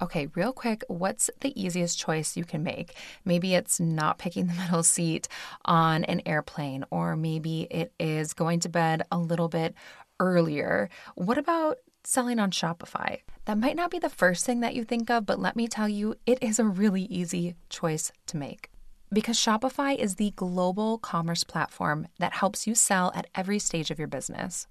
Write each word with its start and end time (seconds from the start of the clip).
Okay, 0.00 0.28
real 0.36 0.52
quick, 0.52 0.84
what's 0.86 1.28
the 1.40 1.60
easiest 1.60 1.98
choice 1.98 2.36
you 2.36 2.44
can 2.44 2.62
make? 2.62 2.94
Maybe 3.24 3.54
it's 3.54 3.80
not 3.80 4.18
picking 4.18 4.46
the 4.46 4.54
middle 4.62 4.84
seat 4.84 5.26
on 5.64 6.04
an 6.04 6.22
airplane, 6.24 6.84
or 6.90 7.16
maybe 7.16 7.62
it 7.70 7.92
is 7.98 8.32
going 8.32 8.60
to 8.60 8.68
bed 8.68 9.02
a 9.10 9.18
little 9.18 9.48
bit 9.48 9.74
earlier. 10.20 10.88
What 11.16 11.36
about 11.36 11.78
selling 12.04 12.38
on 12.38 12.52
Shopify? 12.52 13.22
That 13.46 13.58
might 13.58 13.74
not 13.74 13.90
be 13.90 13.98
the 13.98 14.08
first 14.08 14.46
thing 14.46 14.60
that 14.60 14.76
you 14.76 14.84
think 14.84 15.10
of, 15.10 15.26
but 15.26 15.40
let 15.40 15.56
me 15.56 15.66
tell 15.66 15.88
you, 15.88 16.14
it 16.26 16.40
is 16.42 16.60
a 16.60 16.64
really 16.64 17.02
easy 17.02 17.56
choice 17.68 18.12
to 18.26 18.36
make. 18.36 18.70
Because 19.12 19.36
Shopify 19.36 19.96
is 19.96 20.14
the 20.14 20.32
global 20.36 20.98
commerce 20.98 21.42
platform 21.42 22.06
that 22.18 22.34
helps 22.34 22.66
you 22.66 22.74
sell 22.74 23.10
at 23.16 23.26
every 23.34 23.58
stage 23.58 23.90
of 23.90 23.98
your 23.98 24.06
business. 24.06 24.68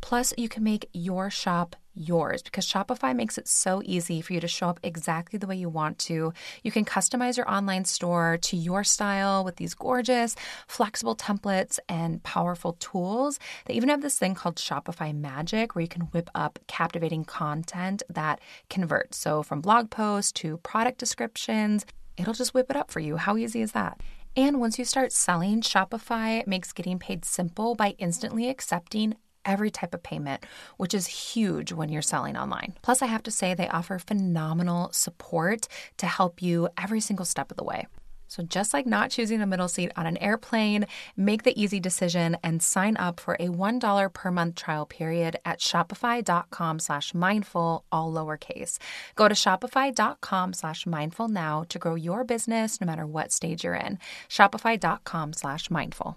Plus, 0.00 0.34
you 0.36 0.48
can 0.48 0.62
make 0.62 0.88
your 0.92 1.30
shop 1.30 1.76
yours 1.94 2.42
because 2.42 2.66
Shopify 2.66 3.14
makes 3.14 3.38
it 3.38 3.48
so 3.48 3.80
easy 3.84 4.20
for 4.20 4.32
you 4.32 4.40
to 4.40 4.48
show 4.48 4.68
up 4.68 4.80
exactly 4.82 5.38
the 5.38 5.46
way 5.46 5.56
you 5.56 5.68
want 5.68 5.98
to. 6.00 6.32
You 6.62 6.70
can 6.70 6.84
customize 6.84 7.36
your 7.36 7.50
online 7.50 7.84
store 7.84 8.38
to 8.42 8.56
your 8.56 8.84
style 8.84 9.44
with 9.44 9.56
these 9.56 9.74
gorgeous, 9.74 10.36
flexible 10.66 11.16
templates 11.16 11.78
and 11.88 12.22
powerful 12.22 12.74
tools. 12.74 13.38
They 13.66 13.74
even 13.74 13.88
have 13.88 14.02
this 14.02 14.18
thing 14.18 14.34
called 14.34 14.56
Shopify 14.56 15.14
Magic 15.14 15.74
where 15.74 15.82
you 15.82 15.88
can 15.88 16.02
whip 16.02 16.30
up 16.34 16.58
captivating 16.66 17.24
content 17.24 18.02
that 18.08 18.40
converts. 18.70 19.18
So, 19.18 19.42
from 19.42 19.60
blog 19.60 19.90
posts 19.90 20.32
to 20.32 20.58
product 20.58 20.98
descriptions, 20.98 21.86
it'll 22.16 22.34
just 22.34 22.54
whip 22.54 22.70
it 22.70 22.76
up 22.76 22.90
for 22.90 23.00
you. 23.00 23.16
How 23.16 23.36
easy 23.36 23.62
is 23.62 23.72
that? 23.72 24.00
And 24.36 24.58
once 24.58 24.80
you 24.80 24.84
start 24.84 25.12
selling, 25.12 25.60
Shopify 25.60 26.44
makes 26.44 26.72
getting 26.72 26.98
paid 26.98 27.24
simple 27.24 27.76
by 27.76 27.94
instantly 27.98 28.48
accepting 28.48 29.14
every 29.44 29.70
type 29.70 29.94
of 29.94 30.02
payment, 30.02 30.44
which 30.76 30.94
is 30.94 31.06
huge 31.06 31.72
when 31.72 31.88
you're 31.88 32.02
selling 32.02 32.36
online. 32.36 32.74
Plus, 32.82 33.02
I 33.02 33.06
have 33.06 33.22
to 33.24 33.30
say, 33.30 33.54
they 33.54 33.68
offer 33.68 33.98
phenomenal 33.98 34.90
support 34.92 35.68
to 35.98 36.06
help 36.06 36.42
you 36.42 36.68
every 36.76 37.00
single 37.00 37.26
step 37.26 37.50
of 37.50 37.56
the 37.56 37.64
way. 37.64 37.86
So, 38.34 38.42
just 38.42 38.74
like 38.74 38.84
not 38.84 39.10
choosing 39.10 39.40
a 39.40 39.46
middle 39.46 39.68
seat 39.68 39.92
on 39.94 40.06
an 40.06 40.16
airplane, 40.16 40.86
make 41.16 41.44
the 41.44 41.60
easy 41.60 41.78
decision 41.78 42.36
and 42.42 42.60
sign 42.60 42.96
up 42.96 43.20
for 43.20 43.34
a 43.34 43.46
$1 43.46 44.12
per 44.12 44.30
month 44.32 44.56
trial 44.56 44.86
period 44.86 45.36
at 45.44 45.60
shopify.com 45.60 46.80
slash 46.80 47.14
mindful, 47.14 47.84
all 47.92 48.12
lowercase. 48.12 48.78
Go 49.14 49.28
to 49.28 49.34
shopify.com 49.34 50.52
slash 50.52 50.84
mindful 50.84 51.28
now 51.28 51.64
to 51.68 51.78
grow 51.78 51.94
your 51.94 52.24
business 52.24 52.80
no 52.80 52.86
matter 52.88 53.06
what 53.06 53.30
stage 53.30 53.62
you're 53.62 53.74
in. 53.74 54.00
Shopify.com 54.28 55.32
slash 55.32 55.70
mindful. 55.70 56.16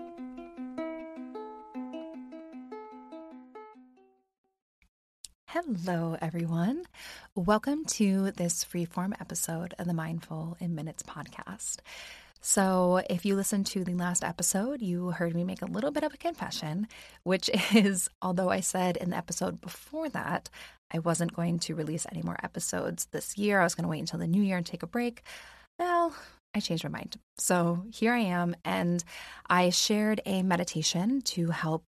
Hello, 5.73 6.17
everyone. 6.21 6.83
Welcome 7.33 7.85
to 7.85 8.31
this 8.31 8.65
freeform 8.65 9.13
episode 9.21 9.73
of 9.79 9.87
the 9.87 9.93
Mindful 9.93 10.57
in 10.59 10.75
Minutes 10.75 11.01
podcast. 11.01 11.77
So, 12.41 13.01
if 13.09 13.25
you 13.25 13.35
listened 13.35 13.67
to 13.67 13.85
the 13.85 13.93
last 13.93 14.21
episode, 14.21 14.81
you 14.81 15.11
heard 15.11 15.33
me 15.33 15.45
make 15.45 15.61
a 15.61 15.67
little 15.67 15.91
bit 15.91 16.03
of 16.03 16.13
a 16.13 16.17
confession, 16.17 16.87
which 17.23 17.49
is 17.73 18.09
although 18.21 18.49
I 18.49 18.59
said 18.59 18.97
in 18.97 19.11
the 19.11 19.17
episode 19.17 19.61
before 19.61 20.09
that 20.09 20.49
I 20.93 20.99
wasn't 20.99 21.33
going 21.33 21.57
to 21.59 21.75
release 21.75 22.05
any 22.11 22.21
more 22.21 22.37
episodes 22.43 23.07
this 23.11 23.37
year, 23.37 23.61
I 23.61 23.63
was 23.63 23.75
going 23.75 23.85
to 23.85 23.89
wait 23.89 23.99
until 23.99 24.19
the 24.19 24.27
new 24.27 24.43
year 24.43 24.57
and 24.57 24.65
take 24.65 24.83
a 24.83 24.87
break. 24.87 25.21
Well, 25.79 26.13
I 26.53 26.59
changed 26.59 26.83
my 26.83 26.89
mind. 26.89 27.15
So 27.37 27.85
here 27.93 28.11
I 28.11 28.19
am, 28.19 28.57
and 28.65 29.01
I 29.49 29.69
shared 29.69 30.19
a 30.25 30.43
meditation 30.43 31.21
to 31.21 31.51
help 31.51 31.85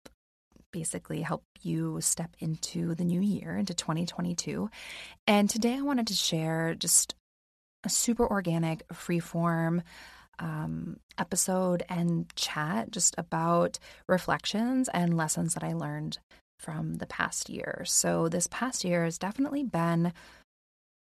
basically 0.71 1.21
help 1.21 1.43
you 1.61 1.99
step 2.01 2.35
into 2.39 2.95
the 2.95 3.03
new 3.03 3.21
year, 3.21 3.57
into 3.57 3.73
2022. 3.73 4.69
And 5.27 5.49
today 5.49 5.75
I 5.75 5.81
wanted 5.81 6.07
to 6.07 6.13
share 6.13 6.75
just 6.75 7.15
a 7.83 7.89
super 7.89 8.27
organic, 8.27 8.87
freeform 8.89 9.83
um, 10.39 10.99
episode 11.17 11.83
and 11.89 12.33
chat 12.35 12.91
just 12.91 13.15
about 13.17 13.79
reflections 14.07 14.89
and 14.93 15.17
lessons 15.17 15.53
that 15.53 15.63
I 15.63 15.73
learned 15.73 16.17
from 16.57 16.95
the 16.95 17.05
past 17.05 17.49
year. 17.49 17.83
So, 17.85 18.27
this 18.29 18.47
past 18.47 18.83
year 18.83 19.03
has 19.03 19.17
definitely 19.17 19.63
been 19.63 20.13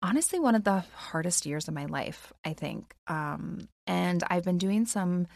honestly 0.02 0.40
one 0.40 0.56
of 0.56 0.64
the 0.64 0.84
hardest 0.96 1.46
years 1.46 1.68
of 1.68 1.74
my 1.74 1.86
life, 1.86 2.34
I 2.44 2.54
think. 2.54 2.94
Um, 3.08 3.68
and 3.88 4.24
I've 4.28 4.44
been 4.44 4.58
doing 4.58 4.86
some 4.86 5.28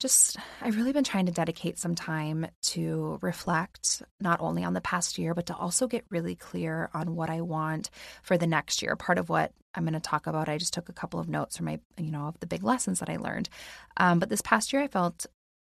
just 0.00 0.36
I've 0.60 0.76
really 0.76 0.92
been 0.92 1.04
trying 1.04 1.26
to 1.26 1.32
dedicate 1.32 1.78
some 1.78 1.94
time 1.94 2.46
to 2.62 3.18
reflect 3.22 4.02
not 4.20 4.40
only 4.40 4.64
on 4.64 4.74
the 4.74 4.80
past 4.80 5.18
year, 5.18 5.34
but 5.34 5.46
to 5.46 5.56
also 5.56 5.86
get 5.86 6.04
really 6.10 6.34
clear 6.34 6.90
on 6.92 7.14
what 7.14 7.30
I 7.30 7.40
want 7.40 7.90
for 8.22 8.36
the 8.36 8.46
next 8.46 8.82
year. 8.82 8.96
Part 8.96 9.18
of 9.18 9.28
what 9.28 9.52
I'm 9.74 9.84
going 9.84 9.94
to 9.94 10.00
talk 10.00 10.26
about, 10.26 10.48
I 10.48 10.58
just 10.58 10.74
took 10.74 10.88
a 10.88 10.92
couple 10.94 11.20
of 11.20 11.28
notes 11.28 11.56
from 11.56 11.66
my, 11.66 11.80
you 11.96 12.10
know, 12.10 12.26
of 12.26 12.38
the 12.40 12.46
big 12.46 12.62
lessons 12.62 13.00
that 13.00 13.08
I 13.08 13.16
learned. 13.16 13.48
Um, 13.96 14.18
but 14.18 14.28
this 14.28 14.42
past 14.42 14.72
year, 14.72 14.82
I 14.82 14.88
felt 14.88 15.26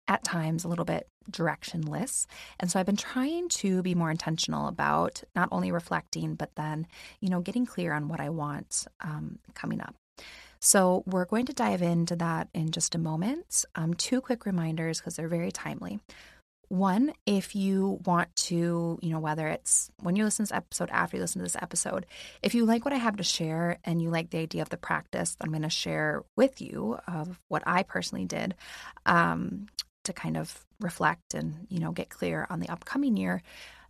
at 0.08 0.24
times 0.24 0.64
a 0.64 0.68
little 0.68 0.84
bit 0.84 1.06
directionless. 1.30 2.26
And 2.58 2.70
so 2.70 2.80
I've 2.80 2.86
been 2.86 2.96
trying 2.96 3.48
to 3.50 3.82
be 3.82 3.94
more 3.94 4.10
intentional 4.10 4.68
about 4.68 5.22
not 5.36 5.48
only 5.52 5.70
reflecting, 5.70 6.34
but 6.34 6.50
then, 6.56 6.86
you 7.20 7.28
know, 7.28 7.40
getting 7.40 7.66
clear 7.66 7.92
on 7.92 8.08
what 8.08 8.20
I 8.20 8.30
want 8.30 8.86
um, 9.00 9.38
coming 9.54 9.80
up. 9.80 9.94
So, 10.64 11.02
we're 11.06 11.24
going 11.24 11.46
to 11.46 11.52
dive 11.52 11.82
into 11.82 12.14
that 12.16 12.46
in 12.54 12.70
just 12.70 12.94
a 12.94 12.98
moment. 12.98 13.64
Um, 13.74 13.94
two 13.94 14.20
quick 14.20 14.46
reminders 14.46 15.00
because 15.00 15.16
they're 15.16 15.26
very 15.26 15.50
timely. 15.50 15.98
One, 16.68 17.14
if 17.26 17.56
you 17.56 17.98
want 18.06 18.34
to, 18.36 18.96
you 19.02 19.10
know, 19.10 19.18
whether 19.18 19.48
it's 19.48 19.90
when 20.00 20.14
you 20.14 20.22
listen 20.22 20.46
to 20.46 20.52
this 20.52 20.56
episode, 20.56 20.88
after 20.90 21.16
you 21.16 21.20
listen 21.20 21.40
to 21.40 21.44
this 21.44 21.56
episode, 21.60 22.06
if 22.42 22.54
you 22.54 22.64
like 22.64 22.84
what 22.84 22.94
I 22.94 22.98
have 22.98 23.16
to 23.16 23.24
share 23.24 23.78
and 23.82 24.00
you 24.00 24.08
like 24.08 24.30
the 24.30 24.38
idea 24.38 24.62
of 24.62 24.68
the 24.68 24.76
practice 24.76 25.36
I'm 25.40 25.50
going 25.50 25.62
to 25.62 25.68
share 25.68 26.22
with 26.36 26.60
you 26.60 26.96
of 27.08 27.40
what 27.48 27.64
I 27.66 27.82
personally 27.82 28.24
did 28.24 28.54
um, 29.04 29.66
to 30.04 30.12
kind 30.12 30.36
of 30.36 30.64
reflect 30.78 31.34
and, 31.34 31.66
you 31.70 31.80
know, 31.80 31.90
get 31.90 32.08
clear 32.08 32.46
on 32.48 32.60
the 32.60 32.68
upcoming 32.68 33.16
year, 33.16 33.42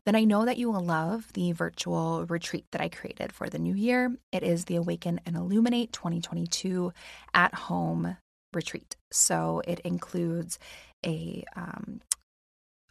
then 0.04 0.16
I 0.16 0.24
know 0.24 0.44
that 0.44 0.58
you 0.58 0.70
will 0.70 0.84
love 0.84 1.32
the 1.34 1.52
virtual 1.52 2.26
retreat 2.26 2.66
that 2.72 2.80
I 2.80 2.88
created 2.88 3.32
for 3.32 3.48
the 3.48 3.58
new 3.58 3.74
year. 3.74 4.16
It 4.32 4.42
is 4.42 4.64
the 4.64 4.76
Awaken 4.76 5.20
and 5.24 5.36
Illuminate 5.36 5.92
2022 5.92 6.92
at 7.34 7.54
home 7.54 8.16
retreat. 8.52 8.96
So 9.10 9.62
it 9.66 9.80
includes 9.80 10.58
a 11.06 11.44
um, 11.54 12.00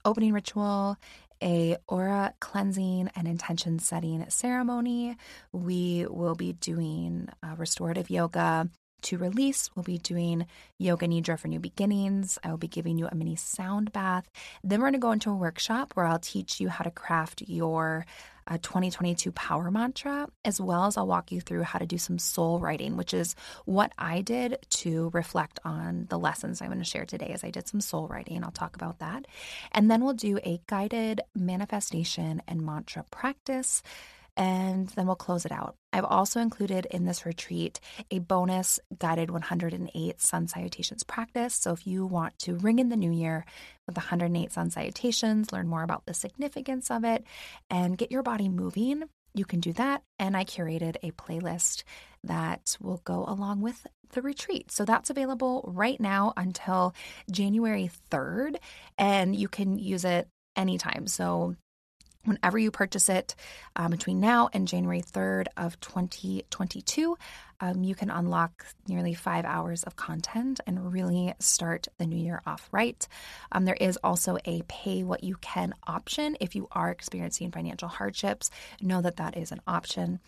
opening 0.06 0.34
ritual, 0.34 0.98
a 1.44 1.78
aura 1.88 2.34
cleansing 2.40 3.10
and 3.16 3.28
intention 3.28 3.80
setting 3.80 4.24
ceremony. 4.30 5.18
We 5.52 6.06
will 6.10 6.36
be 6.36 6.54
doing 6.54 7.28
uh, 7.44 7.56
restorative 7.58 8.10
yoga, 8.10 8.70
to 9.04 9.18
release, 9.18 9.70
we'll 9.76 9.84
be 9.84 9.98
doing 9.98 10.46
Yoga 10.78 11.08
Nidra 11.08 11.40
for 11.40 11.48
New 11.48 11.60
Beginnings. 11.60 12.38
I 12.44 12.50
will 12.50 12.58
be 12.58 12.68
giving 12.68 12.98
you 12.98 13.08
a 13.08 13.16
mini 13.16 13.36
sound 13.36 13.92
bath. 13.92 14.30
Then 14.64 14.80
we're 14.80 14.88
going 14.88 14.94
to 14.94 15.00
go 15.00 15.12
into 15.12 15.32
a 15.32 15.36
workshop 15.36 15.92
where 15.94 16.06
I'll 16.06 16.20
teach 16.20 16.60
you 16.60 16.70
how 16.70 16.84
to 16.84 16.92
craft 16.92 17.44
your 17.48 18.06
uh, 18.48 18.58
2022 18.58 19.32
power 19.32 19.70
mantra, 19.72 20.28
as 20.44 20.60
well 20.60 20.86
as 20.86 20.98
I'll 20.98 21.08
walk 21.08 21.32
you 21.32 21.42
through 21.42 21.64
how 21.64 21.80
to 21.80 21.86
do 21.86 21.98
some 21.98 22.20
soul 22.20 22.60
writing, 22.60 22.98
which 22.98 23.14
is 23.14 23.36
what 23.66 23.94
I 23.98 24.22
did 24.22 24.58
to 24.70 25.10
reflect 25.14 25.60
on 25.64 26.08
the 26.10 26.20
lessons 26.20 26.62
I'm 26.62 26.70
going 26.70 26.80
to 26.80 26.86
share 26.86 27.06
today. 27.06 27.32
As 27.34 27.44
I 27.44 27.52
did 27.52 27.68
some 27.68 27.82
soul 27.82 28.08
writing, 28.08 28.44
I'll 28.44 28.52
talk 28.52 28.76
about 28.76 29.00
that. 29.00 29.26
And 29.72 29.90
then 29.90 30.04
we'll 30.04 30.14
do 30.14 30.40
a 30.44 30.60
guided 30.68 31.22
manifestation 31.36 32.42
and 32.48 32.62
mantra 32.66 33.06
practice 33.12 33.84
and 34.38 34.88
then 34.90 35.08
we'll 35.08 35.16
close 35.16 35.46
it 35.46 35.52
out. 35.52 35.76
I've 35.94 36.06
also 36.06 36.40
included 36.40 36.88
in 36.90 37.06
this 37.06 37.26
retreat 37.26 37.80
a 38.10 38.20
bonus 38.20 38.80
guided 38.98 39.30
108 39.30 40.22
sun 40.22 40.48
salutations 40.48 41.04
practice. 41.04 41.56
So 41.56 41.74
if 41.74 41.86
you 41.86 42.06
want 42.06 42.40
to 42.40 42.56
ring 42.56 42.80
in 42.80 42.90
the 42.90 42.96
new 42.96 43.12
year 43.12 43.46
with 43.88 43.98
108 43.98 44.52
sun 44.52 44.70
salutations, 44.70 45.52
learn 45.52 45.68
more 45.68 45.84
about 45.84 46.06
the 46.06 46.14
significance 46.14 46.90
of 46.90 47.04
it, 47.04 47.26
and 47.70 47.98
get 47.98 48.12
your 48.12 48.24
body 48.24 48.48
moving, 48.48 49.04
you 49.34 49.46
can 49.46 49.60
do 49.60 49.74
that. 49.74 50.04
And 50.20 50.36
I 50.36 50.46
curated 50.46 50.96
a 51.04 51.12
playlist 51.12 51.84
that 52.24 52.78
will 52.80 53.02
go 53.04 53.26
along 53.28 53.62
with 53.62 53.86
the 54.12 54.22
retreat. 54.22 54.72
So 54.72 54.86
that's 54.86 55.10
available 55.10 55.64
right 55.74 56.00
now 56.00 56.34
until 56.38 56.94
January 57.30 57.90
3rd, 58.12 58.58
and 58.98 59.36
you 59.36 59.48
can 59.48 59.78
use 59.78 60.06
it 60.06 60.28
anytime. 60.56 61.08
So 61.08 61.56
Whenever 62.24 62.60
you 62.60 62.70
purchase 62.70 63.10
it 63.10 63.36
um, 63.76 63.92
between 63.92 64.20
now 64.20 64.50
and 64.54 64.68
January 64.68 65.02
3rd 65.02 65.48
of 65.58 65.80
2022, 65.80 67.18
um, 67.60 67.84
you 67.84 67.96
can 67.96 68.10
unlock 68.10 68.66
nearly 68.88 69.14
five 69.14 69.46
hours 69.46 69.84
of 69.84 69.96
content 69.96 70.60
and 70.68 70.94
really 70.94 71.34
start 71.40 71.88
the 71.98 72.06
new 72.06 72.18
year 72.18 72.42
off 72.46 72.68
right. 72.72 73.08
Um, 73.52 73.66
there 73.66 73.78
is 73.80 73.98
also 74.04 74.38
a 74.46 74.62
pay 74.68 75.04
what 75.04 75.24
you 75.24 75.36
can 75.42 75.74
option 75.88 76.38
if 76.40 76.56
you 76.56 76.68
are 76.72 76.92
experiencing 76.92 77.52
financial 77.52 77.88
hardships. 77.88 78.50
Know 78.82 79.02
that 79.02 79.18
that 79.18 79.38
is 79.38 79.52
an 79.52 79.62
option. 79.68 80.20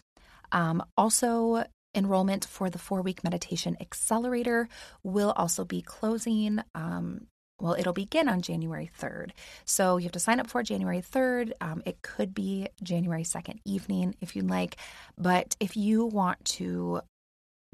Um, 0.51 0.83
also, 0.97 1.63
enrollment 1.95 2.45
for 2.45 2.69
the 2.69 2.79
four 2.79 3.01
week 3.01 3.23
meditation 3.23 3.77
accelerator 3.79 4.67
will 5.03 5.31
also 5.35 5.63
be 5.63 5.81
closing 5.81 6.59
um, 6.73 7.27
well, 7.59 7.75
it'll 7.77 7.93
begin 7.93 8.27
on 8.27 8.41
January 8.41 8.89
3rd. 8.99 9.31
So 9.65 9.97
you 9.97 10.03
have 10.03 10.11
to 10.13 10.19
sign 10.19 10.39
up 10.39 10.47
for 10.47 10.63
January 10.63 11.01
3rd. 11.01 11.53
Um, 11.61 11.81
it 11.85 12.01
could 12.01 12.33
be 12.33 12.67
January 12.81 13.23
2nd 13.23 13.59
evening 13.65 14.15
if 14.21 14.35
you'd 14.35 14.49
like. 14.49 14.77
But 15.17 15.55
if 15.59 15.77
you 15.77 16.05
want 16.05 16.43
to 16.45 17.01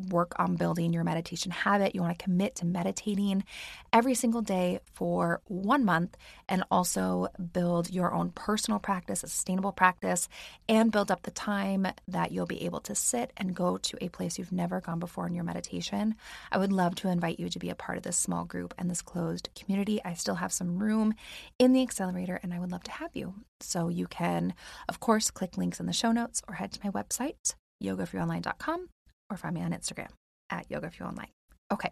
work 0.10 0.34
on 0.40 0.56
building 0.56 0.94
your 0.94 1.04
meditation 1.04 1.52
habit. 1.52 1.94
You 1.96 2.02
want 2.02 2.18
to 2.18 2.24
commit 2.24 2.56
to 2.56 2.66
meditating 2.66 3.44
every 3.92 4.16
single 4.16 4.42
day 4.42 4.80
for 4.94 5.42
one 5.46 5.86
month 5.86 6.16
and 6.48 6.64
also 6.72 7.28
build 7.54 7.92
your 7.92 8.14
own 8.14 8.32
personal 8.32 8.80
practice, 8.80 9.24
a 9.24 9.28
sustainable 9.28 9.72
practice, 9.72 10.30
and 10.68 10.92
build 10.92 11.12
up 11.12 11.24
the 11.24 11.32
time 11.32 11.88
that 12.08 12.32
you'll 12.32 12.46
be 12.46 12.64
able 12.64 12.80
to 12.82 12.96
sit 12.96 13.32
and 13.38 13.56
go 13.56 13.78
to 13.78 14.04
a 14.04 14.10
place 14.10 14.38
you've 14.38 14.52
never 14.52 14.82
gone 14.82 15.00
before 15.00 15.28
in 15.28 15.34
your 15.34 15.44
meditation. 15.44 16.16
I 16.52 16.58
would 16.58 16.72
love 16.72 16.96
to 16.96 17.10
invite 17.10 17.40
you 17.40 17.50
to 17.50 17.60
be 17.60 17.70
a 17.70 17.76
part 17.76 17.98
of 17.98 18.04
this 18.04 18.18
small 18.18 18.46
group 18.46 18.74
and 18.78 18.90
this 18.90 19.02
closed 19.02 19.50
community. 19.56 20.02
I 20.04 20.14
still 20.14 20.36
have 20.36 20.54
some 20.54 20.80
room 20.80 21.14
in 21.58 21.74
the 21.74 21.82
accelerator 21.82 22.40
and 22.42 22.54
I 22.54 22.60
would 22.60 22.72
love 22.72 22.84
to 22.84 22.92
have 22.92 23.12
you. 23.14 23.36
So 23.60 23.90
you 23.90 24.08
can, 24.08 24.54
of 24.88 25.00
course, 25.00 25.32
click 25.32 25.58
links 25.58 25.80
in 25.80 25.86
the 25.86 25.94
show 25.94 26.12
notes 26.12 26.42
or 26.48 26.56
head 26.56 26.72
to 26.74 26.80
my 26.84 26.92
website, 26.92 27.56
yogaforyouonline.com 27.84 28.90
or 29.30 29.38
find 29.38 29.56
me 29.56 29.62
on 29.62 29.72
Instagram 29.72 30.10
at 30.50 30.70
Yoga 30.70 30.90
For 30.90 31.04
You 31.04 31.10
Online. 31.10 31.32
Okay, 31.72 31.92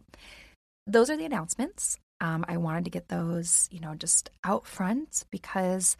those 0.86 1.10
are 1.10 1.18
the 1.18 1.26
announcements. 1.26 1.98
Um, 2.20 2.46
I 2.48 2.58
wanted 2.58 2.86
to 2.86 2.92
get 2.92 3.10
those, 3.10 3.68
you 3.72 3.80
know, 3.80 3.94
just 3.94 4.32
out 4.44 4.66
front 4.66 5.24
because 5.30 5.98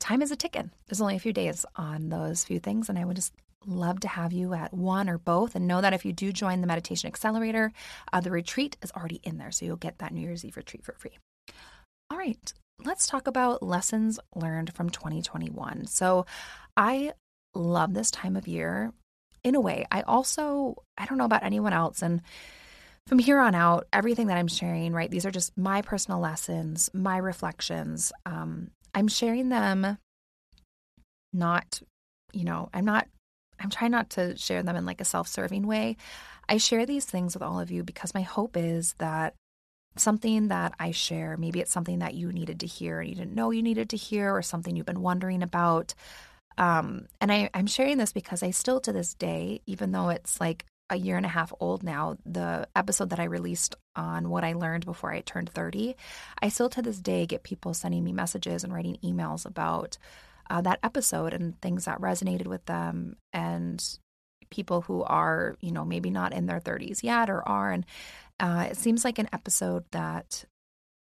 time 0.00 0.22
is 0.22 0.30
a 0.30 0.36
ticking. 0.36 0.70
There's 0.86 1.00
only 1.00 1.16
a 1.16 1.20
few 1.20 1.32
days 1.32 1.66
on 1.76 2.08
those 2.08 2.44
few 2.44 2.58
things, 2.58 2.88
and 2.88 2.98
I 2.98 3.04
would 3.04 3.16
just 3.16 3.34
love 3.66 4.00
to 4.00 4.08
have 4.08 4.32
you 4.32 4.54
at 4.54 4.74
one 4.74 5.08
or 5.08 5.18
both. 5.18 5.54
And 5.54 5.68
know 5.68 5.80
that 5.80 5.92
if 5.92 6.04
you 6.04 6.12
do 6.12 6.32
join 6.32 6.60
the 6.60 6.66
Meditation 6.66 7.06
Accelerator, 7.06 7.72
uh, 8.12 8.20
the 8.20 8.30
retreat 8.30 8.76
is 8.82 8.90
already 8.92 9.20
in 9.22 9.38
there, 9.38 9.50
so 9.50 9.64
you'll 9.64 9.76
get 9.76 9.98
that 9.98 10.12
New 10.12 10.22
Year's 10.22 10.44
Eve 10.44 10.56
retreat 10.56 10.84
for 10.84 10.94
free. 10.94 11.18
All 12.10 12.18
right, 12.18 12.52
let's 12.84 13.06
talk 13.06 13.26
about 13.26 13.62
lessons 13.62 14.18
learned 14.34 14.74
from 14.74 14.90
2021. 14.90 15.86
So 15.86 16.26
I 16.76 17.12
love 17.54 17.94
this 17.94 18.10
time 18.10 18.36
of 18.36 18.48
year 18.48 18.92
in 19.44 19.54
a 19.54 19.60
way, 19.60 19.86
I 19.90 20.02
also, 20.02 20.76
I 20.96 21.06
don't 21.06 21.18
know 21.18 21.24
about 21.24 21.42
anyone 21.42 21.72
else. 21.72 22.02
And 22.02 22.22
from 23.06 23.18
here 23.18 23.38
on 23.38 23.54
out, 23.54 23.88
everything 23.92 24.28
that 24.28 24.36
I'm 24.36 24.48
sharing, 24.48 24.92
right, 24.92 25.10
these 25.10 25.26
are 25.26 25.30
just 25.30 25.56
my 25.58 25.82
personal 25.82 26.20
lessons, 26.20 26.90
my 26.94 27.16
reflections. 27.16 28.12
Um, 28.24 28.70
I'm 28.94 29.08
sharing 29.08 29.48
them 29.48 29.98
not, 31.32 31.80
you 32.32 32.44
know, 32.44 32.68
I'm 32.72 32.84
not, 32.84 33.08
I'm 33.58 33.70
trying 33.70 33.90
not 33.90 34.10
to 34.10 34.36
share 34.36 34.62
them 34.62 34.76
in 34.76 34.86
like 34.86 35.00
a 35.00 35.04
self 35.04 35.26
serving 35.28 35.66
way. 35.66 35.96
I 36.48 36.58
share 36.58 36.86
these 36.86 37.04
things 37.04 37.34
with 37.34 37.42
all 37.42 37.58
of 37.58 37.70
you 37.70 37.82
because 37.82 38.14
my 38.14 38.22
hope 38.22 38.56
is 38.56 38.94
that 38.98 39.34
something 39.96 40.48
that 40.48 40.74
I 40.78 40.90
share, 40.90 41.36
maybe 41.36 41.60
it's 41.60 41.72
something 41.72 42.00
that 42.00 42.14
you 42.14 42.32
needed 42.32 42.60
to 42.60 42.66
hear 42.66 43.00
and 43.00 43.08
you 43.08 43.14
didn't 43.14 43.34
know 43.34 43.50
you 43.50 43.62
needed 43.62 43.90
to 43.90 43.96
hear, 43.96 44.34
or 44.34 44.42
something 44.42 44.76
you've 44.76 44.86
been 44.86 45.02
wondering 45.02 45.42
about. 45.42 45.94
Um, 46.58 47.06
and 47.20 47.32
I, 47.32 47.50
I'm 47.54 47.66
sharing 47.66 47.98
this 47.98 48.12
because 48.12 48.42
I 48.42 48.50
still 48.50 48.80
to 48.80 48.92
this 48.92 49.14
day, 49.14 49.60
even 49.66 49.92
though 49.92 50.10
it's 50.10 50.40
like 50.40 50.64
a 50.90 50.96
year 50.96 51.16
and 51.16 51.26
a 51.26 51.30
half 51.30 51.52
old 51.58 51.82
now, 51.82 52.16
the 52.26 52.68
episode 52.76 53.10
that 53.10 53.20
I 53.20 53.24
released 53.24 53.76
on 53.96 54.28
what 54.28 54.44
I 54.44 54.52
learned 54.52 54.84
before 54.84 55.12
I 55.12 55.20
turned 55.20 55.50
30, 55.50 55.96
I 56.40 56.48
still 56.48 56.68
to 56.70 56.82
this 56.82 56.98
day 56.98 57.26
get 57.26 57.42
people 57.42 57.74
sending 57.74 58.04
me 58.04 58.12
messages 58.12 58.62
and 58.62 58.72
writing 58.72 58.98
emails 59.02 59.46
about 59.46 59.96
uh, 60.50 60.60
that 60.60 60.80
episode 60.82 61.32
and 61.32 61.58
things 61.60 61.86
that 61.86 62.00
resonated 62.00 62.46
with 62.46 62.64
them 62.66 63.16
and 63.32 63.82
people 64.50 64.82
who 64.82 65.02
are, 65.02 65.56
you 65.60 65.72
know, 65.72 65.84
maybe 65.84 66.10
not 66.10 66.34
in 66.34 66.46
their 66.46 66.60
30s 66.60 67.02
yet 67.02 67.30
or 67.30 67.46
are. 67.48 67.72
And 67.72 67.86
uh, 68.38 68.68
it 68.70 68.76
seems 68.76 69.04
like 69.04 69.18
an 69.18 69.30
episode 69.32 69.84
that 69.92 70.44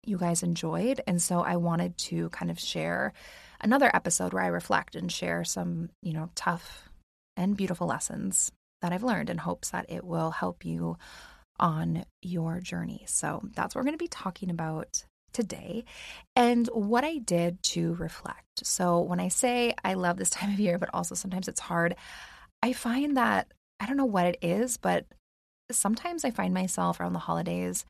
you 0.05 0.17
guys 0.17 0.41
enjoyed. 0.41 1.01
And 1.05 1.21
so 1.21 1.41
I 1.41 1.57
wanted 1.57 1.97
to 1.97 2.29
kind 2.29 2.49
of 2.49 2.59
share 2.59 3.13
another 3.62 3.89
episode 3.94 4.33
where 4.33 4.44
I 4.44 4.48
reflect 4.48 4.95
and 4.95 5.12
share 5.12 5.44
some, 5.44 5.89
you 6.01 6.13
know, 6.13 6.30
tough 6.36 6.89
and 7.36 7.57
beautiful 7.57 7.88
lessons 7.88 8.51
that 8.81 8.92
I've 8.92 9.04
learned 9.04 9.30
in 9.30 9.38
hopes 9.38 9.71
that 9.71 9.86
it 9.89 10.04
will 10.04 10.31
help 10.31 10.65
you 10.65 10.98
on 11.59 12.06
your 12.21 12.59
journey. 12.59 13.04
So 13.07 13.42
that's 13.56 13.74
what 13.74 13.81
we're 13.81 13.86
going 13.86 13.98
to 13.98 14.04
be 14.04 14.07
talking 14.07 14.50
about 14.50 15.04
today 15.33 15.83
and 16.36 16.68
what 16.68 17.04
I 17.04 17.18
did 17.18 17.62
to 17.63 17.94
reflect. 17.95 18.63
So 18.63 19.01
when 19.01 19.19
I 19.19 19.27
say 19.27 19.74
I 19.83 19.95
love 19.95 20.18
this 20.18 20.30
time 20.31 20.51
of 20.51 20.59
year, 20.59 20.77
but 20.77 20.89
also 20.94 21.15
sometimes 21.15 21.48
it's 21.48 21.59
hard, 21.59 21.95
I 22.62 22.74
find 22.74 23.18
that 23.18 23.51
I 23.80 23.86
don't 23.86 23.98
know 23.98 24.06
what 24.06 24.25
it 24.25 24.38
is, 24.42 24.77
but 24.77 25.06
sometimes 25.71 26.25
I 26.25 26.31
find 26.31 26.54
myself 26.54 27.00
around 27.00 27.13
the 27.13 27.19
holidays 27.19 27.86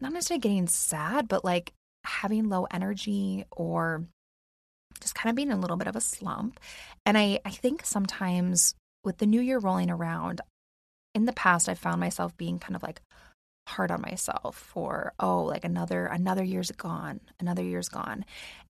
not 0.00 0.12
necessarily 0.12 0.40
getting 0.40 0.66
sad, 0.66 1.28
but 1.28 1.44
like 1.44 1.72
having 2.04 2.48
low 2.48 2.66
energy 2.70 3.44
or 3.50 4.04
just 5.00 5.14
kind 5.14 5.30
of 5.30 5.36
being 5.36 5.50
in 5.50 5.58
a 5.58 5.60
little 5.60 5.76
bit 5.76 5.88
of 5.88 5.96
a 5.96 6.00
slump. 6.00 6.60
And 7.04 7.16
I, 7.16 7.40
I 7.44 7.50
think 7.50 7.84
sometimes 7.84 8.74
with 9.04 9.18
the 9.18 9.26
new 9.26 9.40
year 9.40 9.58
rolling 9.58 9.90
around, 9.90 10.40
in 11.14 11.24
the 11.24 11.32
past, 11.32 11.68
I 11.68 11.74
found 11.74 12.00
myself 12.00 12.36
being 12.36 12.58
kind 12.58 12.76
of 12.76 12.82
like 12.82 13.00
hard 13.66 13.90
on 13.90 14.02
myself 14.02 14.56
for, 14.56 15.12
oh, 15.18 15.42
like 15.44 15.64
another 15.64 16.06
another 16.06 16.44
year's 16.44 16.70
gone, 16.70 17.20
another 17.38 17.62
year's 17.62 17.88
gone. 17.88 18.24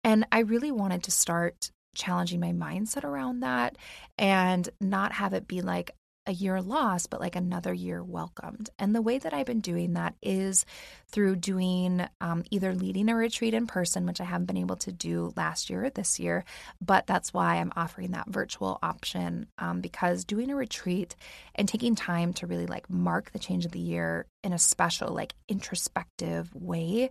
And 0.04 0.26
I 0.32 0.40
really 0.40 0.72
wanted 0.72 1.04
to 1.04 1.12
start 1.12 1.72
challenging 1.96 2.40
my 2.40 2.52
mindset 2.52 3.04
around 3.04 3.42
that 3.42 3.78
and 4.18 4.70
not 4.80 5.14
have 5.14 5.34
it 5.34 5.48
be 5.48 5.62
like 5.62 5.92
a 6.30 6.32
year 6.32 6.62
lost, 6.62 7.10
but 7.10 7.20
like 7.20 7.36
another 7.36 7.74
year 7.74 8.04
welcomed. 8.04 8.70
And 8.78 8.94
the 8.94 9.02
way 9.02 9.18
that 9.18 9.34
I've 9.34 9.48
been 9.48 9.62
doing 9.62 9.94
that 9.94 10.14
is 10.22 10.64
through 11.08 11.38
doing 11.38 12.06
um, 12.22 12.44
either 12.52 12.76
leading 12.76 13.10
a 13.10 13.16
retreat 13.16 13.56
in 13.56 13.66
person, 13.66 14.06
which 14.06 14.22
I 14.22 14.26
haven't 14.26 14.46
been 14.46 14.56
able 14.56 14.76
to 14.78 14.92
do 14.92 15.34
last 15.36 15.72
year 15.72 15.86
or 15.86 15.90
this 15.90 16.20
year, 16.20 16.46
but 16.80 17.08
that's 17.08 17.34
why 17.34 17.56
I'm 17.56 17.74
offering 17.76 18.12
that 18.12 18.30
virtual 18.30 18.78
option 18.84 19.48
um, 19.58 19.82
because 19.82 20.24
doing 20.24 20.52
a 20.52 20.56
retreat 20.56 21.16
and 21.56 21.68
taking 21.68 21.96
time 21.96 22.32
to 22.34 22.48
really 22.48 22.68
like 22.68 22.90
mark 22.92 23.32
the 23.32 23.40
change 23.40 23.66
of 23.66 23.72
the 23.72 23.80
year 23.80 24.28
in 24.44 24.54
a 24.54 24.60
special, 24.60 25.12
like 25.12 25.34
introspective 25.48 26.54
way 26.54 27.10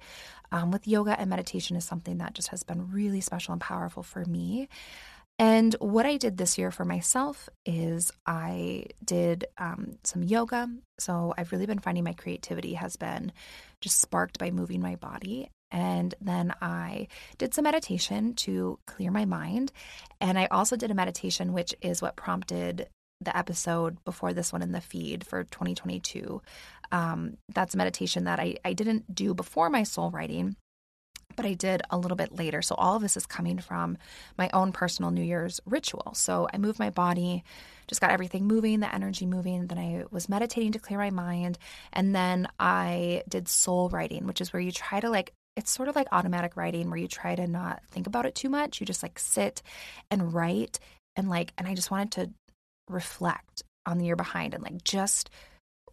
um, 0.52 0.70
with 0.70 0.86
yoga 0.86 1.18
and 1.18 1.28
meditation 1.28 1.76
is 1.76 1.84
something 1.84 2.18
that 2.18 2.34
just 2.34 2.48
has 2.48 2.62
been 2.62 2.92
really 2.92 3.20
special 3.20 3.52
and 3.52 3.60
powerful 3.60 4.04
for 4.04 4.24
me. 4.24 4.68
And 5.38 5.74
what 5.78 6.04
I 6.04 6.16
did 6.16 6.36
this 6.36 6.58
year 6.58 6.72
for 6.72 6.84
myself 6.84 7.48
is 7.64 8.10
I 8.26 8.86
did 9.04 9.46
um, 9.56 9.98
some 10.02 10.24
yoga. 10.24 10.68
So 10.98 11.32
I've 11.38 11.52
really 11.52 11.66
been 11.66 11.78
finding 11.78 12.02
my 12.02 12.12
creativity 12.12 12.74
has 12.74 12.96
been 12.96 13.32
just 13.80 14.00
sparked 14.00 14.38
by 14.38 14.50
moving 14.50 14.80
my 14.80 14.96
body. 14.96 15.50
And 15.70 16.14
then 16.20 16.52
I 16.60 17.06
did 17.36 17.54
some 17.54 17.64
meditation 17.64 18.34
to 18.36 18.78
clear 18.86 19.12
my 19.12 19.26
mind. 19.26 19.70
And 20.20 20.38
I 20.38 20.46
also 20.46 20.76
did 20.76 20.90
a 20.90 20.94
meditation, 20.94 21.52
which 21.52 21.74
is 21.80 22.02
what 22.02 22.16
prompted 22.16 22.88
the 23.20 23.36
episode 23.36 24.02
before 24.04 24.32
this 24.32 24.52
one 24.52 24.62
in 24.62 24.72
the 24.72 24.80
feed 24.80 25.24
for 25.24 25.44
2022. 25.44 26.40
Um, 26.90 27.36
that's 27.54 27.74
a 27.74 27.78
meditation 27.78 28.24
that 28.24 28.40
I, 28.40 28.56
I 28.64 28.72
didn't 28.72 29.14
do 29.14 29.34
before 29.34 29.70
my 29.70 29.82
soul 29.84 30.10
writing 30.10 30.56
but 31.38 31.46
I 31.46 31.54
did 31.54 31.82
a 31.88 31.96
little 31.96 32.16
bit 32.16 32.36
later. 32.36 32.62
So 32.62 32.74
all 32.74 32.96
of 32.96 33.02
this 33.02 33.16
is 33.16 33.24
coming 33.24 33.60
from 33.60 33.96
my 34.36 34.50
own 34.52 34.72
personal 34.72 35.12
New 35.12 35.22
Year's 35.22 35.60
ritual. 35.66 36.14
So 36.14 36.48
I 36.52 36.58
moved 36.58 36.80
my 36.80 36.90
body, 36.90 37.44
just 37.86 38.00
got 38.00 38.10
everything 38.10 38.44
moving, 38.44 38.80
the 38.80 38.92
energy 38.92 39.24
moving. 39.24 39.68
Then 39.68 39.78
I 39.78 40.02
was 40.10 40.28
meditating 40.28 40.72
to 40.72 40.80
clear 40.80 40.98
my 40.98 41.10
mind. 41.10 41.56
And 41.92 42.12
then 42.12 42.48
I 42.58 43.22
did 43.28 43.46
soul 43.46 43.88
writing, 43.88 44.26
which 44.26 44.40
is 44.40 44.52
where 44.52 44.60
you 44.60 44.72
try 44.72 44.98
to 44.98 45.08
like 45.10 45.32
it's 45.54 45.70
sort 45.70 45.88
of 45.88 45.94
like 45.94 46.08
automatic 46.10 46.56
writing 46.56 46.90
where 46.90 46.98
you 46.98 47.06
try 47.06 47.36
to 47.36 47.46
not 47.46 47.82
think 47.88 48.08
about 48.08 48.26
it 48.26 48.34
too 48.34 48.48
much. 48.48 48.80
You 48.80 48.86
just 48.86 49.04
like 49.04 49.20
sit 49.20 49.62
and 50.10 50.34
write 50.34 50.80
and 51.14 51.28
like 51.28 51.52
and 51.56 51.68
I 51.68 51.74
just 51.76 51.92
wanted 51.92 52.10
to 52.12 52.30
reflect 52.90 53.62
on 53.86 53.98
the 53.98 54.06
year 54.06 54.16
behind 54.16 54.54
and 54.54 54.62
like 54.64 54.82
just 54.82 55.30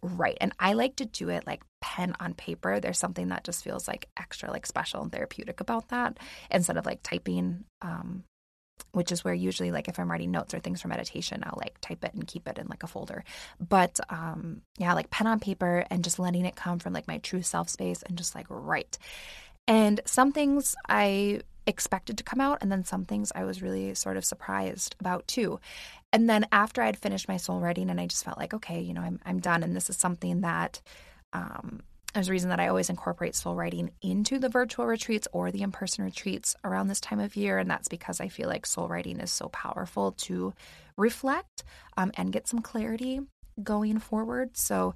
write. 0.06 0.38
And 0.40 0.52
I 0.58 0.72
like 0.72 0.96
to 0.96 1.04
do 1.04 1.28
it 1.28 1.46
like 1.46 1.62
pen 1.80 2.14
on 2.20 2.34
paper. 2.34 2.80
There's 2.80 2.98
something 2.98 3.28
that 3.28 3.44
just 3.44 3.64
feels 3.64 3.88
like 3.88 4.08
extra 4.16 4.50
like 4.50 4.66
special 4.66 5.02
and 5.02 5.12
therapeutic 5.12 5.60
about 5.60 5.88
that 5.88 6.18
instead 6.50 6.76
of 6.76 6.86
like 6.86 7.02
typing 7.02 7.64
um 7.82 8.24
which 8.92 9.10
is 9.10 9.24
where 9.24 9.32
usually 9.32 9.70
like 9.70 9.88
if 9.88 9.98
I'm 9.98 10.10
writing 10.10 10.30
notes 10.30 10.52
or 10.52 10.60
things 10.60 10.82
for 10.82 10.88
meditation, 10.88 11.42
I'll 11.44 11.58
like 11.58 11.80
type 11.80 12.04
it 12.04 12.12
and 12.12 12.26
keep 12.26 12.46
it 12.46 12.58
in 12.58 12.66
like 12.68 12.82
a 12.82 12.86
folder. 12.86 13.24
But 13.60 13.98
um 14.10 14.62
yeah, 14.78 14.94
like 14.94 15.10
pen 15.10 15.26
on 15.26 15.40
paper 15.40 15.84
and 15.90 16.04
just 16.04 16.18
letting 16.18 16.44
it 16.44 16.56
come 16.56 16.78
from 16.78 16.92
like 16.92 17.08
my 17.08 17.18
true 17.18 17.42
self 17.42 17.68
space 17.68 18.02
and 18.02 18.16
just 18.16 18.34
like 18.34 18.46
write. 18.48 18.98
And 19.68 20.00
some 20.04 20.32
things 20.32 20.76
I 20.88 21.40
expected 21.66 22.18
to 22.18 22.24
come 22.24 22.40
out, 22.40 22.58
and 22.62 22.70
then 22.70 22.84
some 22.84 23.04
things 23.04 23.32
I 23.34 23.44
was 23.44 23.62
really 23.62 23.94
sort 23.94 24.16
of 24.16 24.24
surprised 24.24 24.96
about 25.00 25.26
too. 25.26 25.60
And 26.12 26.28
then 26.28 26.46
after 26.52 26.82
I'd 26.82 26.96
finished 26.96 27.28
my 27.28 27.36
soul 27.36 27.60
writing, 27.60 27.90
and 27.90 28.00
I 28.00 28.06
just 28.06 28.24
felt 28.24 28.38
like, 28.38 28.54
okay, 28.54 28.80
you 28.80 28.94
know, 28.94 29.02
I'm 29.02 29.20
I'm 29.24 29.40
done, 29.40 29.62
and 29.62 29.74
this 29.74 29.90
is 29.90 29.96
something 29.96 30.42
that 30.42 30.80
um, 31.32 31.82
there's 32.16 32.30
a 32.30 32.32
reason 32.32 32.48
that 32.48 32.60
I 32.60 32.68
always 32.68 32.88
incorporate 32.88 33.34
soul 33.34 33.54
writing 33.54 33.90
into 34.00 34.38
the 34.38 34.48
virtual 34.48 34.86
retreats 34.86 35.28
or 35.32 35.50
the 35.50 35.60
in 35.60 35.70
person 35.70 36.02
retreats 36.02 36.56
around 36.64 36.88
this 36.88 36.98
time 36.98 37.20
of 37.20 37.36
year. 37.36 37.58
And 37.58 37.70
that's 37.70 37.88
because 37.88 38.22
I 38.22 38.28
feel 38.28 38.48
like 38.48 38.64
soul 38.64 38.88
writing 38.88 39.20
is 39.20 39.30
so 39.30 39.50
powerful 39.50 40.12
to 40.12 40.54
reflect 40.96 41.62
um, 41.98 42.12
and 42.14 42.32
get 42.32 42.48
some 42.48 42.60
clarity 42.60 43.20
going 43.62 43.98
forward. 43.98 44.56
So, 44.56 44.94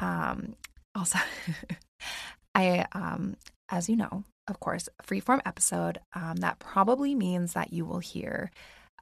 um, 0.00 0.56
also, 0.94 1.18
I, 2.54 2.86
um, 2.92 3.36
as 3.68 3.90
you 3.90 3.96
know, 3.96 4.24
of 4.48 4.60
course, 4.60 4.88
freeform 5.04 5.40
episode, 5.46 5.98
um, 6.14 6.36
that 6.36 6.58
probably 6.58 7.14
means 7.14 7.52
that 7.52 7.72
you 7.72 7.84
will 7.84 8.00
hear 8.00 8.50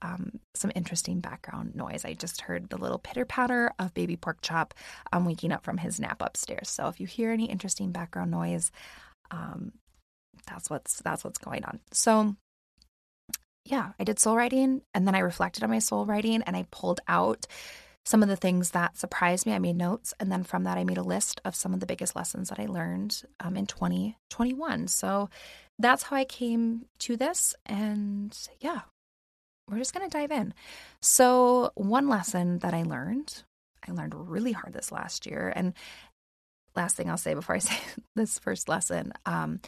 um, 0.02 0.40
some 0.54 0.72
interesting 0.74 1.20
background 1.20 1.74
noise. 1.74 2.04
I 2.04 2.14
just 2.14 2.42
heard 2.42 2.68
the 2.68 2.78
little 2.78 2.98
pitter 2.98 3.24
patter 3.24 3.72
of 3.78 3.94
baby 3.94 4.16
pork 4.16 4.38
chop 4.40 4.74
um, 5.12 5.24
waking 5.24 5.52
up 5.52 5.64
from 5.64 5.78
his 5.78 6.00
nap 6.00 6.22
upstairs. 6.22 6.68
So 6.68 6.88
if 6.88 7.00
you 7.00 7.06
hear 7.06 7.30
any 7.30 7.46
interesting 7.46 7.92
background 7.92 8.30
noise, 8.30 8.70
um, 9.30 9.72
that's 10.46 10.70
what's 10.70 11.00
that's 11.02 11.24
what's 11.24 11.38
going 11.38 11.64
on. 11.64 11.80
So 11.92 12.36
yeah, 13.64 13.92
I 13.98 14.04
did 14.04 14.18
soul 14.18 14.36
writing, 14.36 14.82
and 14.94 15.06
then 15.06 15.14
I 15.14 15.20
reflected 15.20 15.62
on 15.62 15.70
my 15.70 15.80
soul 15.80 16.06
writing, 16.06 16.42
and 16.42 16.56
I 16.56 16.66
pulled 16.70 17.00
out 17.06 17.46
some 18.10 18.24
of 18.24 18.28
the 18.28 18.34
things 18.34 18.72
that 18.72 18.96
surprised 18.98 19.46
me. 19.46 19.52
I 19.52 19.60
made 19.60 19.76
notes, 19.76 20.12
and 20.18 20.32
then 20.32 20.42
from 20.42 20.64
that, 20.64 20.76
I 20.76 20.82
made 20.82 20.98
a 20.98 21.02
list 21.02 21.40
of 21.44 21.54
some 21.54 21.72
of 21.72 21.78
the 21.78 21.86
biggest 21.86 22.16
lessons 22.16 22.48
that 22.48 22.58
I 22.58 22.66
learned 22.66 23.22
um, 23.38 23.56
in 23.56 23.66
2021. 23.66 24.88
So 24.88 25.30
that's 25.78 26.02
how 26.02 26.16
I 26.16 26.24
came 26.24 26.86
to 26.98 27.16
this. 27.16 27.54
And 27.66 28.36
yeah, 28.58 28.80
we're 29.70 29.78
just 29.78 29.94
going 29.94 30.10
to 30.10 30.18
dive 30.18 30.32
in. 30.32 30.54
So, 31.00 31.70
one 31.76 32.08
lesson 32.08 32.58
that 32.58 32.74
I 32.74 32.82
learned, 32.82 33.44
I 33.88 33.92
learned 33.92 34.28
really 34.28 34.50
hard 34.50 34.72
this 34.72 34.90
last 34.90 35.24
year. 35.24 35.52
And 35.54 35.72
last 36.74 36.96
thing 36.96 37.08
I'll 37.08 37.16
say 37.16 37.34
before 37.34 37.54
I 37.54 37.58
say 37.60 37.78
this 38.16 38.40
first 38.40 38.68
lesson 38.68 39.12
um, 39.24 39.60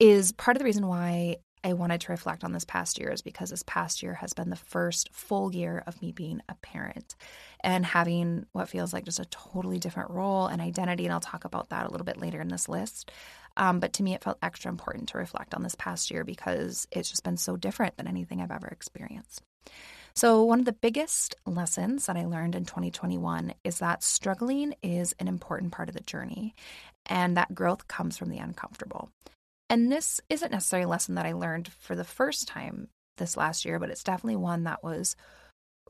is 0.00 0.32
part 0.32 0.56
of 0.56 0.60
the 0.60 0.64
reason 0.64 0.86
why 0.86 1.36
I 1.64 1.72
wanted 1.72 2.02
to 2.02 2.12
reflect 2.12 2.44
on 2.44 2.52
this 2.52 2.66
past 2.66 2.98
year 2.98 3.10
is 3.10 3.22
because 3.22 3.48
this 3.48 3.64
past 3.66 4.02
year 4.02 4.12
has 4.14 4.34
been 4.34 4.50
the 4.50 4.56
first 4.56 5.08
full 5.12 5.54
year 5.54 5.82
of 5.86 6.00
me 6.02 6.12
being 6.12 6.42
a 6.46 6.54
parent 6.56 7.16
and 7.60 7.86
having 7.86 8.44
what 8.52 8.68
feels 8.68 8.92
like 8.92 9.06
just 9.06 9.18
a 9.18 9.24
totally 9.24 9.78
different 9.78 10.10
role 10.10 10.46
and 10.46 10.60
identity. 10.60 11.04
And 11.04 11.12
I'll 11.12 11.20
talk 11.20 11.46
about 11.46 11.70
that 11.70 11.86
a 11.86 11.90
little 11.90 12.04
bit 12.04 12.20
later 12.20 12.38
in 12.42 12.48
this 12.48 12.68
list. 12.68 13.10
Um, 13.56 13.80
but 13.80 13.94
to 13.94 14.02
me, 14.02 14.12
it 14.12 14.22
felt 14.22 14.36
extra 14.42 14.70
important 14.70 15.08
to 15.10 15.18
reflect 15.18 15.54
on 15.54 15.62
this 15.62 15.74
past 15.74 16.10
year 16.10 16.22
because 16.22 16.86
it's 16.92 17.08
just 17.08 17.24
been 17.24 17.38
so 17.38 17.56
different 17.56 17.96
than 17.96 18.08
anything 18.08 18.42
I've 18.42 18.50
ever 18.50 18.68
experienced. 18.68 19.40
So, 20.16 20.44
one 20.44 20.60
of 20.60 20.64
the 20.64 20.72
biggest 20.72 21.34
lessons 21.46 22.06
that 22.06 22.16
I 22.16 22.26
learned 22.26 22.54
in 22.54 22.66
2021 22.66 23.54
is 23.64 23.78
that 23.78 24.02
struggling 24.02 24.74
is 24.82 25.14
an 25.18 25.28
important 25.28 25.72
part 25.72 25.88
of 25.88 25.94
the 25.94 26.02
journey 26.02 26.54
and 27.06 27.36
that 27.36 27.54
growth 27.54 27.88
comes 27.88 28.16
from 28.16 28.28
the 28.28 28.38
uncomfortable. 28.38 29.10
And 29.74 29.90
this 29.90 30.20
isn't 30.30 30.52
necessarily 30.52 30.84
a 30.84 30.88
lesson 30.88 31.16
that 31.16 31.26
I 31.26 31.32
learned 31.32 31.66
for 31.80 31.96
the 31.96 32.04
first 32.04 32.46
time 32.46 32.86
this 33.16 33.36
last 33.36 33.64
year, 33.64 33.80
but 33.80 33.90
it's 33.90 34.04
definitely 34.04 34.36
one 34.36 34.62
that 34.62 34.84
was 34.84 35.16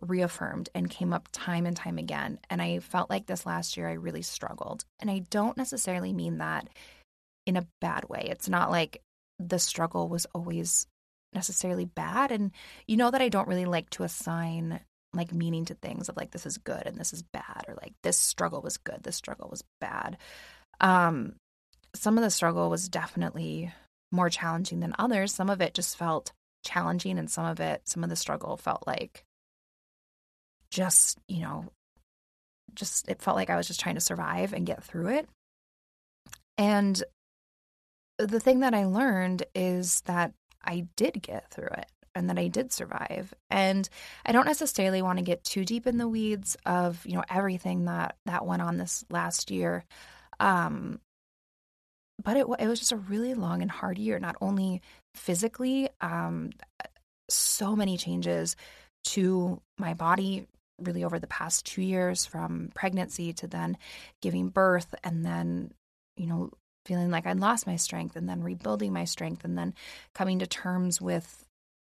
reaffirmed 0.00 0.71
and 0.75 0.88
came 0.88 1.12
up 1.12 1.29
time 1.33 1.67
and 1.67 1.76
time 1.76 1.99
again. 1.99 2.38
And 2.49 2.62
I 2.62 2.79
felt 2.79 3.11
like 3.11 3.26
this 3.26 3.45
last 3.45 3.76
year 3.76 3.87
I 3.87 3.93
really 3.93 4.23
struggled. 4.23 4.87
And 5.00 5.11
I 5.11 5.19
don't 5.29 5.59
necessarily 5.59 6.14
mean 6.14 6.38
that 6.38 6.71
in 7.45 7.59
a 7.59 7.67
bad 7.83 8.09
way. 8.09 8.26
It's 8.31 8.49
not 8.49 8.71
like 8.71 9.03
the 9.38 9.59
struggle 9.59 10.09
was 10.09 10.26
always 10.35 10.87
necessarily 11.35 11.85
bad. 11.85 12.33
And 12.33 12.53
you 12.88 12.97
know 12.97 13.11
that 13.11 13.21
I 13.21 13.29
don't 13.29 13.49
really 13.49 13.67
like 13.67 13.91
to 13.91 14.05
assign 14.05 14.81
like 15.12 15.35
meaning 15.35 15.67
to 15.67 15.75
things 15.75 16.09
of 16.09 16.17
like 16.17 16.31
this 16.31 16.47
is 16.47 16.57
good 16.57 16.87
and 16.87 16.97
this 16.97 17.12
is 17.12 17.21
bad 17.21 17.67
or 17.69 17.75
like 17.83 17.93
this 18.03 18.17
struggle 18.17 18.62
was 18.62 18.79
good, 18.79 19.03
this 19.03 19.17
struggle 19.17 19.50
was 19.50 19.62
bad. 19.79 20.17
Um 20.81 21.35
some 21.94 22.18
of 22.18 22.24
the 22.24 22.30
struggle 22.30 22.70
was 22.70 22.88
definitely 22.88 23.72
more 24.12 24.30
challenging 24.30 24.80
than 24.80 24.94
others. 24.98 25.34
Some 25.34 25.50
of 25.50 25.60
it 25.60 25.74
just 25.74 25.96
felt 25.96 26.32
challenging 26.64 27.18
and 27.18 27.30
some 27.30 27.44
of 27.44 27.60
it 27.60 27.82
some 27.84 28.02
of 28.02 28.08
the 28.08 28.16
struggle 28.16 28.56
felt 28.56 28.86
like 28.86 29.22
just, 30.70 31.18
you 31.28 31.42
know, 31.42 31.66
just 32.74 33.08
it 33.08 33.22
felt 33.22 33.36
like 33.36 33.50
I 33.50 33.56
was 33.56 33.68
just 33.68 33.80
trying 33.80 33.94
to 33.94 34.00
survive 34.00 34.52
and 34.52 34.66
get 34.66 34.82
through 34.82 35.08
it. 35.08 35.28
And 36.58 37.02
the 38.18 38.40
thing 38.40 38.60
that 38.60 38.74
I 38.74 38.84
learned 38.84 39.44
is 39.54 40.00
that 40.02 40.32
I 40.64 40.86
did 40.96 41.20
get 41.22 41.50
through 41.50 41.68
it 41.72 41.86
and 42.14 42.30
that 42.30 42.38
I 42.38 42.48
did 42.48 42.72
survive. 42.72 43.34
And 43.50 43.88
I 44.24 44.32
don't 44.32 44.46
necessarily 44.46 45.02
want 45.02 45.18
to 45.18 45.24
get 45.24 45.44
too 45.44 45.64
deep 45.64 45.86
in 45.86 45.98
the 45.98 46.08
weeds 46.08 46.56
of, 46.64 47.04
you 47.06 47.14
know, 47.14 47.24
everything 47.28 47.84
that 47.84 48.16
that 48.26 48.46
went 48.46 48.62
on 48.62 48.78
this 48.78 49.04
last 49.10 49.50
year. 49.50 49.84
Um 50.40 51.00
but 52.23 52.37
it 52.37 52.47
it 52.59 52.68
was 52.68 52.78
just 52.78 52.92
a 52.92 52.97
really 52.97 53.35
long 53.35 53.62
and 53.62 53.71
hard 53.71 53.99
year, 53.99 54.18
not 54.18 54.37
only 54.40 54.83
physically, 55.14 55.88
um 56.00 56.50
so 57.30 57.75
many 57.75 57.97
changes 57.97 58.54
to 59.04 59.61
my 59.78 59.94
body 59.94 60.47
really 60.78 61.04
over 61.04 61.18
the 61.18 61.26
past 61.26 61.64
2 61.66 61.83
years 61.83 62.26
from 62.26 62.71
pregnancy 62.75 63.33
to 63.33 63.47
then 63.47 63.78
giving 64.21 64.49
birth 64.50 64.94
and 65.04 65.25
then 65.25 65.73
you 66.16 66.26
know 66.26 66.50
feeling 66.85 67.11
like 67.11 67.26
I'd 67.26 67.40
lost 67.40 67.66
my 67.66 67.76
strength 67.76 68.16
and 68.16 68.28
then 68.28 68.42
rebuilding 68.42 68.92
my 68.92 69.04
strength 69.04 69.44
and 69.44 69.56
then 69.56 69.75
coming 70.14 70.38
to 70.40 70.47
terms 70.47 71.00
with 71.00 71.47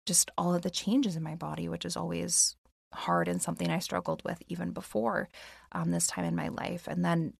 just 0.06 0.32
all 0.38 0.53
of 0.53 0.62
the 0.62 0.70
changes 0.70 1.15
in 1.15 1.24
my 1.24 1.36
body, 1.36 1.68
which 1.68 1.86
is 1.86 1.98
always 1.98 2.56
hard 2.94 3.27
and 3.27 3.42
something 3.42 3.70
I 3.70 3.80
struggled 3.80 4.22
with 4.24 4.42
even 4.50 4.72
before 4.72 5.30
um, 5.72 5.92
this 5.92 6.08
time 6.08 6.25
in 6.25 6.36
my 6.36 6.50
life. 6.50 6.88
And 6.88 7.03
then 7.03 7.34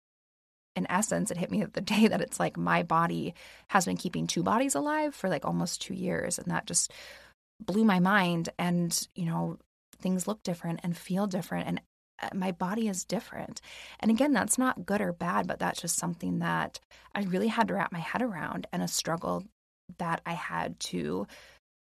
in 0.76 0.86
essence, 0.90 1.30
it 1.30 1.36
hit 1.36 1.50
me 1.50 1.64
the 1.64 1.80
day 1.80 2.08
that 2.08 2.20
it's 2.20 2.40
like 2.40 2.56
my 2.56 2.82
body 2.82 3.34
has 3.68 3.84
been 3.84 3.96
keeping 3.96 4.26
two 4.26 4.42
bodies 4.42 4.74
alive 4.74 5.14
for 5.14 5.28
like 5.28 5.44
almost 5.44 5.82
two 5.82 5.94
years. 5.94 6.38
And 6.38 6.50
that 6.50 6.66
just 6.66 6.92
blew 7.60 7.84
my 7.84 8.00
mind. 8.00 8.48
And, 8.58 9.06
you 9.14 9.26
know, 9.26 9.58
things 10.00 10.26
look 10.26 10.42
different 10.42 10.80
and 10.82 10.96
feel 10.96 11.26
different. 11.26 11.68
And 11.68 11.80
uh, 12.22 12.28
my 12.34 12.52
body 12.52 12.88
is 12.88 13.04
different. 13.04 13.60
And 14.00 14.10
again, 14.10 14.32
that's 14.32 14.58
not 14.58 14.86
good 14.86 15.00
or 15.00 15.12
bad, 15.12 15.46
but 15.46 15.58
that's 15.58 15.80
just 15.80 15.98
something 15.98 16.40
that 16.40 16.80
I 17.14 17.22
really 17.22 17.48
had 17.48 17.68
to 17.68 17.74
wrap 17.74 17.92
my 17.92 17.98
head 17.98 18.22
around 18.22 18.66
and 18.72 18.82
a 18.82 18.88
struggle 18.88 19.44
that 19.98 20.20
I 20.24 20.32
had 20.32 20.78
to 20.80 21.26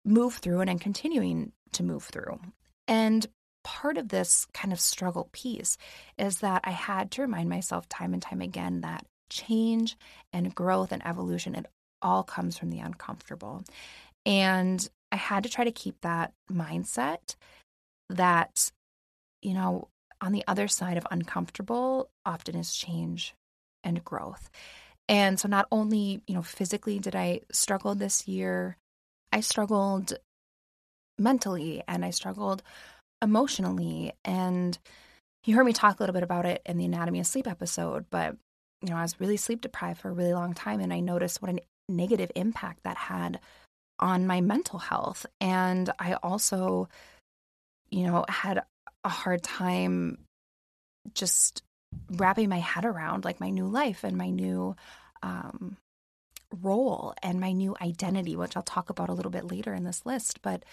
move 0.05 0.35
through 0.35 0.61
and, 0.61 0.69
and 0.69 0.81
continuing 0.81 1.51
to 1.73 1.83
move 1.83 2.03
through. 2.03 2.39
And 2.87 3.25
part 3.67 3.97
of 3.97 4.07
this 4.07 4.47
kind 4.53 4.71
of 4.71 4.79
struggle 4.79 5.27
piece 5.33 5.77
is 6.17 6.39
that 6.39 6.61
I 6.63 6.71
had 6.71 7.11
to 7.11 7.21
remind 7.21 7.49
myself 7.49 7.89
time 7.89 8.13
and 8.13 8.21
time 8.21 8.39
again 8.39 8.79
that 8.79 9.05
change 9.29 9.97
and 10.31 10.55
growth 10.55 10.93
and 10.93 11.05
evolution, 11.05 11.53
it 11.53 11.65
all 12.01 12.23
comes 12.23 12.57
from 12.57 12.69
the 12.69 12.79
uncomfortable. 12.79 13.65
And 14.25 14.87
I 15.11 15.17
had 15.17 15.43
to 15.43 15.49
try 15.49 15.65
to 15.65 15.73
keep 15.73 15.99
that 15.99 16.31
mindset 16.49 17.35
that, 18.09 18.71
you 19.41 19.53
know, 19.53 19.89
on 20.21 20.31
the 20.31 20.45
other 20.47 20.69
side 20.69 20.95
of 20.95 21.05
uncomfortable 21.11 22.09
often 22.25 22.55
is 22.55 22.73
change 22.73 23.35
and 23.83 24.01
growth. 24.01 24.49
And 25.09 25.37
so 25.37 25.49
not 25.49 25.67
only, 25.73 26.21
you 26.25 26.35
know, 26.35 26.41
physically 26.41 26.99
did 26.99 27.17
I 27.17 27.41
struggle 27.51 27.95
this 27.95 28.29
year, 28.29 28.77
I 29.33 29.41
struggled 29.41 30.13
mentally 31.19 31.83
and 31.85 32.05
I 32.05 32.11
struggled 32.11 32.63
emotionally 33.21 34.13
and 34.25 34.77
you 35.45 35.55
heard 35.55 35.65
me 35.65 35.73
talk 35.73 35.99
a 35.99 36.03
little 36.03 36.13
bit 36.13 36.23
about 36.23 36.45
it 36.45 36.61
in 36.65 36.77
the 36.77 36.85
anatomy 36.85 37.19
of 37.19 37.27
sleep 37.27 37.47
episode, 37.47 38.05
but 38.09 38.35
you 38.81 38.89
know, 38.89 38.97
I 38.97 39.01
was 39.01 39.19
really 39.19 39.37
sleep 39.37 39.61
deprived 39.61 40.01
for 40.01 40.09
a 40.09 40.13
really 40.13 40.33
long 40.33 40.53
time 40.53 40.79
and 40.79 40.93
I 40.93 40.99
noticed 40.99 41.41
what 41.41 41.51
a 41.51 41.59
negative 41.89 42.31
impact 42.35 42.83
that 42.83 42.97
had 42.97 43.39
on 43.99 44.27
my 44.27 44.41
mental 44.41 44.77
health 44.77 45.25
and 45.41 45.89
I 45.99 46.13
also 46.21 46.89
you 47.89 48.05
know, 48.05 48.25
had 48.27 48.63
a 49.03 49.09
hard 49.09 49.43
time 49.43 50.17
just 51.13 51.63
wrapping 52.11 52.49
my 52.49 52.59
head 52.59 52.85
around 52.85 53.25
like 53.25 53.39
my 53.39 53.49
new 53.49 53.65
life 53.65 54.03
and 54.03 54.17
my 54.17 54.29
new 54.29 54.75
um, 55.23 55.77
role 56.61 57.13
and 57.23 57.39
my 57.39 57.51
new 57.51 57.75
identity, 57.81 58.35
which 58.35 58.55
I'll 58.57 58.63
talk 58.63 58.89
about 58.89 59.09
a 59.09 59.13
little 59.13 59.31
bit 59.31 59.49
later 59.49 59.73
in 59.73 59.83
this 59.83 60.05
list. 60.05 60.41
But 60.41 60.63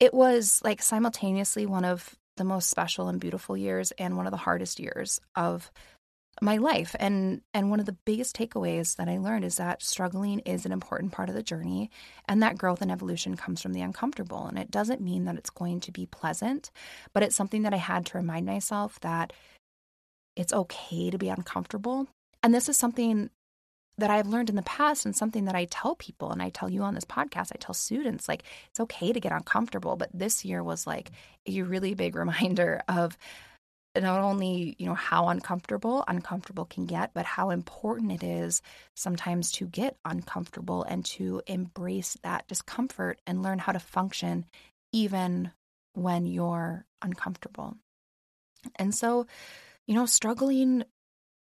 it 0.00 0.12
was 0.12 0.60
like 0.64 0.82
simultaneously 0.82 1.66
one 1.66 1.84
of 1.84 2.14
the 2.36 2.44
most 2.44 2.68
special 2.68 3.08
and 3.08 3.20
beautiful 3.20 3.56
years 3.56 3.92
and 3.98 4.16
one 4.16 4.26
of 4.26 4.30
the 4.30 4.36
hardest 4.36 4.78
years 4.78 5.20
of 5.34 5.70
my 6.42 6.58
life. 6.58 6.94
And 7.00 7.40
and 7.54 7.70
one 7.70 7.80
of 7.80 7.86
the 7.86 7.96
biggest 8.04 8.36
takeaways 8.36 8.96
that 8.96 9.08
i 9.08 9.16
learned 9.16 9.44
is 9.44 9.56
that 9.56 9.82
struggling 9.82 10.40
is 10.40 10.66
an 10.66 10.72
important 10.72 11.12
part 11.12 11.30
of 11.30 11.34
the 11.34 11.42
journey 11.42 11.90
and 12.28 12.42
that 12.42 12.58
growth 12.58 12.82
and 12.82 12.92
evolution 12.92 13.36
comes 13.36 13.62
from 13.62 13.72
the 13.72 13.80
uncomfortable. 13.80 14.46
And 14.46 14.58
it 14.58 14.70
doesn't 14.70 15.00
mean 15.00 15.24
that 15.24 15.36
it's 15.36 15.50
going 15.50 15.80
to 15.80 15.92
be 15.92 16.06
pleasant 16.06 16.70
but 17.14 17.22
it's 17.22 17.36
something 17.36 17.62
that 17.62 17.72
i 17.74 17.78
had 17.78 18.04
to 18.06 18.18
remind 18.18 18.44
myself 18.44 19.00
that 19.00 19.32
it's 20.36 20.52
okay 20.52 21.10
to 21.10 21.18
be 21.18 21.30
uncomfortable. 21.30 22.06
And 22.42 22.54
this 22.54 22.68
is 22.68 22.76
something 22.76 23.30
that 23.98 24.10
I've 24.10 24.26
learned 24.26 24.50
in 24.50 24.56
the 24.56 24.62
past 24.62 25.06
and 25.06 25.16
something 25.16 25.46
that 25.46 25.54
I 25.54 25.66
tell 25.66 25.94
people 25.94 26.30
and 26.30 26.42
I 26.42 26.50
tell 26.50 26.68
you 26.68 26.82
on 26.82 26.94
this 26.94 27.04
podcast, 27.04 27.52
I 27.52 27.58
tell 27.58 27.74
students 27.74 28.28
like 28.28 28.44
it's 28.70 28.80
okay 28.80 29.12
to 29.12 29.20
get 29.20 29.32
uncomfortable, 29.32 29.96
but 29.96 30.10
this 30.12 30.44
year 30.44 30.62
was 30.62 30.86
like 30.86 31.10
a 31.46 31.62
really 31.62 31.94
big 31.94 32.14
reminder 32.16 32.82
of 32.88 33.16
not 33.94 34.20
only, 34.20 34.76
you 34.78 34.86
know, 34.86 34.94
how 34.94 35.28
uncomfortable 35.28 36.04
uncomfortable 36.06 36.66
can 36.66 36.84
get, 36.84 37.14
but 37.14 37.24
how 37.24 37.50
important 37.50 38.12
it 38.12 38.22
is 38.22 38.60
sometimes 38.94 39.50
to 39.52 39.66
get 39.66 39.96
uncomfortable 40.04 40.82
and 40.82 41.04
to 41.04 41.40
embrace 41.46 42.16
that 42.22 42.46
discomfort 42.46 43.20
and 43.26 43.42
learn 43.42 43.58
how 43.58 43.72
to 43.72 43.78
function 43.78 44.44
even 44.92 45.50
when 45.94 46.26
you're 46.26 46.84
uncomfortable. 47.00 47.76
And 48.76 48.94
so, 48.94 49.26
you 49.86 49.94
know, 49.94 50.06
struggling 50.06 50.84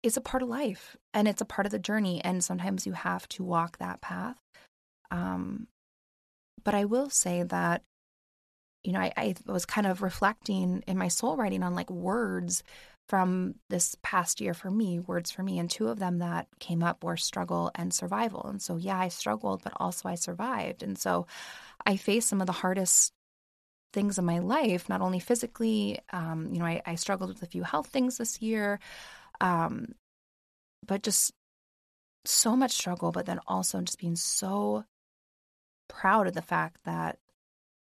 is 0.04 0.18
a 0.18 0.22
part 0.22 0.44
of 0.44 0.50
life 0.50 0.98
and 1.14 1.28
it's 1.28 1.42
a 1.42 1.46
part 1.46 1.66
of 1.66 1.72
the 1.72 1.80
journey. 1.80 2.22
And 2.24 2.44
sometimes 2.44 2.86
you 2.86 2.92
have 2.94 3.28
to 3.30 3.44
walk 3.44 3.78
that 3.78 4.02
path. 4.02 4.38
Um, 5.10 5.68
but 6.64 6.76
I 6.76 6.86
will 6.86 7.10
say 7.10 7.44
that, 7.44 7.82
you 8.84 8.92
know, 8.92 9.00
I, 9.00 9.14
I 9.16 9.36
was 9.46 9.66
kind 9.66 9.88
of 9.88 10.02
reflecting 10.02 10.84
in 10.88 10.98
my 10.98 11.08
soul 11.08 11.38
writing 11.38 11.64
on 11.64 11.74
like 11.74 11.90
words 11.90 12.64
from 13.10 13.56
this 13.70 13.96
past 14.02 14.42
year 14.42 14.54
for 14.54 14.72
me, 14.72 15.00
words 15.00 15.32
for 15.32 15.44
me. 15.44 15.60
And 15.60 15.70
two 15.70 15.88
of 15.88 16.00
them 16.00 16.20
that 16.20 16.48
came 16.60 16.84
up 16.84 17.04
were 17.04 17.18
struggle 17.18 17.72
and 17.76 17.94
survival. 17.94 18.46
And 18.46 18.62
so, 18.62 18.78
yeah, 18.78 19.00
I 19.00 19.10
struggled, 19.10 19.64
but 19.64 19.74
also 19.78 20.10
I 20.10 20.16
survived. 20.16 20.84
And 20.84 20.98
so 20.98 21.28
I 21.86 21.98
faced 21.98 22.30
some 22.30 22.42
of 22.42 22.48
the 22.48 22.54
hardest 22.54 23.14
things 23.94 24.18
in 24.18 24.26
my 24.26 24.40
life, 24.40 24.90
not 24.90 25.02
only 25.02 25.20
physically, 25.20 26.00
um, 26.12 26.50
you 26.52 26.60
know, 26.60 26.66
I, 26.66 26.82
I, 26.86 26.96
struggled 26.96 27.30
with 27.30 27.44
a 27.44 27.48
few 27.48 27.62
health 27.62 27.88
things 27.88 28.18
this 28.18 28.42
year, 28.42 28.80
um, 29.42 29.96
but 30.86 31.04
just 31.04 31.32
so 32.26 32.56
much 32.56 32.72
struggle, 32.72 33.12
but 33.12 33.26
then 33.26 33.40
also 33.48 33.82
just 33.82 34.00
being 34.00 34.16
so 34.16 34.86
proud 35.88 36.28
of 36.28 36.34
the 36.34 36.42
fact 36.42 36.78
that, 36.86 37.20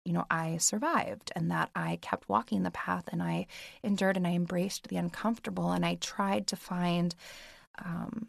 you 0.05 0.13
know, 0.13 0.25
I 0.29 0.57
survived 0.57 1.31
and 1.35 1.51
that 1.51 1.69
I 1.75 1.97
kept 2.01 2.29
walking 2.29 2.63
the 2.63 2.71
path 2.71 3.05
and 3.11 3.21
I 3.21 3.47
endured 3.83 4.17
and 4.17 4.27
I 4.27 4.31
embraced 4.31 4.87
the 4.87 4.97
uncomfortable 4.97 5.71
and 5.71 5.85
I 5.85 5.95
tried 5.95 6.47
to 6.47 6.55
find 6.55 7.15
um, 7.83 8.27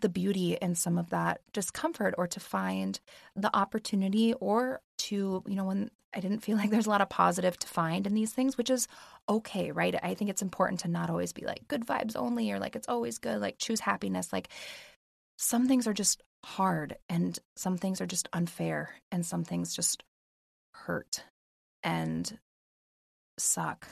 the 0.00 0.08
beauty 0.08 0.56
in 0.60 0.74
some 0.74 0.98
of 0.98 1.10
that 1.10 1.40
discomfort 1.52 2.14
or 2.18 2.26
to 2.26 2.40
find 2.40 2.98
the 3.36 3.54
opportunity 3.54 4.34
or 4.34 4.80
to, 4.98 5.42
you 5.46 5.54
know, 5.54 5.64
when 5.64 5.90
I 6.14 6.20
didn't 6.20 6.40
feel 6.40 6.56
like 6.58 6.70
there's 6.70 6.86
a 6.86 6.90
lot 6.90 7.00
of 7.00 7.08
positive 7.08 7.58
to 7.58 7.66
find 7.66 8.06
in 8.06 8.14
these 8.14 8.32
things, 8.32 8.56
which 8.56 8.70
is 8.70 8.88
okay, 9.28 9.70
right? 9.72 9.94
I 10.02 10.14
think 10.14 10.30
it's 10.30 10.42
important 10.42 10.80
to 10.80 10.88
not 10.88 11.10
always 11.10 11.32
be 11.32 11.44
like 11.44 11.68
good 11.68 11.86
vibes 11.86 12.16
only 12.16 12.50
or 12.50 12.58
like 12.58 12.76
it's 12.76 12.88
always 12.88 13.18
good, 13.18 13.40
like 13.40 13.58
choose 13.58 13.80
happiness. 13.80 14.32
Like 14.32 14.48
some 15.38 15.66
things 15.66 15.86
are 15.86 15.94
just 15.94 16.22
hard 16.44 16.96
and 17.08 17.38
some 17.56 17.78
things 17.78 18.00
are 18.00 18.06
just 18.06 18.28
unfair 18.32 18.94
and 19.10 19.24
some 19.24 19.44
things 19.44 19.74
just 19.74 20.02
hurt 20.74 21.24
and 21.82 22.38
suck. 23.38 23.86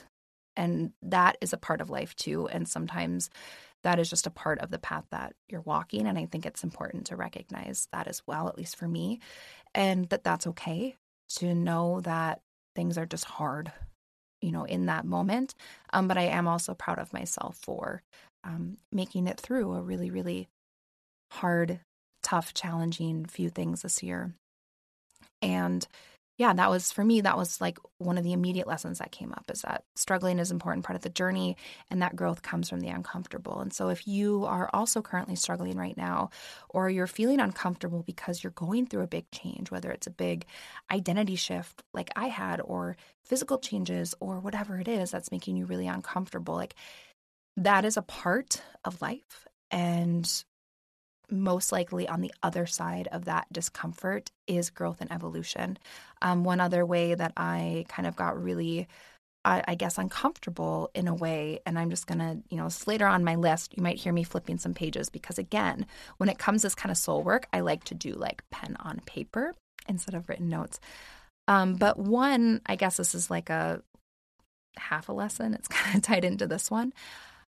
And 0.55 0.91
that 1.01 1.37
is 1.41 1.53
a 1.53 1.57
part 1.57 1.81
of 1.81 1.89
life 1.89 2.15
too. 2.15 2.47
And 2.47 2.67
sometimes 2.67 3.29
that 3.83 3.99
is 3.99 4.09
just 4.09 4.27
a 4.27 4.31
part 4.31 4.59
of 4.59 4.69
the 4.69 4.79
path 4.79 5.05
that 5.11 5.33
you're 5.49 5.61
walking. 5.61 6.07
And 6.07 6.17
I 6.17 6.25
think 6.25 6.45
it's 6.45 6.63
important 6.63 7.07
to 7.07 7.15
recognize 7.15 7.87
that 7.91 8.07
as 8.07 8.21
well, 8.27 8.47
at 8.47 8.57
least 8.57 8.75
for 8.75 8.87
me, 8.87 9.19
and 9.73 10.07
that 10.09 10.23
that's 10.23 10.47
okay 10.47 10.95
to 11.37 11.53
know 11.55 12.01
that 12.01 12.41
things 12.75 12.97
are 12.97 13.05
just 13.05 13.25
hard, 13.25 13.71
you 14.41 14.51
know, 14.51 14.65
in 14.65 14.85
that 14.87 15.05
moment. 15.05 15.55
Um, 15.93 16.07
but 16.07 16.17
I 16.17 16.23
am 16.23 16.47
also 16.47 16.73
proud 16.73 16.99
of 16.99 17.13
myself 17.13 17.57
for 17.61 18.03
um, 18.43 18.77
making 18.91 19.27
it 19.27 19.39
through 19.39 19.73
a 19.73 19.81
really, 19.81 20.09
really 20.09 20.47
hard, 21.31 21.79
tough, 22.23 22.53
challenging 22.53 23.25
few 23.25 23.49
things 23.49 23.81
this 23.81 24.03
year. 24.03 24.33
And 25.41 25.87
yeah, 26.37 26.53
that 26.53 26.69
was 26.69 26.91
for 26.91 27.03
me, 27.03 27.21
that 27.21 27.37
was 27.37 27.61
like 27.61 27.77
one 27.97 28.17
of 28.17 28.23
the 28.23 28.33
immediate 28.33 28.65
lessons 28.65 28.97
that 28.99 29.11
came 29.11 29.31
up 29.33 29.51
is 29.51 29.61
that 29.61 29.83
struggling 29.95 30.39
is 30.39 30.49
an 30.49 30.55
important 30.55 30.85
part 30.85 30.95
of 30.95 31.03
the 31.03 31.09
journey 31.09 31.55
and 31.89 32.01
that 32.01 32.15
growth 32.15 32.41
comes 32.41 32.69
from 32.69 32.79
the 32.79 32.87
uncomfortable. 32.87 33.59
And 33.59 33.71
so 33.71 33.89
if 33.89 34.07
you 34.07 34.45
are 34.45 34.69
also 34.73 35.01
currently 35.01 35.35
struggling 35.35 35.77
right 35.77 35.95
now 35.95 36.29
or 36.69 36.89
you're 36.89 37.05
feeling 37.05 37.39
uncomfortable 37.39 38.01
because 38.01 38.43
you're 38.43 38.51
going 38.51 38.87
through 38.87 39.03
a 39.03 39.07
big 39.07 39.29
change, 39.31 39.69
whether 39.69 39.91
it's 39.91 40.07
a 40.07 40.11
big 40.11 40.45
identity 40.91 41.35
shift 41.35 41.83
like 41.93 42.09
I 42.15 42.27
had 42.27 42.59
or 42.61 42.97
physical 43.23 43.59
changes 43.59 44.15
or 44.19 44.39
whatever 44.39 44.79
it 44.79 44.87
is 44.87 45.11
that's 45.11 45.31
making 45.31 45.57
you 45.57 45.65
really 45.65 45.87
uncomfortable, 45.87 46.55
like 46.55 46.75
that 47.57 47.85
is 47.85 47.97
a 47.97 48.01
part 48.01 48.63
of 48.83 49.01
life. 49.01 49.47
And 49.69 50.27
most 51.31 51.71
likely 51.71 52.07
on 52.07 52.21
the 52.21 52.33
other 52.43 52.65
side 52.65 53.07
of 53.11 53.25
that 53.25 53.47
discomfort 53.51 54.31
is 54.47 54.69
growth 54.69 54.99
and 54.99 55.11
evolution. 55.11 55.77
Um, 56.21 56.43
one 56.43 56.59
other 56.59 56.85
way 56.85 57.15
that 57.15 57.33
I 57.35 57.85
kind 57.87 58.07
of 58.07 58.15
got 58.15 58.41
really 58.41 58.87
I, 59.43 59.63
I, 59.67 59.75
guess 59.75 59.97
uncomfortable 59.97 60.91
in 60.93 61.07
a 61.07 61.15
way. 61.15 61.59
And 61.65 61.79
I'm 61.79 61.89
just 61.89 62.05
gonna, 62.05 62.37
you 62.49 62.57
know, 62.57 62.69
later 62.85 63.07
on 63.07 63.23
my 63.23 63.35
list, 63.35 63.73
you 63.75 63.83
might 63.83 63.97
hear 63.97 64.13
me 64.13 64.23
flipping 64.23 64.57
some 64.57 64.73
pages 64.73 65.09
because 65.09 65.39
again, 65.39 65.87
when 66.17 66.29
it 66.29 66.37
comes 66.37 66.61
to 66.61 66.67
this 66.67 66.75
kind 66.75 66.91
of 66.91 66.97
soul 66.97 67.23
work, 67.23 67.47
I 67.51 67.61
like 67.61 67.83
to 67.85 67.95
do 67.95 68.13
like 68.13 68.43
pen 68.51 68.77
on 68.79 69.01
paper 69.05 69.55
instead 69.87 70.13
of 70.13 70.29
written 70.29 70.49
notes. 70.49 70.79
Um, 71.47 71.75
but 71.75 71.97
one, 71.97 72.61
I 72.65 72.75
guess 72.75 72.97
this 72.97 73.15
is 73.15 73.31
like 73.31 73.49
a 73.49 73.81
half 74.77 75.09
a 75.09 75.13
lesson. 75.13 75.53
It's 75.53 75.67
kind 75.69 75.95
of 75.97 76.03
tied 76.03 76.25
into 76.25 76.47
this 76.47 76.69
one. 76.69 76.93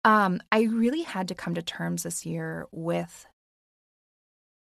Um, 0.04 0.42
I 0.52 0.64
really 0.64 1.04
had 1.04 1.28
to 1.28 1.36
come 1.36 1.56
to 1.56 1.62
terms 1.62 2.04
this 2.04 2.26
year 2.26 2.68
with 2.72 3.26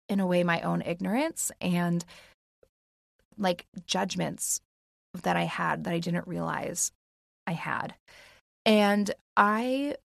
in 0.08 0.18
a 0.18 0.26
way 0.26 0.42
my 0.42 0.60
own 0.62 0.82
ignorance 0.82 1.52
and 1.60 2.04
like 3.40 3.66
judgments 3.86 4.60
that 5.22 5.36
I 5.36 5.44
had 5.44 5.84
that 5.84 5.92
I 5.92 5.98
didn't 5.98 6.28
realize 6.28 6.92
I 7.46 7.52
had. 7.52 7.94
And 8.64 9.10
I 9.36 9.96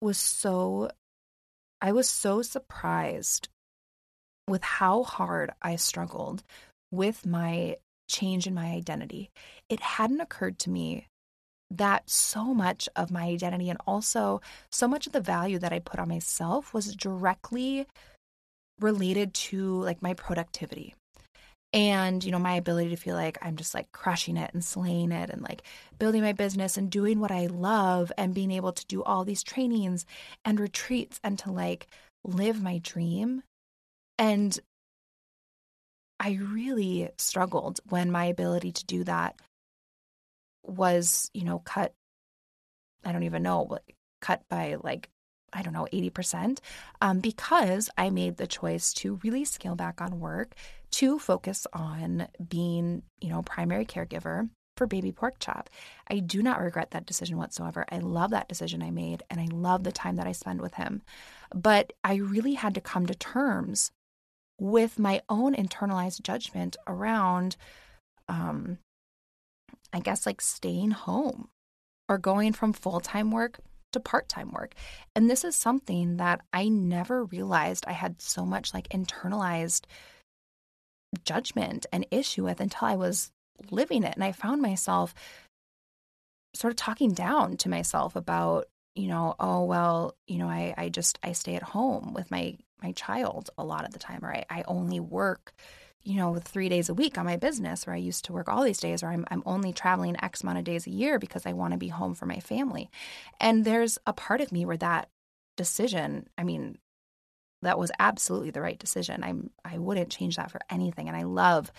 was 0.00 0.18
so 0.18 0.90
I 1.80 1.92
was 1.92 2.08
so 2.08 2.42
surprised 2.42 3.48
with 4.48 4.62
how 4.62 5.02
hard 5.02 5.52
I 5.62 5.76
struggled 5.76 6.42
with 6.90 7.24
my 7.24 7.76
change 8.08 8.46
in 8.46 8.54
my 8.54 8.66
identity. 8.66 9.30
It 9.68 9.80
hadn't 9.80 10.20
occurred 10.20 10.58
to 10.60 10.70
me 10.70 11.06
that 11.70 12.08
so 12.10 12.52
much 12.52 12.88
of 12.94 13.10
my 13.10 13.24
identity 13.24 13.70
and 13.70 13.78
also 13.86 14.40
so 14.70 14.86
much 14.86 15.06
of 15.06 15.12
the 15.12 15.20
value 15.20 15.58
that 15.58 15.72
I 15.72 15.78
put 15.78 15.98
on 15.98 16.08
myself 16.08 16.74
was 16.74 16.94
directly 16.94 17.86
related 18.78 19.32
to 19.32 19.80
like 19.80 20.02
my 20.02 20.14
productivity 20.14 20.94
and 21.72 22.22
you 22.22 22.30
know 22.30 22.38
my 22.38 22.54
ability 22.54 22.90
to 22.90 22.96
feel 22.96 23.16
like 23.16 23.38
i'm 23.42 23.56
just 23.56 23.74
like 23.74 23.90
crushing 23.92 24.36
it 24.36 24.52
and 24.52 24.64
slaying 24.64 25.10
it 25.10 25.30
and 25.30 25.42
like 25.42 25.62
building 25.98 26.22
my 26.22 26.32
business 26.32 26.76
and 26.76 26.90
doing 26.90 27.18
what 27.18 27.30
i 27.30 27.46
love 27.46 28.12
and 28.18 28.34
being 28.34 28.50
able 28.50 28.72
to 28.72 28.86
do 28.86 29.02
all 29.02 29.24
these 29.24 29.42
trainings 29.42 30.04
and 30.44 30.60
retreats 30.60 31.18
and 31.24 31.38
to 31.38 31.50
like 31.50 31.86
live 32.24 32.62
my 32.62 32.78
dream. 32.78 33.42
And 34.18 34.58
i 36.20 36.38
really 36.40 37.10
struggled 37.18 37.80
when 37.88 38.10
my 38.10 38.26
ability 38.26 38.72
to 38.72 38.84
do 38.84 39.04
that 39.04 39.34
was 40.64 41.30
you 41.34 41.44
know 41.44 41.58
cut 41.58 41.92
i 43.04 43.10
don't 43.10 43.24
even 43.24 43.42
know 43.42 43.78
cut 44.20 44.42
by 44.48 44.76
like 44.82 45.08
I 45.54 45.60
don't 45.60 45.74
know, 45.74 45.86
80%, 45.92 46.60
um, 47.02 47.20
because 47.20 47.90
I 47.98 48.08
made 48.08 48.38
the 48.38 48.46
choice 48.46 48.92
to 48.94 49.20
really 49.22 49.44
scale 49.44 49.74
back 49.74 50.00
on 50.00 50.18
work 50.18 50.54
to 50.92 51.18
focus 51.18 51.66
on 51.72 52.28
being, 52.48 53.02
you 53.20 53.30
know, 53.30 53.42
primary 53.42 53.84
caregiver 53.84 54.48
for 54.76 54.86
baby 54.86 55.12
pork 55.12 55.34
chop. 55.38 55.68
I 56.08 56.18
do 56.18 56.42
not 56.42 56.60
regret 56.60 56.90
that 56.92 57.06
decision 57.06 57.36
whatsoever. 57.36 57.84
I 57.90 57.98
love 57.98 58.30
that 58.30 58.48
decision 58.48 58.82
I 58.82 58.90
made 58.90 59.22
and 59.30 59.40
I 59.40 59.48
love 59.52 59.84
the 59.84 59.92
time 59.92 60.16
that 60.16 60.26
I 60.26 60.32
spend 60.32 60.60
with 60.60 60.74
him. 60.74 61.02
But 61.54 61.92
I 62.02 62.16
really 62.16 62.54
had 62.54 62.74
to 62.74 62.80
come 62.80 63.06
to 63.06 63.14
terms 63.14 63.90
with 64.58 64.98
my 64.98 65.20
own 65.28 65.54
internalized 65.54 66.22
judgment 66.22 66.76
around, 66.86 67.56
um, 68.28 68.78
I 69.92 70.00
guess, 70.00 70.24
like 70.24 70.40
staying 70.40 70.92
home 70.92 71.48
or 72.08 72.18
going 72.18 72.52
from 72.52 72.72
full 72.72 73.00
time 73.00 73.30
work 73.30 73.58
to 73.92 74.00
part 74.00 74.28
time 74.28 74.52
work. 74.52 74.74
And 75.14 75.28
this 75.28 75.44
is 75.44 75.54
something 75.54 76.16
that 76.16 76.40
I 76.52 76.68
never 76.68 77.24
realized 77.24 77.84
I 77.86 77.92
had 77.92 78.22
so 78.22 78.44
much 78.44 78.72
like 78.72 78.88
internalized 78.88 79.84
judgment 81.24 81.86
and 81.92 82.06
issue 82.10 82.44
with 82.44 82.60
until 82.60 82.88
I 82.88 82.96
was 82.96 83.32
living 83.70 84.02
it. 84.02 84.14
And 84.14 84.24
I 84.24 84.32
found 84.32 84.62
myself 84.62 85.14
sort 86.54 86.72
of 86.72 86.76
talking 86.76 87.12
down 87.12 87.56
to 87.58 87.68
myself 87.68 88.16
about, 88.16 88.66
you 88.94 89.08
know, 89.08 89.34
oh, 89.40 89.64
well, 89.64 90.14
you 90.26 90.38
know, 90.38 90.48
I, 90.48 90.74
I 90.76 90.88
just, 90.88 91.18
I 91.22 91.32
stay 91.32 91.54
at 91.54 91.62
home 91.62 92.12
with 92.12 92.30
my, 92.30 92.56
my 92.82 92.92
child 92.92 93.50
a 93.56 93.64
lot 93.64 93.84
of 93.84 93.92
the 93.92 93.98
time, 93.98 94.20
or 94.22 94.34
I, 94.34 94.44
I 94.50 94.64
only 94.66 95.00
work 95.00 95.54
you 96.04 96.16
know, 96.16 96.34
three 96.36 96.68
days 96.68 96.88
a 96.88 96.94
week 96.94 97.16
on 97.16 97.24
my 97.24 97.36
business, 97.36 97.86
where 97.86 97.94
I 97.94 97.98
used 97.98 98.24
to 98.24 98.32
work 98.32 98.48
all 98.48 98.64
these 98.64 98.80
days, 98.80 99.02
or 99.02 99.08
I'm, 99.08 99.24
I'm 99.30 99.42
only 99.46 99.72
traveling 99.72 100.16
X 100.22 100.42
amount 100.42 100.58
of 100.58 100.64
days 100.64 100.86
a 100.86 100.90
year 100.90 101.18
because 101.18 101.46
I 101.46 101.52
want 101.52 101.72
to 101.72 101.78
be 101.78 101.88
home 101.88 102.14
for 102.14 102.26
my 102.26 102.40
family. 102.40 102.90
And 103.40 103.64
there's 103.64 103.98
a 104.06 104.12
part 104.12 104.40
of 104.40 104.50
me 104.50 104.64
where 104.64 104.76
that 104.78 105.08
decision, 105.56 106.28
I 106.36 106.44
mean, 106.44 106.78
that 107.62 107.78
was 107.78 107.90
absolutely 107.98 108.50
the 108.50 108.60
right 108.60 108.78
decision. 108.78 109.22
I'm 109.24 109.50
I 109.64 109.78
wouldn't 109.78 110.10
change 110.10 110.36
that 110.36 110.50
for 110.50 110.60
anything. 110.68 111.08
And 111.08 111.16
I 111.16 111.22
love 111.22 111.72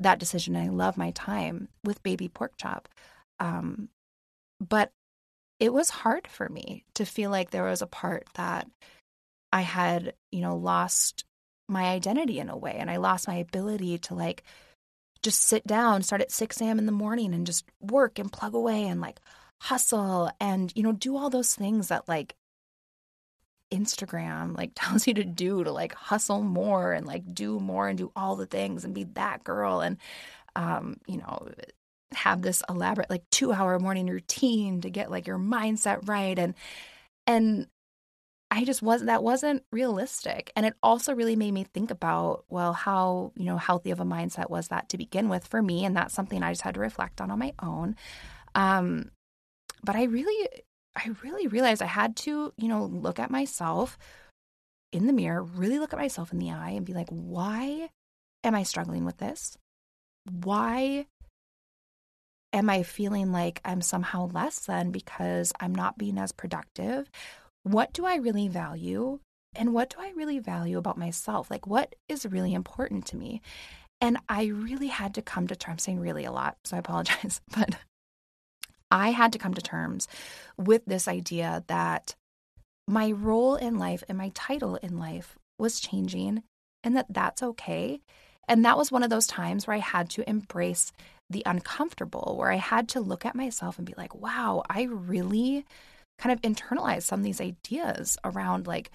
that 0.00 0.18
decision. 0.18 0.56
And 0.56 0.64
I 0.66 0.72
love 0.72 0.96
my 0.96 1.10
time 1.12 1.68
with 1.84 2.02
baby 2.02 2.28
pork 2.28 2.52
chop. 2.56 2.88
Um, 3.40 3.88
but 4.60 4.90
it 5.60 5.72
was 5.72 5.90
hard 5.90 6.26
for 6.26 6.48
me 6.48 6.84
to 6.94 7.04
feel 7.04 7.30
like 7.30 7.50
there 7.50 7.64
was 7.64 7.82
a 7.82 7.86
part 7.86 8.26
that 8.34 8.68
I 9.52 9.62
had, 9.62 10.14
you 10.30 10.40
know, 10.40 10.56
lost 10.56 11.24
my 11.68 11.84
identity 11.84 12.38
in 12.38 12.48
a 12.48 12.56
way 12.56 12.76
and 12.78 12.90
I 12.90 12.96
lost 12.96 13.28
my 13.28 13.36
ability 13.36 13.98
to 13.98 14.14
like 14.14 14.42
just 15.22 15.42
sit 15.42 15.66
down, 15.66 16.02
start 16.02 16.22
at 16.22 16.30
6 16.30 16.60
a.m. 16.60 16.78
in 16.78 16.86
the 16.86 16.92
morning 16.92 17.34
and 17.34 17.46
just 17.46 17.64
work 17.80 18.18
and 18.18 18.32
plug 18.32 18.54
away 18.54 18.84
and 18.84 19.00
like 19.00 19.20
hustle 19.60 20.30
and, 20.40 20.72
you 20.76 20.82
know, 20.82 20.92
do 20.92 21.16
all 21.16 21.28
those 21.28 21.54
things 21.54 21.88
that 21.88 22.08
like 22.08 22.34
Instagram 23.70 24.56
like 24.56 24.72
tells 24.74 25.06
you 25.06 25.14
to 25.14 25.24
do 25.24 25.64
to 25.64 25.72
like 25.72 25.94
hustle 25.94 26.42
more 26.42 26.92
and 26.92 27.06
like 27.06 27.34
do 27.34 27.58
more 27.60 27.88
and 27.88 27.98
do 27.98 28.12
all 28.16 28.36
the 28.36 28.46
things 28.46 28.84
and 28.84 28.94
be 28.94 29.04
that 29.04 29.44
girl 29.44 29.80
and 29.80 29.98
um 30.56 30.98
you 31.06 31.18
know 31.18 31.48
have 32.12 32.40
this 32.40 32.62
elaborate 32.68 33.10
like 33.10 33.28
2 33.30 33.52
hour 33.52 33.78
morning 33.78 34.06
routine 34.06 34.80
to 34.80 34.90
get 34.90 35.10
like 35.10 35.26
your 35.26 35.38
mindset 35.38 36.08
right 36.08 36.38
and 36.38 36.54
and 37.26 37.66
I 38.50 38.64
just 38.64 38.80
wasn't 38.80 39.08
that 39.08 39.22
wasn't 39.22 39.62
realistic. 39.70 40.50
And 40.56 40.64
it 40.64 40.74
also 40.82 41.14
really 41.14 41.36
made 41.36 41.52
me 41.52 41.64
think 41.64 41.90
about 41.90 42.44
well 42.48 42.72
how 42.72 43.32
you 43.36 43.44
know 43.44 43.58
healthy 43.58 43.90
of 43.90 44.00
a 44.00 44.04
mindset 44.04 44.48
was 44.48 44.68
that 44.68 44.88
to 44.90 44.98
begin 44.98 45.28
with 45.28 45.46
for 45.46 45.62
me 45.62 45.84
and 45.84 45.94
that's 45.94 46.14
something 46.14 46.42
I 46.42 46.52
just 46.52 46.62
had 46.62 46.74
to 46.74 46.80
reflect 46.80 47.20
on 47.20 47.30
on 47.30 47.38
my 47.38 47.52
own. 47.62 47.96
Um 48.54 49.10
but 49.84 49.96
I 49.96 50.04
really 50.04 50.48
I 50.98 51.10
really 51.22 51.46
realized 51.46 51.82
I 51.82 51.86
had 51.86 52.16
to, 52.16 52.52
you 52.56 52.68
know, 52.68 52.84
look 52.84 53.18
at 53.18 53.30
myself 53.30 53.98
in 54.92 55.06
the 55.06 55.12
mirror, 55.12 55.42
really 55.42 55.78
look 55.78 55.92
at 55.92 55.98
myself 55.98 56.32
in 56.32 56.38
the 56.38 56.50
eye 56.50 56.70
and 56.70 56.84
be 56.86 56.94
like, 56.94 57.08
why 57.10 57.90
am 58.42 58.54
I 58.54 58.62
struggling 58.62 59.04
with 59.04 59.18
this? 59.18 59.56
Why 60.30 61.06
am 62.52 62.70
I 62.70 62.82
feeling 62.82 63.32
like 63.32 63.60
I'm 63.64 63.80
somehow 63.80 64.28
less 64.32 64.60
than 64.60 64.90
because 64.90 65.52
I'm 65.60 65.74
not 65.74 65.98
being 65.98 66.18
as 66.18 66.32
productive? 66.32 67.10
What 67.62 67.92
do 67.92 68.04
I 68.06 68.16
really 68.16 68.48
value? 68.48 69.20
And 69.54 69.72
what 69.72 69.90
do 69.90 69.96
I 70.00 70.12
really 70.16 70.38
value 70.38 70.78
about 70.78 70.98
myself? 70.98 71.50
Like, 71.50 71.66
what 71.66 71.94
is 72.08 72.26
really 72.26 72.54
important 72.54 73.06
to 73.06 73.16
me? 73.16 73.40
And 74.00 74.18
I 74.28 74.46
really 74.46 74.86
had 74.88 75.14
to 75.14 75.22
come 75.22 75.48
to 75.48 75.56
terms, 75.56 75.82
saying 75.82 75.98
really 76.00 76.24
a 76.24 76.32
lot, 76.32 76.56
so 76.64 76.76
I 76.76 76.80
apologize, 76.80 77.40
but 77.56 77.74
I 78.90 79.10
had 79.10 79.32
to 79.32 79.38
come 79.38 79.54
to 79.54 79.62
terms 79.62 80.08
with 80.56 80.84
this 80.86 81.08
idea 81.08 81.64
that 81.66 82.14
my 82.86 83.10
role 83.10 83.56
in 83.56 83.78
life 83.78 84.02
and 84.08 84.16
my 84.16 84.30
title 84.34 84.76
in 84.76 84.98
life 84.98 85.36
was 85.58 85.80
changing 85.80 86.42
and 86.82 86.96
that 86.96 87.06
that's 87.10 87.42
okay. 87.42 88.00
And 88.48 88.64
that 88.64 88.78
was 88.78 88.90
one 88.90 89.02
of 89.02 89.10
those 89.10 89.26
times 89.26 89.66
where 89.66 89.76
I 89.76 89.80
had 89.80 90.08
to 90.10 90.28
embrace 90.28 90.90
the 91.28 91.42
uncomfortable, 91.44 92.34
where 92.38 92.50
I 92.50 92.56
had 92.56 92.88
to 92.90 93.00
look 93.00 93.26
at 93.26 93.34
myself 93.34 93.76
and 93.76 93.86
be 93.86 93.94
like, 93.96 94.14
wow, 94.14 94.62
I 94.70 94.84
really 94.84 95.66
kind 96.18 96.32
of 96.32 96.40
internalized 96.40 97.02
some 97.02 97.20
of 97.20 97.24
these 97.24 97.40
ideas 97.40 98.16
around 98.24 98.66
like 98.66 98.90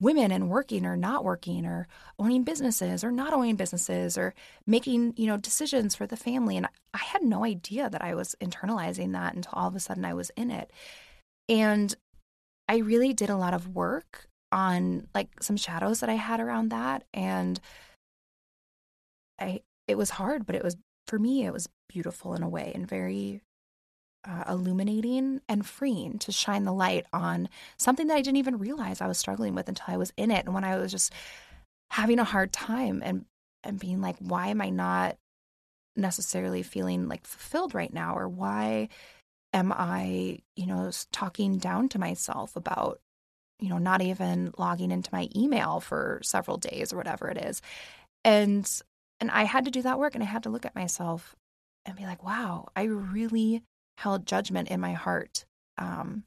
women 0.00 0.30
and 0.30 0.50
working 0.50 0.84
or 0.84 0.96
not 0.96 1.24
working 1.24 1.64
or 1.64 1.88
owning 2.18 2.44
businesses 2.44 3.02
or 3.02 3.10
not 3.10 3.32
owning 3.32 3.56
businesses 3.56 4.18
or 4.18 4.34
making 4.66 5.14
you 5.16 5.26
know 5.26 5.36
decisions 5.36 5.94
for 5.94 6.06
the 6.06 6.16
family. 6.16 6.56
And 6.56 6.66
i 6.94 6.98
had 6.98 7.22
no 7.22 7.44
idea 7.44 7.88
that 7.88 8.02
i 8.02 8.14
was 8.14 8.34
internalizing 8.42 9.12
that 9.12 9.34
until 9.34 9.52
all 9.54 9.68
of 9.68 9.76
a 9.76 9.80
sudden 9.80 10.04
i 10.04 10.14
was 10.14 10.30
in 10.36 10.50
it. 10.50 10.70
And 11.48 11.94
i 12.68 12.78
really 12.78 13.12
did 13.14 13.30
a 13.30 13.36
lot 13.36 13.54
of 13.54 13.74
work 13.74 14.28
on 14.52 15.08
like 15.14 15.42
some 15.42 15.56
shadows 15.56 16.00
that 16.00 16.10
i 16.10 16.14
had 16.14 16.40
around 16.40 16.70
that. 16.70 17.04
And 17.14 17.60
i 19.40 19.60
it 19.88 19.96
was 19.96 20.10
hard 20.10 20.46
but 20.46 20.56
it 20.56 20.64
was 20.64 20.76
for 21.06 21.18
me 21.18 21.46
it 21.46 21.52
was 21.52 21.68
beautiful 21.88 22.34
in 22.34 22.42
a 22.42 22.48
way 22.48 22.72
and 22.74 22.88
very 22.88 23.40
uh, 24.26 24.44
illuminating 24.48 25.40
and 25.48 25.66
freeing 25.66 26.18
to 26.18 26.32
shine 26.32 26.64
the 26.64 26.72
light 26.72 27.06
on 27.12 27.48
something 27.76 28.08
that 28.08 28.16
I 28.16 28.22
didn't 28.22 28.38
even 28.38 28.58
realize 28.58 29.00
I 29.00 29.06
was 29.06 29.18
struggling 29.18 29.54
with 29.54 29.68
until 29.68 29.86
I 29.88 29.96
was 29.96 30.12
in 30.16 30.30
it. 30.30 30.44
And 30.44 30.54
when 30.54 30.64
I 30.64 30.76
was 30.76 30.90
just 30.90 31.12
having 31.90 32.18
a 32.18 32.24
hard 32.24 32.52
time 32.52 33.02
and 33.04 33.24
and 33.62 33.80
being 33.80 34.00
like, 34.00 34.16
why 34.18 34.48
am 34.48 34.60
I 34.60 34.70
not 34.70 35.16
necessarily 35.96 36.62
feeling 36.62 37.08
like 37.08 37.26
fulfilled 37.26 37.74
right 37.74 37.92
now? 37.92 38.16
Or 38.16 38.28
why 38.28 38.88
am 39.52 39.72
I, 39.72 40.40
you 40.54 40.66
know, 40.66 40.90
talking 41.12 41.58
down 41.58 41.88
to 41.90 41.98
myself 41.98 42.54
about, 42.56 43.00
you 43.58 43.68
know, 43.68 43.78
not 43.78 44.02
even 44.02 44.52
logging 44.58 44.90
into 44.90 45.10
my 45.12 45.28
email 45.34 45.80
for 45.80 46.20
several 46.22 46.58
days 46.58 46.92
or 46.92 46.96
whatever 46.96 47.28
it 47.28 47.38
is. 47.38 47.62
And 48.24 48.68
and 49.18 49.30
I 49.30 49.44
had 49.44 49.64
to 49.64 49.70
do 49.70 49.82
that 49.82 49.98
work 49.98 50.14
and 50.14 50.22
I 50.22 50.26
had 50.26 50.42
to 50.44 50.50
look 50.50 50.66
at 50.66 50.74
myself 50.74 51.34
and 51.86 51.96
be 51.96 52.04
like, 52.04 52.22
wow, 52.22 52.68
I 52.76 52.84
really 52.84 53.62
held 53.96 54.26
judgment 54.26 54.68
in 54.68 54.80
my 54.80 54.92
heart 54.92 55.44
um, 55.78 56.24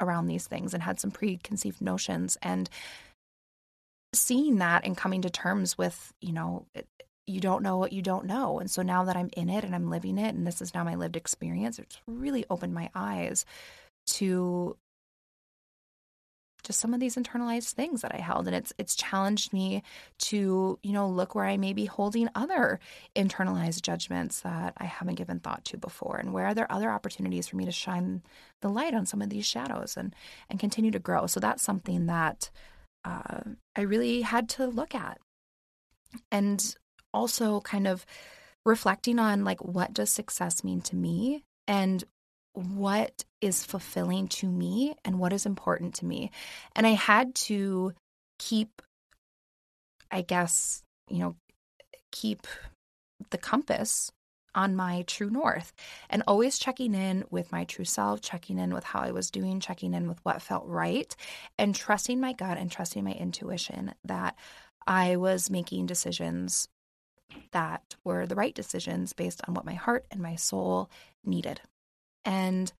around 0.00 0.26
these 0.26 0.46
things 0.46 0.74
and 0.74 0.82
had 0.82 1.00
some 1.00 1.10
preconceived 1.10 1.80
notions. 1.80 2.36
And 2.42 2.70
seeing 4.12 4.56
that 4.58 4.84
and 4.84 4.96
coming 4.96 5.22
to 5.22 5.30
terms 5.30 5.76
with, 5.78 6.12
you 6.20 6.32
know, 6.32 6.66
it, 6.74 6.86
you 7.26 7.40
don't 7.40 7.62
know 7.62 7.76
what 7.76 7.92
you 7.92 8.02
don't 8.02 8.26
know. 8.26 8.58
And 8.58 8.70
so 8.70 8.82
now 8.82 9.04
that 9.04 9.16
I'm 9.16 9.30
in 9.36 9.48
it 9.48 9.62
and 9.62 9.74
I'm 9.74 9.90
living 9.90 10.18
it, 10.18 10.34
and 10.34 10.46
this 10.46 10.60
is 10.60 10.74
now 10.74 10.82
my 10.82 10.96
lived 10.96 11.16
experience, 11.16 11.78
it's 11.78 11.98
really 12.06 12.44
opened 12.50 12.74
my 12.74 12.90
eyes 12.94 13.44
to 14.06 14.76
just 16.70 16.78
some 16.78 16.94
of 16.94 17.00
these 17.00 17.16
internalized 17.16 17.72
things 17.72 18.02
that 18.02 18.14
I 18.14 18.20
held 18.20 18.46
and 18.46 18.54
it's 18.54 18.72
it's 18.78 18.94
challenged 18.94 19.52
me 19.52 19.82
to 20.18 20.78
you 20.84 20.92
know 20.92 21.08
look 21.08 21.34
where 21.34 21.44
I 21.44 21.56
may 21.56 21.72
be 21.72 21.86
holding 21.86 22.28
other 22.36 22.78
internalized 23.16 23.82
judgments 23.82 24.42
that 24.42 24.74
I 24.78 24.84
haven't 24.84 25.16
given 25.16 25.40
thought 25.40 25.64
to 25.66 25.76
before 25.76 26.16
and 26.16 26.32
where 26.32 26.46
are 26.46 26.54
there 26.54 26.70
other 26.70 26.90
opportunities 26.90 27.48
for 27.48 27.56
me 27.56 27.64
to 27.64 27.72
shine 27.72 28.22
the 28.62 28.68
light 28.68 28.94
on 28.94 29.04
some 29.04 29.20
of 29.20 29.30
these 29.30 29.46
shadows 29.46 29.96
and 29.96 30.14
and 30.48 30.60
continue 30.60 30.92
to 30.92 31.00
grow? 31.00 31.26
So 31.26 31.40
that's 31.40 31.62
something 31.62 32.06
that 32.06 32.50
uh, 33.04 33.40
I 33.74 33.80
really 33.80 34.22
had 34.22 34.48
to 34.50 34.66
look 34.66 34.94
at. 34.94 35.18
And 36.30 36.74
also 37.12 37.60
kind 37.60 37.88
of 37.88 38.06
reflecting 38.64 39.18
on 39.18 39.42
like 39.44 39.64
what 39.64 39.92
does 39.92 40.10
success 40.10 40.62
mean 40.62 40.80
to 40.82 40.94
me? 40.94 41.42
And 41.66 42.04
what 42.52 43.24
is 43.40 43.64
fulfilling 43.64 44.28
to 44.28 44.48
me 44.48 44.94
and 45.04 45.18
what 45.18 45.32
is 45.32 45.46
important 45.46 45.94
to 45.96 46.06
me. 46.06 46.30
And 46.74 46.86
I 46.86 46.90
had 46.90 47.34
to 47.36 47.92
keep, 48.38 48.82
I 50.10 50.22
guess, 50.22 50.82
you 51.08 51.18
know, 51.18 51.36
keep 52.10 52.46
the 53.30 53.38
compass 53.38 54.10
on 54.52 54.74
my 54.74 55.04
true 55.06 55.30
north 55.30 55.72
and 56.08 56.24
always 56.26 56.58
checking 56.58 56.92
in 56.94 57.24
with 57.30 57.52
my 57.52 57.64
true 57.64 57.84
self, 57.84 58.20
checking 58.20 58.58
in 58.58 58.74
with 58.74 58.82
how 58.82 59.00
I 59.00 59.12
was 59.12 59.30
doing, 59.30 59.60
checking 59.60 59.94
in 59.94 60.08
with 60.08 60.18
what 60.24 60.42
felt 60.42 60.66
right, 60.66 61.14
and 61.56 61.74
trusting 61.74 62.20
my 62.20 62.32
gut 62.32 62.58
and 62.58 62.70
trusting 62.70 63.04
my 63.04 63.12
intuition 63.12 63.94
that 64.04 64.36
I 64.86 65.16
was 65.16 65.50
making 65.50 65.86
decisions 65.86 66.66
that 67.52 67.94
were 68.02 68.26
the 68.26 68.34
right 68.34 68.54
decisions 68.54 69.12
based 69.12 69.40
on 69.46 69.54
what 69.54 69.64
my 69.64 69.74
heart 69.74 70.04
and 70.10 70.20
my 70.20 70.34
soul 70.34 70.90
needed 71.24 71.60
and 72.24 72.72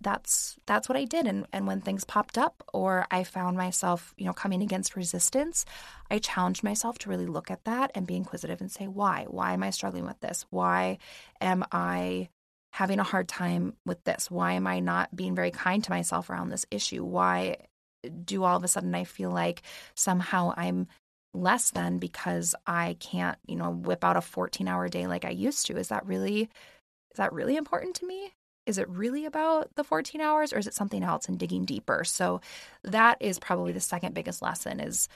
that's 0.00 0.56
that's 0.66 0.88
what 0.88 0.98
I 0.98 1.04
did 1.04 1.26
and 1.26 1.46
and 1.52 1.66
when 1.66 1.80
things 1.80 2.04
popped 2.04 2.36
up 2.36 2.62
or 2.72 3.06
I 3.10 3.24
found 3.24 3.56
myself, 3.56 4.14
you 4.16 4.26
know, 4.26 4.32
coming 4.32 4.62
against 4.62 4.96
resistance, 4.96 5.64
I 6.10 6.18
challenged 6.18 6.62
myself 6.62 6.98
to 6.98 7.10
really 7.10 7.26
look 7.26 7.50
at 7.50 7.64
that 7.64 7.90
and 7.94 8.06
be 8.06 8.16
inquisitive 8.16 8.60
and 8.60 8.70
say 8.70 8.86
why? 8.86 9.26
Why 9.28 9.52
am 9.52 9.62
I 9.62 9.70
struggling 9.70 10.06
with 10.06 10.20
this? 10.20 10.44
Why 10.50 10.98
am 11.40 11.64
I 11.72 12.28
having 12.72 12.98
a 12.98 13.04
hard 13.04 13.26
time 13.26 13.74
with 13.86 14.04
this? 14.04 14.30
Why 14.30 14.52
am 14.52 14.66
I 14.66 14.80
not 14.80 15.14
being 15.16 15.34
very 15.34 15.50
kind 15.50 15.82
to 15.84 15.90
myself 15.90 16.28
around 16.28 16.50
this 16.50 16.66
issue? 16.70 17.02
Why 17.04 17.56
do 18.24 18.44
all 18.44 18.56
of 18.56 18.64
a 18.64 18.68
sudden 18.68 18.94
I 18.94 19.04
feel 19.04 19.30
like 19.30 19.62
somehow 19.94 20.52
I'm 20.56 20.88
less 21.32 21.70
than 21.70 21.98
because 21.98 22.54
I 22.66 22.96
can't, 23.00 23.38
you 23.46 23.56
know, 23.56 23.70
whip 23.70 24.04
out 24.04 24.16
a 24.16 24.20
14-hour 24.20 24.88
day 24.88 25.06
like 25.06 25.24
I 25.24 25.30
used 25.30 25.66
to? 25.66 25.76
Is 25.76 25.88
that 25.88 26.06
really 26.06 26.42
is 26.42 27.16
that 27.16 27.32
really 27.32 27.56
important 27.56 27.96
to 27.96 28.06
me? 28.06 28.32
Is 28.66 28.78
it 28.78 28.88
really 28.88 29.24
about 29.24 29.74
the 29.76 29.84
14 29.84 30.20
hours 30.20 30.52
or 30.52 30.58
is 30.58 30.66
it 30.66 30.74
something 30.74 31.02
else 31.02 31.26
and 31.26 31.38
digging 31.38 31.64
deeper 31.64 32.04
so 32.04 32.40
that 32.82 33.16
is 33.20 33.38
probably 33.38 33.72
the 33.72 33.80
second 33.80 34.14
biggest 34.14 34.42
lesson 34.42 34.80
is 34.80 35.08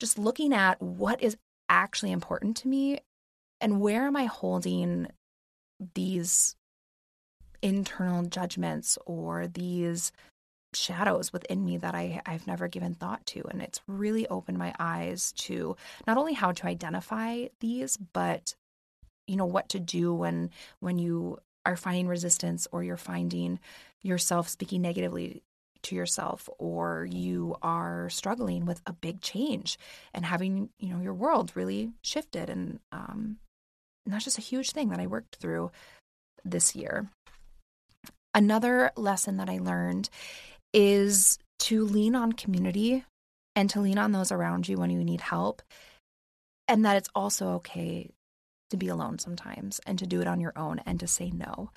just 0.00 0.18
looking 0.18 0.52
at 0.52 0.80
what 0.80 1.22
is 1.22 1.36
actually 1.68 2.12
important 2.12 2.56
to 2.56 2.68
me 2.68 2.98
and 3.60 3.80
where 3.80 4.06
am 4.06 4.16
i 4.16 4.24
holding 4.24 5.06
these 5.94 6.56
internal 7.62 8.24
judgments 8.24 8.98
or 9.06 9.46
these 9.48 10.12
shadows 10.74 11.32
within 11.32 11.64
me 11.64 11.78
that 11.78 11.94
I, 11.94 12.20
I've 12.26 12.46
never 12.46 12.68
given 12.68 12.94
thought 12.94 13.24
to. 13.26 13.42
And 13.48 13.62
it's 13.62 13.80
really 13.86 14.26
opened 14.28 14.58
my 14.58 14.74
eyes 14.78 15.32
to 15.32 15.76
not 16.06 16.18
only 16.18 16.34
how 16.34 16.52
to 16.52 16.66
identify 16.66 17.46
these, 17.60 17.96
but 17.96 18.54
you 19.26 19.36
know 19.36 19.46
what 19.46 19.68
to 19.70 19.78
do 19.80 20.14
when 20.14 20.50
when 20.80 20.98
you 20.98 21.38
are 21.68 21.76
finding 21.76 22.08
resistance 22.08 22.66
or 22.72 22.82
you're 22.82 22.96
finding 22.96 23.60
yourself 24.02 24.48
speaking 24.48 24.80
negatively 24.80 25.42
to 25.82 25.94
yourself 25.94 26.48
or 26.58 27.06
you 27.10 27.54
are 27.62 28.08
struggling 28.08 28.64
with 28.64 28.80
a 28.86 28.92
big 28.92 29.20
change 29.20 29.78
and 30.14 30.24
having 30.24 30.70
you 30.78 30.88
know 30.88 31.00
your 31.00 31.12
world 31.12 31.52
really 31.54 31.92
shifted 32.02 32.48
and 32.48 32.80
um 32.90 33.36
and 34.04 34.14
that's 34.14 34.24
just 34.24 34.38
a 34.38 34.42
huge 34.42 34.70
thing 34.70 34.88
that 34.88 35.00
I 35.00 35.06
worked 35.06 35.36
through 35.36 35.70
this 36.42 36.74
year. 36.74 37.10
Another 38.34 38.90
lesson 38.96 39.36
that 39.36 39.50
I 39.50 39.58
learned 39.58 40.08
is 40.72 41.38
to 41.58 41.84
lean 41.84 42.14
on 42.14 42.32
community 42.32 43.04
and 43.54 43.68
to 43.68 43.80
lean 43.80 43.98
on 43.98 44.12
those 44.12 44.32
around 44.32 44.66
you 44.66 44.78
when 44.78 44.88
you 44.88 45.04
need 45.04 45.20
help 45.20 45.60
and 46.66 46.86
that 46.86 46.96
it's 46.96 47.10
also 47.14 47.48
okay 47.56 48.08
to 48.70 48.76
be 48.76 48.88
alone 48.88 49.18
sometimes 49.18 49.80
and 49.86 49.98
to 49.98 50.06
do 50.06 50.20
it 50.20 50.26
on 50.26 50.40
your 50.40 50.52
own 50.56 50.80
and 50.86 51.00
to 51.00 51.06
say 51.06 51.30
no. 51.30 51.70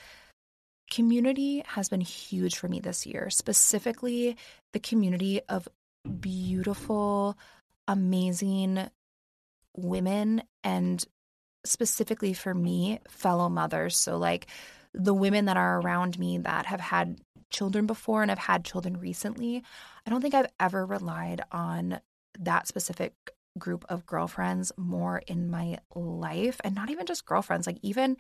Community 0.90 1.64
has 1.68 1.88
been 1.88 2.02
huge 2.02 2.58
for 2.58 2.68
me 2.68 2.80
this 2.80 3.06
year, 3.06 3.30
specifically 3.30 4.36
the 4.74 4.80
community 4.80 5.42
of 5.48 5.68
beautiful, 6.20 7.38
amazing 7.88 8.90
women 9.76 10.44
and 10.64 11.06
specifically 11.64 12.34
for 12.34 12.54
me, 12.54 13.00
fellow 13.08 13.48
mothers. 13.48 13.98
So, 13.98 14.18
like 14.18 14.48
the 14.94 15.14
women 15.14 15.46
that 15.46 15.58
are 15.58 15.80
around 15.80 16.20
me 16.20 16.40
that 16.40 16.66
have 16.66 16.82
had 16.82 17.20
children 17.50 17.86
before 17.86 18.22
and 18.22 18.32
have 18.32 18.40
had 18.40 18.66
children 18.66 18.98
recently, 19.00 19.64
I 20.06 20.10
don't 20.10 20.22
think 20.22 20.34
I've 20.34 20.52
ever 20.60 20.86
relied 20.86 21.42
on 21.52 22.00
that 22.40 22.68
specific 22.68 23.14
group 23.58 23.86
of 23.90 24.06
girlfriends 24.06 24.72
more 24.78 25.22
in 25.28 25.50
my 25.50 25.78
life 25.94 26.62
and 26.64 26.74
not 26.74 26.90
even 26.90 27.06
just 27.06 27.26
girlfriends 27.26 27.68
like 27.68 27.78
even 27.82 28.18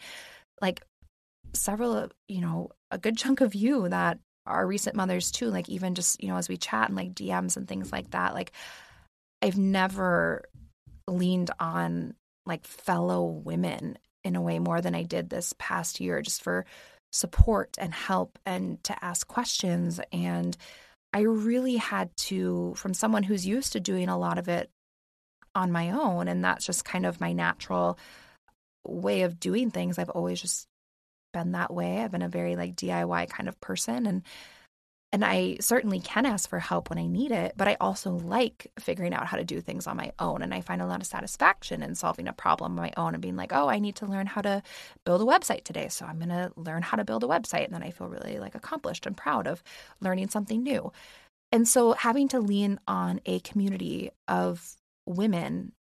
like 0.61 0.81
several 1.53 2.09
you 2.27 2.41
know 2.41 2.69
a 2.91 2.97
good 2.97 3.17
chunk 3.17 3.41
of 3.41 3.55
you 3.55 3.87
that 3.89 4.19
are 4.45 4.67
recent 4.67 4.95
mothers 4.95 5.31
too 5.31 5.49
like 5.49 5.69
even 5.69 5.95
just 5.95 6.21
you 6.21 6.29
know 6.29 6.37
as 6.37 6.49
we 6.49 6.57
chat 6.57 6.87
and 6.87 6.97
like 6.97 7.13
DMs 7.13 7.57
and 7.57 7.67
things 7.67 7.91
like 7.91 8.11
that 8.11 8.33
like 8.33 8.51
I've 9.41 9.57
never 9.57 10.43
leaned 11.07 11.51
on 11.59 12.13
like 12.45 12.65
fellow 12.65 13.23
women 13.25 13.97
in 14.23 14.35
a 14.35 14.41
way 14.41 14.59
more 14.59 14.81
than 14.81 14.95
I 14.95 15.03
did 15.03 15.29
this 15.29 15.53
past 15.57 15.99
year 15.99 16.21
just 16.21 16.43
for 16.43 16.65
support 17.11 17.75
and 17.77 17.93
help 17.93 18.39
and 18.45 18.83
to 18.85 19.03
ask 19.03 19.27
questions 19.27 19.99
and 20.11 20.55
I 21.13 21.21
really 21.21 21.75
had 21.75 22.15
to 22.17 22.73
from 22.75 22.93
someone 22.93 23.23
who's 23.23 23.45
used 23.45 23.73
to 23.73 23.79
doing 23.79 24.09
a 24.09 24.17
lot 24.17 24.37
of 24.37 24.47
it 24.47 24.69
on 25.55 25.71
my 25.71 25.91
own 25.91 26.27
and 26.27 26.43
that's 26.43 26.65
just 26.65 26.85
kind 26.85 27.05
of 27.05 27.19
my 27.19 27.33
natural 27.33 27.97
way 28.85 29.21
of 29.23 29.39
doing 29.39 29.71
things. 29.71 29.99
I've 29.99 30.09
always 30.09 30.41
just 30.41 30.67
been 31.33 31.53
that 31.53 31.73
way. 31.73 31.99
I've 31.99 32.11
been 32.11 32.21
a 32.21 32.29
very 32.29 32.55
like 32.55 32.75
diy 32.75 33.29
kind 33.29 33.49
of 33.49 33.59
person 33.61 34.05
and 34.05 34.23
and 35.13 35.25
i 35.25 35.57
certainly 35.59 35.99
can 35.99 36.25
ask 36.25 36.49
for 36.49 36.59
help 36.59 36.89
when 36.89 36.97
i 36.97 37.05
need 37.05 37.31
it 37.31 37.53
but 37.57 37.67
i 37.67 37.75
also 37.81 38.11
like 38.11 38.71
figuring 38.79 39.13
out 39.13 39.27
how 39.27 39.35
to 39.35 39.43
do 39.43 39.59
things 39.59 39.85
on 39.85 39.97
my 39.97 40.11
own 40.19 40.41
and 40.41 40.53
i 40.53 40.61
find 40.61 40.81
a 40.81 40.85
lot 40.85 41.01
of 41.01 41.05
satisfaction 41.07 41.83
in 41.83 41.95
solving 41.95 42.29
a 42.29 42.33
problem 42.33 42.71
on 42.71 42.83
my 42.83 42.93
own 42.95 43.13
and 43.13 43.21
being 43.21 43.35
like 43.35 43.51
oh 43.51 43.67
i 43.67 43.77
need 43.77 43.95
to 43.95 44.05
learn 44.05 44.25
how 44.25 44.41
to 44.41 44.63
build 45.05 45.21
a 45.21 45.25
website 45.25 45.65
today 45.65 45.89
so 45.89 46.05
i'm 46.05 46.17
going 46.17 46.29
to 46.29 46.49
learn 46.55 46.81
how 46.81 46.95
to 46.95 47.03
build 47.03 47.23
a 47.23 47.27
website 47.27 47.65
and 47.65 47.73
then 47.73 47.83
i 47.83 47.91
feel 47.91 48.07
really 48.07 48.39
like 48.39 48.55
accomplished 48.55 49.05
and 49.05 49.17
proud 49.17 49.47
of 49.47 49.61
learning 49.99 50.29
something 50.29 50.63
new. 50.63 50.91
And 51.51 51.67
so 51.67 51.93
having 51.93 52.29
to 52.29 52.39
lean 52.39 52.79
on 52.87 53.19
a 53.25 53.39
community 53.41 54.11
of 54.27 54.75
women 55.05 55.73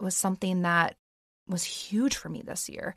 was 0.00 0.14
something 0.14 0.62
that 0.62 0.96
was 1.48 1.64
huge 1.64 2.16
for 2.16 2.28
me 2.28 2.42
this 2.42 2.68
year. 2.68 2.94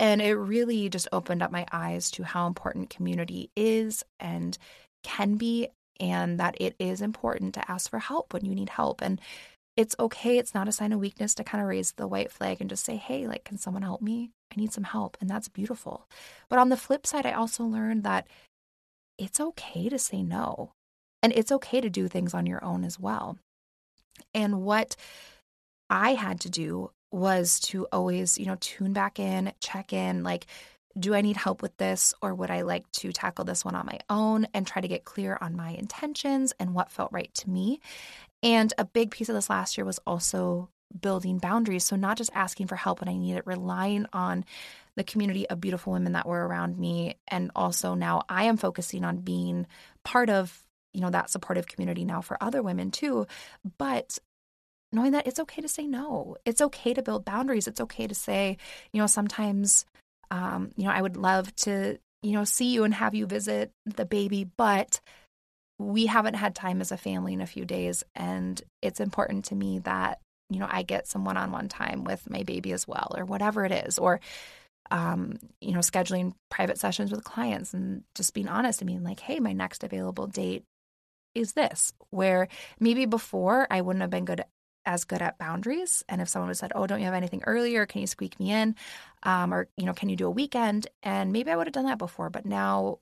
And 0.00 0.20
it 0.20 0.34
really 0.34 0.88
just 0.88 1.08
opened 1.12 1.42
up 1.42 1.52
my 1.52 1.66
eyes 1.70 2.10
to 2.12 2.24
how 2.24 2.46
important 2.46 2.90
community 2.90 3.50
is 3.56 4.04
and 4.18 4.58
can 5.04 5.36
be, 5.36 5.68
and 6.00 6.40
that 6.40 6.56
it 6.60 6.74
is 6.78 7.00
important 7.00 7.54
to 7.54 7.70
ask 7.70 7.88
for 7.88 8.00
help 8.00 8.32
when 8.32 8.44
you 8.44 8.54
need 8.54 8.70
help. 8.70 9.00
And 9.00 9.20
it's 9.76 9.94
okay. 9.98 10.38
It's 10.38 10.54
not 10.54 10.68
a 10.68 10.72
sign 10.72 10.92
of 10.92 11.00
weakness 11.00 11.34
to 11.36 11.44
kind 11.44 11.62
of 11.62 11.68
raise 11.68 11.92
the 11.92 12.08
white 12.08 12.32
flag 12.32 12.60
and 12.60 12.70
just 12.70 12.84
say, 12.84 12.96
hey, 12.96 13.26
like, 13.26 13.44
can 13.44 13.58
someone 13.58 13.82
help 13.82 14.02
me? 14.02 14.30
I 14.52 14.60
need 14.60 14.72
some 14.72 14.84
help. 14.84 15.16
And 15.20 15.30
that's 15.30 15.48
beautiful. 15.48 16.08
But 16.48 16.58
on 16.58 16.68
the 16.68 16.76
flip 16.76 17.06
side, 17.06 17.26
I 17.26 17.32
also 17.32 17.64
learned 17.64 18.02
that 18.02 18.26
it's 19.18 19.40
okay 19.40 19.88
to 19.88 19.98
say 19.98 20.22
no. 20.22 20.72
And 21.22 21.32
it's 21.32 21.52
okay 21.52 21.80
to 21.80 21.88
do 21.88 22.08
things 22.08 22.34
on 22.34 22.46
your 22.46 22.62
own 22.64 22.84
as 22.84 22.98
well. 22.98 23.38
And 24.34 24.62
what 24.62 24.96
I 25.90 26.14
had 26.14 26.40
to 26.40 26.50
do 26.50 26.90
was 27.10 27.60
to 27.60 27.86
always, 27.92 28.38
you 28.38 28.46
know, 28.46 28.56
tune 28.60 28.92
back 28.92 29.18
in, 29.18 29.52
check 29.60 29.92
in, 29.92 30.24
like, 30.24 30.46
do 30.98 31.14
I 31.14 31.22
need 31.22 31.36
help 31.36 31.60
with 31.62 31.76
this 31.76 32.14
or 32.22 32.34
would 32.34 32.50
I 32.50 32.62
like 32.62 32.90
to 32.92 33.12
tackle 33.12 33.44
this 33.44 33.64
one 33.64 33.74
on 33.74 33.86
my 33.86 33.98
own 34.08 34.46
and 34.54 34.66
try 34.66 34.80
to 34.80 34.88
get 34.88 35.04
clear 35.04 35.36
on 35.40 35.56
my 35.56 35.70
intentions 35.70 36.52
and 36.60 36.72
what 36.72 36.90
felt 36.90 37.12
right 37.12 37.32
to 37.34 37.50
me? 37.50 37.80
And 38.42 38.72
a 38.78 38.84
big 38.84 39.10
piece 39.10 39.28
of 39.28 39.34
this 39.34 39.50
last 39.50 39.76
year 39.76 39.84
was 39.84 39.98
also 40.06 40.68
building 41.00 41.38
boundaries. 41.38 41.84
So, 41.84 41.96
not 41.96 42.16
just 42.16 42.30
asking 42.34 42.68
for 42.68 42.76
help 42.76 43.00
when 43.00 43.08
I 43.08 43.16
need 43.16 43.36
it, 43.36 43.46
relying 43.46 44.06
on 44.12 44.44
the 44.96 45.04
community 45.04 45.48
of 45.48 45.60
beautiful 45.60 45.92
women 45.92 46.12
that 46.12 46.26
were 46.26 46.46
around 46.46 46.78
me. 46.78 47.16
And 47.28 47.50
also 47.56 47.94
now 47.94 48.22
I 48.28 48.44
am 48.44 48.56
focusing 48.56 49.04
on 49.04 49.18
being 49.18 49.66
part 50.04 50.30
of 50.30 50.64
you 50.94 51.00
know 51.00 51.10
that 51.10 51.30
supportive 51.30 51.66
community 51.66 52.04
now 52.04 52.20
for 52.20 52.42
other 52.42 52.62
women 52.62 52.90
too. 52.90 53.26
But 53.78 54.18
knowing 54.92 55.12
that 55.12 55.26
it's 55.26 55.40
okay 55.40 55.60
to 55.60 55.68
say 55.68 55.86
no. 55.86 56.36
It's 56.44 56.60
okay 56.60 56.94
to 56.94 57.02
build 57.02 57.24
boundaries. 57.24 57.66
It's 57.66 57.80
okay 57.80 58.06
to 58.06 58.14
say 58.14 58.56
you 58.92 59.00
know 59.00 59.06
sometimes 59.06 59.84
um, 60.30 60.70
you 60.76 60.84
know 60.84 60.90
i 60.90 61.02
would 61.02 61.16
love 61.16 61.54
to 61.56 61.98
you 62.22 62.32
know 62.32 62.44
see 62.44 62.72
you 62.72 62.84
and 62.84 62.94
have 62.94 63.14
you 63.14 63.26
visit 63.26 63.70
the 63.84 64.06
baby 64.06 64.48
but 64.56 65.00
we 65.78 66.06
haven't 66.06 66.34
had 66.34 66.54
time 66.54 66.80
as 66.80 66.92
a 66.92 66.96
family 66.96 67.32
in 67.32 67.40
a 67.40 67.46
few 67.46 67.64
days. 67.64 68.04
And 68.14 68.60
it's 68.82 69.00
important 69.00 69.46
to 69.46 69.54
me 69.54 69.80
that 69.80 70.20
you 70.50 70.58
know 70.60 70.68
i 70.70 70.82
get 70.82 71.08
some 71.08 71.24
one-on-one 71.24 71.68
time 71.68 72.04
with 72.04 72.28
my 72.28 72.42
baby 72.42 72.72
as 72.72 72.86
well 72.86 73.14
or 73.16 73.24
whatever 73.24 73.64
it 73.64 73.72
is. 73.72 73.98
Or 73.98 74.20
um, 74.90 75.38
you 75.60 75.72
know 75.72 75.80
scheduling 75.80 76.34
private 76.50 76.78
sessions 76.78 77.10
with 77.10 77.24
clients 77.24 77.72
and 77.72 78.04
just 78.14 78.34
being 78.34 78.48
honest 78.48 78.80
and 78.80 78.88
being 78.88 79.02
like 79.02 79.20
hey 79.20 79.40
my 79.40 79.52
next 79.52 79.82
available 79.82 80.26
date 80.26 80.64
is 81.34 81.52
this 81.52 81.92
where 82.10 82.48
maybe 82.80 83.06
before 83.06 83.66
I 83.70 83.80
wouldn't 83.80 84.02
have 84.02 84.10
been 84.10 84.24
good 84.24 84.44
as 84.86 85.04
good 85.04 85.22
at 85.22 85.38
boundaries 85.38 86.04
and 86.08 86.20
if 86.20 86.28
someone 86.28 86.48
would 86.48 86.58
said 86.58 86.72
oh 86.74 86.86
don't 86.86 86.98
you 87.00 87.06
have 87.06 87.14
anything 87.14 87.42
earlier? 87.46 87.86
Can 87.86 88.00
you 88.02 88.06
squeak 88.06 88.38
me 88.38 88.52
in? 88.52 88.74
Um, 89.22 89.52
or 89.54 89.68
you 89.76 89.86
know 89.86 89.94
can 89.94 90.08
you 90.08 90.16
do 90.16 90.26
a 90.26 90.30
weekend? 90.30 90.86
And 91.02 91.32
maybe 91.32 91.50
i 91.50 91.56
would 91.56 91.66
have 91.66 91.74
done 91.74 91.86
that 91.86 91.98
before 91.98 92.30
but 92.30 92.46
now 92.46 92.98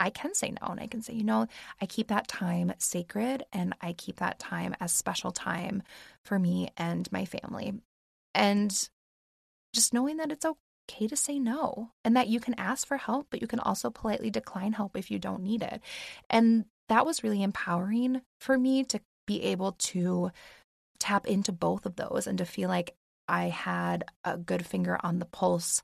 i 0.00 0.10
can 0.10 0.34
say 0.34 0.50
no 0.50 0.68
and 0.68 0.80
i 0.80 0.86
can 0.86 1.00
say 1.00 1.14
you 1.14 1.22
know 1.24 1.46
i 1.80 1.86
keep 1.86 2.08
that 2.08 2.26
time 2.26 2.72
sacred 2.78 3.44
and 3.52 3.74
i 3.80 3.92
keep 3.92 4.16
that 4.16 4.38
time 4.38 4.74
as 4.80 4.92
special 4.92 5.30
time 5.30 5.82
for 6.24 6.38
me 6.38 6.68
and 6.76 7.10
my 7.12 7.24
family. 7.24 7.74
And 8.34 8.70
just 9.72 9.94
knowing 9.94 10.16
that 10.18 10.32
it's 10.32 10.44
okay 10.44 11.06
to 11.06 11.16
say 11.16 11.38
no 11.38 11.90
and 12.04 12.16
that 12.16 12.28
you 12.28 12.40
can 12.40 12.54
ask 12.54 12.86
for 12.86 12.96
help 12.96 13.28
but 13.30 13.40
you 13.40 13.46
can 13.46 13.60
also 13.60 13.90
politely 13.90 14.30
decline 14.30 14.72
help 14.72 14.96
if 14.96 15.10
you 15.10 15.18
don't 15.18 15.42
need 15.42 15.62
it. 15.62 15.80
And 16.30 16.66
that 16.88 17.06
was 17.06 17.22
really 17.22 17.42
empowering 17.42 18.22
for 18.40 18.58
me 18.58 18.84
to 18.84 19.00
be 19.26 19.42
able 19.44 19.72
to 19.72 20.30
tap 20.98 21.26
into 21.26 21.52
both 21.52 21.86
of 21.86 21.96
those 21.96 22.26
and 22.26 22.38
to 22.38 22.44
feel 22.44 22.68
like 22.68 22.94
I 23.28 23.44
had 23.48 24.04
a 24.24 24.36
good 24.36 24.66
finger 24.66 24.98
on 25.02 25.18
the 25.18 25.24
pulse 25.24 25.82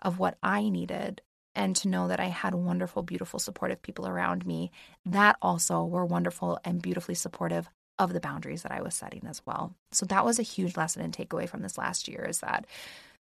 of 0.00 0.18
what 0.18 0.36
I 0.42 0.68
needed 0.68 1.22
and 1.54 1.76
to 1.76 1.88
know 1.88 2.08
that 2.08 2.20
I 2.20 2.26
had 2.26 2.54
wonderful, 2.54 3.02
beautiful, 3.02 3.38
supportive 3.38 3.82
people 3.82 4.08
around 4.08 4.46
me 4.46 4.70
that 5.06 5.36
also 5.42 5.84
were 5.84 6.04
wonderful 6.04 6.58
and 6.64 6.82
beautifully 6.82 7.14
supportive 7.14 7.68
of 7.98 8.12
the 8.12 8.20
boundaries 8.20 8.62
that 8.62 8.72
I 8.72 8.82
was 8.82 8.94
setting 8.94 9.26
as 9.28 9.42
well. 9.46 9.74
So 9.92 10.06
that 10.06 10.24
was 10.24 10.38
a 10.38 10.44
huge 10.44 10.76
lesson 10.76 11.02
and 11.02 11.14
takeaway 11.16 11.48
from 11.48 11.62
this 11.62 11.78
last 11.78 12.08
year 12.08 12.24
is 12.24 12.40
that 12.40 12.66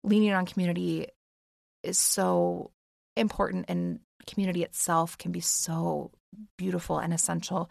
leaning 0.04 0.32
on 0.34 0.46
community 0.46 1.08
is 1.84 1.98
so 1.98 2.72
important 3.18 3.66
and 3.68 4.00
community 4.28 4.64
itself 4.64 5.18
can 5.18 5.32
be 5.32 5.40
so 5.40 6.12
beautiful 6.58 7.00
and 7.00 7.14
essential, 7.14 7.70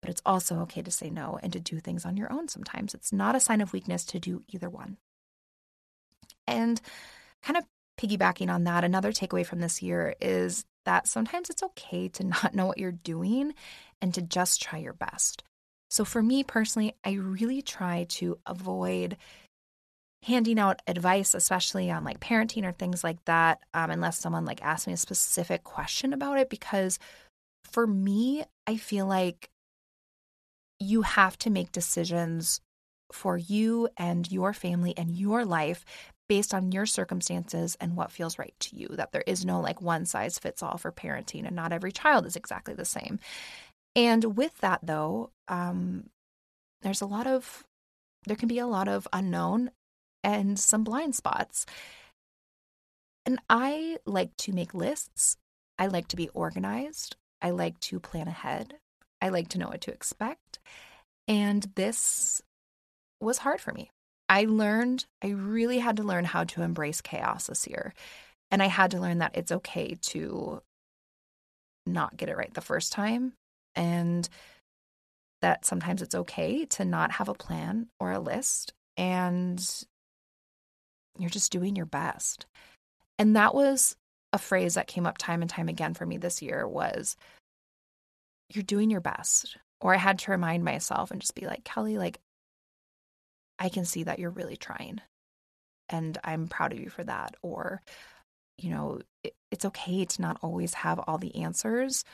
but 0.00 0.10
it's 0.10 0.22
also 0.24 0.60
okay 0.60 0.82
to 0.82 0.90
say 0.90 1.10
no 1.10 1.38
and 1.42 1.52
to 1.52 1.60
do 1.60 1.80
things 1.80 2.04
on 2.04 2.16
your 2.16 2.32
own 2.32 2.48
sometimes. 2.48 2.94
It's 2.94 3.12
not 3.12 3.34
a 3.34 3.40
sign 3.40 3.60
of 3.60 3.72
weakness 3.72 4.04
to 4.06 4.18
do 4.18 4.42
either 4.48 4.68
one. 4.68 4.98
And 6.46 6.80
kind 7.42 7.56
of 7.56 7.64
piggybacking 8.00 8.52
on 8.52 8.64
that, 8.64 8.84
another 8.84 9.12
takeaway 9.12 9.44
from 9.44 9.60
this 9.60 9.82
year 9.82 10.14
is 10.20 10.64
that 10.84 11.08
sometimes 11.08 11.50
it's 11.50 11.62
okay 11.62 12.08
to 12.08 12.24
not 12.24 12.54
know 12.54 12.66
what 12.66 12.78
you're 12.78 12.92
doing 12.92 13.54
and 14.00 14.14
to 14.14 14.22
just 14.22 14.62
try 14.62 14.78
your 14.78 14.92
best. 14.92 15.42
So 15.90 16.04
for 16.04 16.22
me 16.22 16.42
personally, 16.42 16.94
I 17.04 17.12
really 17.12 17.62
try 17.62 18.06
to 18.10 18.38
avoid 18.46 19.16
handing 20.24 20.58
out 20.58 20.82
advice, 20.88 21.34
especially 21.34 21.90
on 21.90 22.02
like 22.02 22.18
parenting 22.18 22.64
or 22.64 22.72
things 22.72 23.04
like 23.04 23.24
that, 23.26 23.60
um, 23.74 23.90
unless 23.90 24.18
someone 24.18 24.44
like 24.44 24.62
asks 24.64 24.86
me 24.86 24.92
a 24.92 24.96
specific 24.96 25.62
question 25.62 26.12
about 26.12 26.38
it, 26.38 26.50
because 26.50 26.98
for 27.70 27.86
me, 27.86 28.44
I 28.66 28.76
feel 28.76 29.06
like 29.06 29.50
you 30.78 31.02
have 31.02 31.38
to 31.38 31.50
make 31.50 31.72
decisions 31.72 32.60
for 33.12 33.36
you 33.36 33.88
and 33.96 34.30
your 34.30 34.52
family 34.52 34.94
and 34.96 35.10
your 35.10 35.44
life 35.44 35.84
based 36.28 36.52
on 36.52 36.72
your 36.72 36.86
circumstances 36.86 37.76
and 37.80 37.96
what 37.96 38.10
feels 38.10 38.38
right 38.38 38.54
to 38.58 38.76
you, 38.76 38.88
that 38.88 39.12
there 39.12 39.22
is 39.26 39.44
no 39.44 39.60
like 39.60 39.80
one 39.80 40.04
size 40.04 40.38
fits 40.38 40.62
all 40.62 40.76
for 40.76 40.90
parenting 40.90 41.46
and 41.46 41.54
not 41.54 41.72
every 41.72 41.92
child 41.92 42.26
is 42.26 42.36
exactly 42.36 42.74
the 42.74 42.84
same. 42.84 43.20
And 43.94 44.36
with 44.36 44.58
that, 44.58 44.80
though, 44.82 45.30
um, 45.48 46.10
there's 46.82 47.00
a 47.00 47.06
lot 47.06 47.26
of, 47.26 47.64
there 48.26 48.36
can 48.36 48.48
be 48.48 48.58
a 48.58 48.66
lot 48.66 48.88
of 48.88 49.06
unknown 49.12 49.70
and 50.24 50.58
some 50.58 50.82
blind 50.82 51.14
spots. 51.14 51.64
And 53.24 53.38
I 53.48 53.98
like 54.04 54.36
to 54.38 54.52
make 54.52 54.74
lists. 54.74 55.36
I 55.78 55.86
like 55.86 56.08
to 56.08 56.16
be 56.16 56.28
organized. 56.30 57.16
I 57.42 57.50
like 57.50 57.78
to 57.80 58.00
plan 58.00 58.28
ahead. 58.28 58.74
I 59.20 59.28
like 59.30 59.48
to 59.48 59.58
know 59.58 59.68
what 59.68 59.82
to 59.82 59.92
expect. 59.92 60.58
And 61.28 61.66
this 61.74 62.42
was 63.20 63.38
hard 63.38 63.60
for 63.60 63.72
me. 63.72 63.90
I 64.28 64.44
learned, 64.44 65.06
I 65.22 65.28
really 65.28 65.78
had 65.78 65.96
to 65.98 66.02
learn 66.02 66.24
how 66.24 66.44
to 66.44 66.62
embrace 66.62 67.00
chaos 67.00 67.46
this 67.46 67.66
year. 67.66 67.94
And 68.50 68.62
I 68.62 68.66
had 68.66 68.92
to 68.92 69.00
learn 69.00 69.18
that 69.18 69.36
it's 69.36 69.52
okay 69.52 69.96
to 70.02 70.60
not 71.86 72.16
get 72.16 72.28
it 72.28 72.36
right 72.36 72.52
the 72.52 72.60
first 72.60 72.92
time. 72.92 73.32
And 73.74 74.28
that 75.42 75.64
sometimes 75.64 76.02
it's 76.02 76.14
okay 76.14 76.64
to 76.64 76.84
not 76.84 77.12
have 77.12 77.28
a 77.28 77.34
plan 77.34 77.88
or 78.00 78.12
a 78.12 78.18
list. 78.18 78.72
And 78.96 79.64
you're 81.18 81.30
just 81.30 81.52
doing 81.52 81.76
your 81.76 81.86
best. 81.86 82.46
And 83.18 83.36
that 83.36 83.54
was 83.54 83.96
a 84.32 84.38
phrase 84.38 84.74
that 84.74 84.86
came 84.86 85.06
up 85.06 85.18
time 85.18 85.42
and 85.42 85.50
time 85.50 85.68
again 85.68 85.94
for 85.94 86.04
me 86.06 86.18
this 86.18 86.42
year 86.42 86.66
was 86.66 87.16
you're 88.50 88.64
doing 88.64 88.90
your 88.90 89.00
best. 89.00 89.56
Or 89.80 89.94
I 89.94 89.98
had 89.98 90.20
to 90.20 90.30
remind 90.30 90.64
myself 90.64 91.10
and 91.10 91.20
just 91.20 91.34
be 91.34 91.46
like, 91.46 91.64
Kelly, 91.64 91.98
like, 91.98 92.18
I 93.58 93.68
can 93.68 93.84
see 93.84 94.04
that 94.04 94.18
you're 94.18 94.30
really 94.30 94.56
trying. 94.56 95.00
And 95.88 96.18
I'm 96.24 96.48
proud 96.48 96.72
of 96.72 96.80
you 96.80 96.88
for 96.88 97.04
that. 97.04 97.34
Or, 97.42 97.82
you 98.58 98.70
know, 98.70 99.00
it, 99.22 99.34
it's 99.50 99.66
okay 99.66 100.04
to 100.04 100.22
not 100.22 100.38
always 100.42 100.74
have 100.74 100.98
all 100.98 101.18
the 101.18 101.42
answers. 101.42 102.04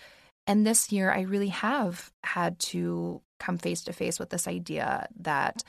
And 0.47 0.67
this 0.67 0.91
year, 0.91 1.11
I 1.11 1.23
really 1.23 1.49
have 1.49 2.11
had 2.25 2.59
to 2.61 3.23
come 3.39 3.59
face 3.59 3.83
to 3.85 3.93
face 3.93 4.19
with 4.19 4.31
this 4.31 4.49
idea 4.49 5.09
that, 5.21 5.63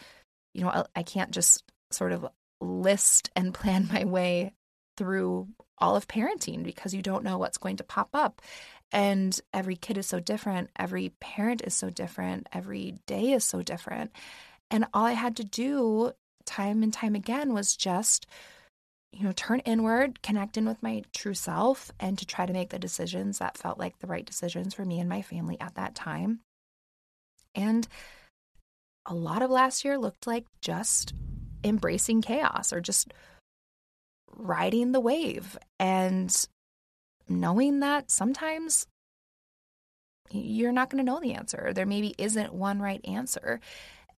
you 0.54 0.64
know, 0.64 0.86
I 0.96 1.04
can't 1.04 1.32
just 1.32 1.64
sort 1.92 2.12
of 2.12 2.26
list 2.60 3.30
and 3.36 3.54
plan 3.54 3.88
my 3.92 4.06
way 4.06 4.54
through 4.98 5.48
all 5.78 5.96
of 5.96 6.08
parenting 6.08 6.64
because 6.64 6.94
you 6.94 7.02
don't 7.02 7.24
know 7.24 7.38
what's 7.38 7.58
going 7.58 7.78
to 7.78 7.84
pop 7.84 8.10
up. 8.14 8.42
And 8.92 9.38
every 9.54 9.76
kid 9.76 9.98
is 9.98 10.06
so 10.06 10.20
different. 10.20 10.70
Every 10.76 11.10
parent 11.20 11.62
is 11.66 11.74
so 11.74 11.90
different. 11.90 12.48
Every 12.54 12.96
day 13.08 13.32
is 13.32 13.44
so 13.44 13.64
different. 13.64 14.12
And 14.70 14.86
all 14.94 15.06
I 15.06 15.14
had 15.14 15.38
to 15.38 15.44
do 15.44 16.14
time 16.46 16.84
and 16.84 16.94
time 16.94 17.16
again 17.16 17.54
was 17.54 17.76
just, 17.76 18.28
you 19.12 19.24
know, 19.24 19.32
turn 19.32 19.60
inward, 19.60 20.22
connect 20.22 20.58
in 20.58 20.66
with 20.66 20.82
my 20.84 21.04
true 21.14 21.34
self, 21.34 21.92
and 22.00 22.18
to 22.20 22.26
try 22.26 22.46
to 22.46 22.54
make 22.54 22.70
the 22.70 22.80
decisions 22.80 23.40
that 23.40 23.58
felt 23.58 23.80
like 23.80 24.00
the 24.00 24.08
right 24.08 24.26
decisions 24.26 24.74
for 24.74 24.86
me 24.86 25.00
and 25.00 25.10
my 25.10 25.22
family 25.22 25.60
at 25.60 25.76
that 25.76 25.96
time. 25.96 26.40
And 27.56 27.88
a 29.06 29.14
lot 29.14 29.42
of 29.42 29.52
last 29.52 29.84
year 29.84 29.98
looked 29.98 30.28
like 30.28 30.46
just 30.62 31.14
embracing 31.64 32.22
chaos 32.22 32.74
or 32.74 32.82
just 32.82 33.14
riding 34.36 34.92
the 34.92 35.00
wave 35.00 35.58
and 35.80 36.34
knowing 37.28 37.80
that 37.80 38.12
sometimes 38.12 38.88
you're 40.32 40.72
not 40.72 40.90
going 40.90 41.04
to 41.04 41.12
know 41.12 41.20
the 41.20 41.34
answer. 41.34 41.72
There 41.74 41.86
maybe 41.86 42.16
isn't 42.18 42.54
one 42.54 42.80
right 42.80 43.02
answer. 43.06 43.60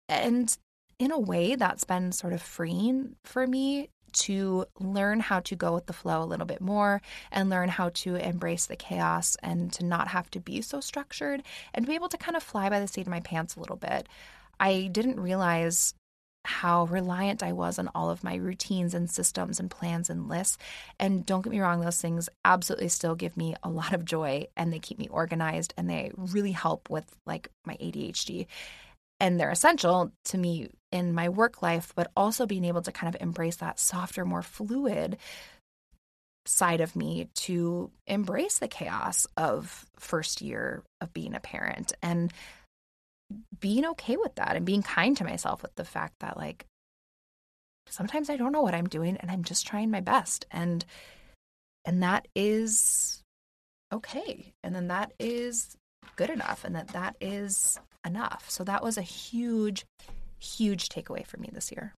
And 0.09 0.57
in 0.99 1.11
a 1.11 1.19
way, 1.19 1.57
that's 1.57 1.85
been 1.85 2.13
sort 2.13 2.33
of 2.33 2.43
freeing 2.43 3.17
for 3.25 3.47
me 3.47 3.89
to 4.13 4.65
learn 4.79 5.19
how 5.19 5.41
to 5.41 5.57
go 5.57 5.75
with 5.75 5.87
the 5.87 5.93
flow 5.93 6.23
a 6.23 6.25
little 6.25 6.47
bit 6.47 6.61
more 6.61 7.03
and 7.33 7.51
learn 7.51 7.69
how 7.69 7.89
to 7.91 8.15
embrace 8.15 8.67
the 8.67 8.77
chaos 8.77 9.37
and 9.43 9.73
to 9.73 9.85
not 9.85 10.09
have 10.09 10.31
to 10.31 10.39
be 10.39 10.63
so 10.63 10.81
structured 10.81 11.43
and 11.73 11.87
be 11.87 11.95
able 11.95 12.09
to 12.09 12.17
kind 12.17 12.37
of 12.37 12.43
fly 12.43 12.69
by 12.69 12.79
the 12.79 12.87
seat 12.87 13.03
of 13.03 13.09
my 13.09 13.21
pants 13.21 13.57
a 13.57 13.61
little 13.61 13.77
bit. 13.77 14.09
I 14.61 14.89
didn't 14.93 15.19
realize 15.19 15.95
how 16.45 16.85
reliant 16.85 17.43
I 17.43 17.53
was 17.53 17.79
on 17.79 17.91
all 17.95 18.11
of 18.11 18.23
my 18.23 18.37
routines 18.37 18.95
and 18.95 19.11
systems 19.11 19.59
and 19.59 19.71
plans 19.71 20.11
and 20.11 20.29
lists. 20.29 20.59
And 21.01 21.25
don't 21.25 21.43
get 21.43 21.53
me 21.53 21.61
wrong, 21.61 21.81
those 21.81 22.01
things 22.01 22.29
absolutely 22.45 22.89
still 22.89 23.15
give 23.15 23.37
me 23.37 23.55
a 23.63 23.71
lot 23.71 23.95
of 23.95 24.05
joy 24.05 24.47
and 24.57 24.73
they 24.73 24.79
keep 24.79 24.99
me 24.99 25.09
organized 25.09 25.75
and 25.77 25.89
they 25.89 26.13
really 26.17 26.53
help 26.53 26.91
with 26.91 27.17
like 27.27 27.49
my 27.65 27.77
ADHD. 27.77 28.47
And 29.21 29.41
they're 29.41 29.51
essential 29.51 30.13
to 30.27 30.39
me 30.39 30.69
in 30.93 31.15
my 31.15 31.29
work 31.29 31.63
life, 31.63 31.93
but 31.97 32.11
also 32.17 32.47
being 32.47 32.65
able 32.65 32.83
to 32.83 32.93
kind 32.93 33.15
of 33.15 33.21
embrace 33.23 33.57
that 33.57 33.79
softer, 33.79 34.25
more 34.25 34.43
fluid 34.43 35.17
side 36.47 36.81
of 36.81 36.95
me 36.95 37.29
to 37.35 37.91
embrace 38.07 38.59
the 38.59 38.69
chaos 38.69 39.27
of 39.37 39.87
first 39.99 40.43
year 40.43 40.83
of 41.01 41.13
being 41.15 41.35
a 41.35 41.41
parent 41.41 41.93
and 42.03 42.33
being 43.61 43.85
okay 43.85 44.17
with 44.17 44.35
that 44.37 44.57
and 44.57 44.67
being 44.67 44.83
kind 44.83 45.17
to 45.17 45.25
myself 45.25 45.63
with 45.63 45.75
the 45.75 45.85
fact 45.85 46.15
that 46.21 46.37
like 46.37 46.67
sometimes 47.89 48.31
I 48.31 48.37
don't 48.37 48.53
know 48.53 48.63
what 48.63 48.75
I'm 48.75 48.89
doing 48.89 49.17
and 49.19 49.31
I'm 49.31 49.45
just 49.45 49.67
trying 49.67 49.91
my 49.91 50.01
best 50.01 50.47
and 50.51 50.85
and 51.85 52.03
that 52.03 52.29
is 52.35 53.23
okay 53.93 54.53
and 54.63 54.75
then 54.75 54.89
that 54.89 55.13
is 55.19 55.77
good 56.17 56.31
enough 56.31 56.65
and 56.65 56.75
that 56.75 56.89
that 56.89 57.17
is 57.21 57.79
enough. 58.07 58.47
So 58.49 58.65
that 58.65 58.83
was 58.83 58.99
a 58.99 59.03
huge 59.03 59.85
huge 60.39 60.89
takeaway 60.89 61.27
for 61.27 61.39
me 61.39 61.51
this 61.53 61.73
year. 61.73 61.95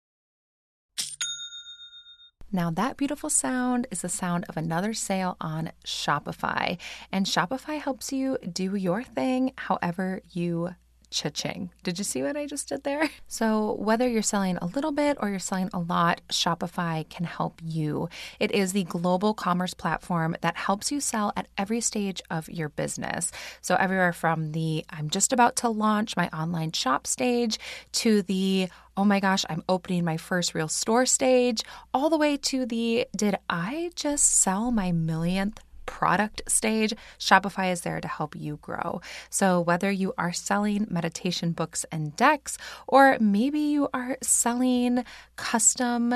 Now, 2.51 2.69
that 2.71 2.95
beautiful 2.95 3.29
sound 3.29 3.87
is 3.91 4.01
the 4.01 4.07
sound 4.07 4.45
of 4.47 4.55
another 4.55 4.93
sale 4.93 5.35
on 5.41 5.71
Shopify. 5.85 6.77
And 7.11 7.25
Shopify 7.25 7.79
helps 7.79 8.13
you 8.13 8.37
do 8.37 8.75
your 8.75 9.03
thing 9.03 9.51
however 9.57 10.21
you 10.31 10.75
cha-ching. 11.09 11.71
Did 11.83 11.97
you 11.97 12.03
see 12.03 12.23
what 12.23 12.37
I 12.37 12.45
just 12.45 12.69
did 12.69 12.83
there? 12.83 13.09
So, 13.27 13.73
whether 13.79 14.07
you're 14.07 14.21
selling 14.21 14.57
a 14.57 14.67
little 14.67 14.91
bit 14.91 15.17
or 15.19 15.29
you're 15.29 15.39
selling 15.39 15.69
a 15.73 15.79
lot, 15.79 16.21
Shopify 16.31 17.09
can 17.09 17.25
help 17.25 17.59
you. 17.63 18.07
It 18.39 18.51
is 18.51 18.71
the 18.71 18.83
global 18.83 19.33
commerce 19.33 19.73
platform 19.73 20.37
that 20.41 20.55
helps 20.55 20.91
you 20.91 21.01
sell 21.01 21.33
at 21.35 21.47
every 21.57 21.81
stage 21.81 22.21
of 22.29 22.47
your 22.47 22.69
business. 22.69 23.31
So, 23.61 23.75
everywhere 23.75 24.13
from 24.13 24.51
the 24.51 24.85
I'm 24.89 25.09
just 25.09 25.33
about 25.33 25.57
to 25.57 25.69
launch 25.69 26.15
my 26.15 26.29
online 26.29 26.71
shop 26.71 27.07
stage 27.07 27.59
to 27.93 28.21
the 28.21 28.69
oh 28.97 29.03
my 29.03 29.19
gosh, 29.19 29.43
I'm 29.49 29.63
opening 29.67 30.05
my 30.05 30.17
first 30.17 30.55
real 30.55 30.69
store 30.69 31.05
stage, 31.05 31.63
all 31.93 32.09
the 32.09 32.17
way 32.17 32.37
to 32.37 32.65
the 32.65 33.07
did 33.15 33.35
I 33.49 33.91
just 33.95 34.23
sell 34.23 34.71
my 34.71 34.91
millionth 34.91 35.59
product 35.85 36.41
stage, 36.47 36.93
Shopify 37.19 37.71
is 37.71 37.81
there 37.81 38.01
to 38.01 38.07
help 38.07 38.35
you 38.35 38.57
grow. 38.61 39.01
So, 39.29 39.59
whether 39.59 39.91
you 39.91 40.13
are 40.17 40.33
selling 40.33 40.87
meditation 40.89 41.51
books 41.51 41.85
and 41.91 42.15
decks, 42.15 42.57
or 42.87 43.17
maybe 43.19 43.59
you 43.59 43.89
are 43.93 44.17
selling 44.21 45.03
custom 45.35 46.13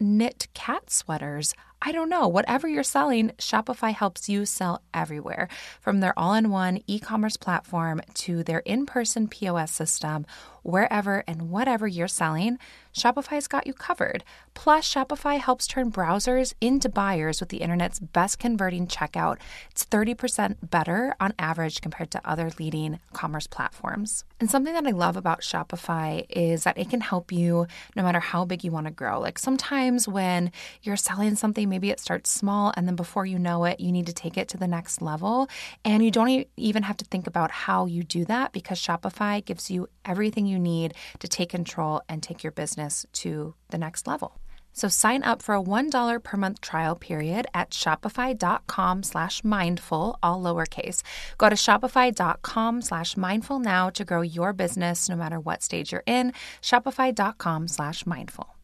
knit 0.00 0.46
cat 0.54 0.90
sweaters, 0.90 1.54
I 1.80 1.92
don't 1.92 2.08
know. 2.08 2.26
Whatever 2.26 2.66
you're 2.66 2.82
selling, 2.82 3.30
Shopify 3.38 3.92
helps 3.92 4.28
you 4.28 4.46
sell 4.46 4.82
everywhere. 4.92 5.48
From 5.80 6.00
their 6.00 6.18
all 6.18 6.34
in 6.34 6.50
one 6.50 6.80
e 6.88 6.98
commerce 6.98 7.36
platform 7.36 8.00
to 8.14 8.42
their 8.42 8.60
in 8.60 8.84
person 8.84 9.28
POS 9.28 9.70
system, 9.70 10.26
wherever 10.68 11.24
and 11.26 11.48
whatever 11.50 11.88
you're 11.88 12.06
selling, 12.06 12.58
Shopify's 12.94 13.48
got 13.48 13.66
you 13.66 13.72
covered. 13.72 14.22
Plus, 14.54 14.92
Shopify 14.92 15.38
helps 15.38 15.66
turn 15.66 15.90
browsers 15.90 16.52
into 16.60 16.88
buyers 16.88 17.40
with 17.40 17.48
the 17.48 17.58
internet's 17.58 17.98
best 17.98 18.38
converting 18.38 18.86
checkout. 18.86 19.38
It's 19.70 19.84
30% 19.86 20.56
better 20.62 21.14
on 21.20 21.32
average 21.38 21.80
compared 21.80 22.10
to 22.10 22.20
other 22.28 22.50
leading 22.58 22.98
commerce 23.12 23.46
platforms. 23.46 24.24
And 24.40 24.50
something 24.50 24.74
that 24.74 24.86
I 24.86 24.90
love 24.90 25.16
about 25.16 25.40
Shopify 25.40 26.26
is 26.28 26.64
that 26.64 26.76
it 26.76 26.90
can 26.90 27.00
help 27.00 27.32
you 27.32 27.66
no 27.96 28.02
matter 28.02 28.20
how 28.20 28.44
big 28.44 28.62
you 28.62 28.70
want 28.70 28.86
to 28.86 28.92
grow. 28.92 29.20
Like 29.20 29.38
sometimes 29.38 30.06
when 30.06 30.52
you're 30.82 30.96
selling 30.96 31.34
something, 31.34 31.68
maybe 31.68 31.90
it 31.90 32.00
starts 32.00 32.30
small 32.30 32.72
and 32.76 32.86
then 32.86 32.96
before 32.96 33.26
you 33.26 33.38
know 33.38 33.64
it, 33.64 33.80
you 33.80 33.90
need 33.90 34.06
to 34.06 34.12
take 34.12 34.36
it 34.36 34.48
to 34.48 34.56
the 34.56 34.68
next 34.68 35.00
level. 35.00 35.48
And 35.84 36.04
you 36.04 36.10
don't 36.10 36.46
even 36.56 36.82
have 36.82 36.96
to 36.98 37.04
think 37.04 37.26
about 37.26 37.50
how 37.50 37.86
you 37.86 38.02
do 38.02 38.24
that 38.26 38.52
because 38.52 38.80
Shopify 38.80 39.44
gives 39.44 39.70
you 39.70 39.88
everything 40.04 40.46
you 40.46 40.57
need 40.58 40.94
to 41.20 41.28
take 41.28 41.50
control 41.50 42.02
and 42.08 42.22
take 42.22 42.42
your 42.42 42.52
business 42.52 43.06
to 43.14 43.54
the 43.70 43.78
next 43.78 44.06
level. 44.06 44.40
So 44.72 44.86
sign 44.86 45.24
up 45.24 45.42
for 45.42 45.56
a 45.56 45.62
$1 45.62 46.22
per 46.22 46.36
month 46.36 46.60
trial 46.60 46.94
period 46.94 47.46
at 47.52 47.70
shopify.com 47.70 49.02
slash 49.02 49.42
mindful, 49.42 50.18
all 50.22 50.40
lowercase. 50.40 51.02
Go 51.36 51.48
to 51.48 51.56
shopify.com 51.56 52.82
slash 52.82 53.16
mindful 53.16 53.58
now 53.58 53.90
to 53.90 54.04
grow 54.04 54.22
your 54.22 54.52
business 54.52 55.08
no 55.08 55.16
matter 55.16 55.40
what 55.40 55.62
stage 55.62 55.90
you're 55.90 56.04
in. 56.06 56.32
Shopify.com 56.62 57.66
slash 57.66 58.06
mindful. 58.06 58.54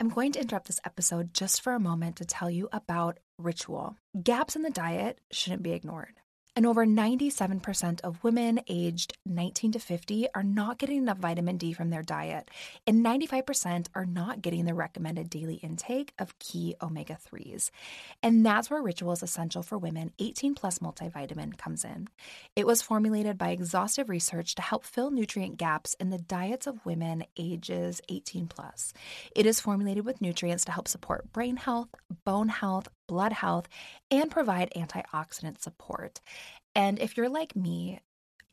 I'm 0.00 0.08
going 0.08 0.32
to 0.32 0.40
interrupt 0.40 0.66
this 0.66 0.80
episode 0.84 1.34
just 1.34 1.62
for 1.62 1.74
a 1.74 1.78
moment 1.78 2.16
to 2.16 2.24
tell 2.24 2.50
you 2.50 2.68
about 2.72 3.18
Ritual. 3.38 3.96
Gaps 4.20 4.56
in 4.56 4.62
the 4.62 4.70
diet 4.70 5.20
shouldn't 5.30 5.62
be 5.62 5.72
ignored. 5.72 6.19
And 6.56 6.66
over 6.66 6.84
97% 6.84 8.00
of 8.02 8.22
women 8.24 8.60
aged 8.68 9.16
19 9.24 9.72
to 9.72 9.78
50 9.78 10.28
are 10.34 10.42
not 10.42 10.78
getting 10.78 10.98
enough 10.98 11.18
vitamin 11.18 11.56
D 11.56 11.72
from 11.72 11.90
their 11.90 12.02
diet, 12.02 12.50
and 12.86 13.04
95% 13.04 13.86
are 13.94 14.06
not 14.06 14.42
getting 14.42 14.64
the 14.64 14.74
recommended 14.74 15.30
daily 15.30 15.56
intake 15.56 16.12
of 16.18 16.38
key 16.38 16.74
omega 16.82 17.16
3s. 17.32 17.70
And 18.22 18.44
that's 18.44 18.70
where 18.70 18.82
Ritual's 18.82 19.22
Essential 19.22 19.62
for 19.62 19.78
Women 19.78 20.12
18 20.18 20.54
Plus 20.54 20.80
multivitamin 20.80 21.56
comes 21.56 21.84
in. 21.84 22.08
It 22.56 22.66
was 22.66 22.82
formulated 22.82 23.38
by 23.38 23.50
exhaustive 23.50 24.08
research 24.08 24.54
to 24.56 24.62
help 24.62 24.84
fill 24.84 25.10
nutrient 25.10 25.56
gaps 25.56 25.94
in 25.94 26.10
the 26.10 26.18
diets 26.18 26.66
of 26.66 26.84
women 26.84 27.24
ages 27.36 28.00
18 28.08 28.46
plus. 28.48 28.92
It 29.34 29.46
is 29.46 29.60
formulated 29.60 30.04
with 30.04 30.20
nutrients 30.20 30.64
to 30.64 30.72
help 30.72 30.88
support 30.88 31.32
brain 31.32 31.56
health, 31.56 31.88
bone 32.24 32.48
health, 32.48 32.88
blood 33.10 33.32
health, 33.32 33.68
and 34.08 34.30
provide 34.30 34.72
antioxidant 34.76 35.60
support. 35.60 36.20
And 36.76 37.00
if 37.00 37.16
you're 37.16 37.28
like 37.28 37.56
me, 37.56 37.98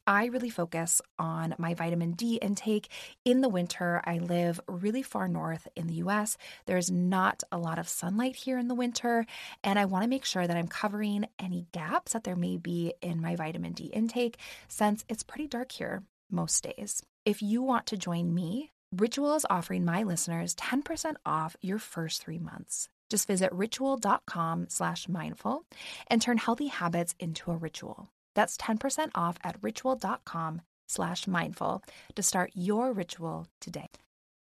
I 0.07 0.25
really 0.25 0.49
focus 0.49 0.99
on 1.19 1.53
my 1.59 1.73
vitamin 1.73 2.13
D 2.13 2.39
intake 2.41 2.89
in 3.23 3.41
the 3.41 3.49
winter. 3.49 4.01
I 4.05 4.17
live 4.17 4.59
really 4.67 5.03
far 5.03 5.27
north 5.27 5.67
in 5.75 5.85
the 5.87 6.01
US. 6.05 6.37
There's 6.65 6.89
not 6.89 7.43
a 7.51 7.57
lot 7.57 7.77
of 7.77 7.89
sunlight 7.89 8.37
here 8.37 8.57
in 8.57 8.69
the 8.69 8.73
winter, 8.73 9.25
and 9.63 9.77
I 9.77 9.85
want 9.85 10.03
to 10.03 10.09
make 10.09 10.25
sure 10.25 10.47
that 10.47 10.57
I'm 10.57 10.69
covering 10.69 11.27
any 11.37 11.67
gaps 11.73 12.13
that 12.13 12.23
there 12.23 12.37
may 12.37 12.57
be 12.57 12.93
in 13.01 13.21
my 13.21 13.35
vitamin 13.35 13.73
D 13.73 13.85
intake 13.85 14.39
since 14.69 15.05
it's 15.07 15.23
pretty 15.23 15.47
dark 15.47 15.73
here 15.73 16.03
most 16.31 16.63
days. 16.63 17.03
If 17.25 17.41
you 17.41 17.61
want 17.61 17.85
to 17.87 17.97
join 17.97 18.33
me, 18.33 18.71
Ritual 18.95 19.35
is 19.35 19.45
offering 19.49 19.83
my 19.83 20.03
listeners 20.03 20.55
10% 20.55 21.15
off 21.25 21.57
your 21.59 21.79
first 21.79 22.23
three 22.23 22.39
months. 22.39 22.87
Just 23.09 23.27
visit 23.27 23.51
ritual.com 23.53 24.67
slash 24.69 25.07
mindful 25.07 25.65
and 26.07 26.21
turn 26.21 26.37
healthy 26.37 26.67
habits 26.67 27.15
into 27.19 27.51
a 27.51 27.57
ritual. 27.57 28.09
That's 28.35 28.57
10% 28.57 29.09
off 29.15 29.37
at 29.43 29.57
ritual.com 29.61 30.61
slash 30.87 31.27
mindful 31.27 31.83
to 32.15 32.23
start 32.23 32.51
your 32.53 32.93
ritual 32.93 33.47
today. 33.59 33.87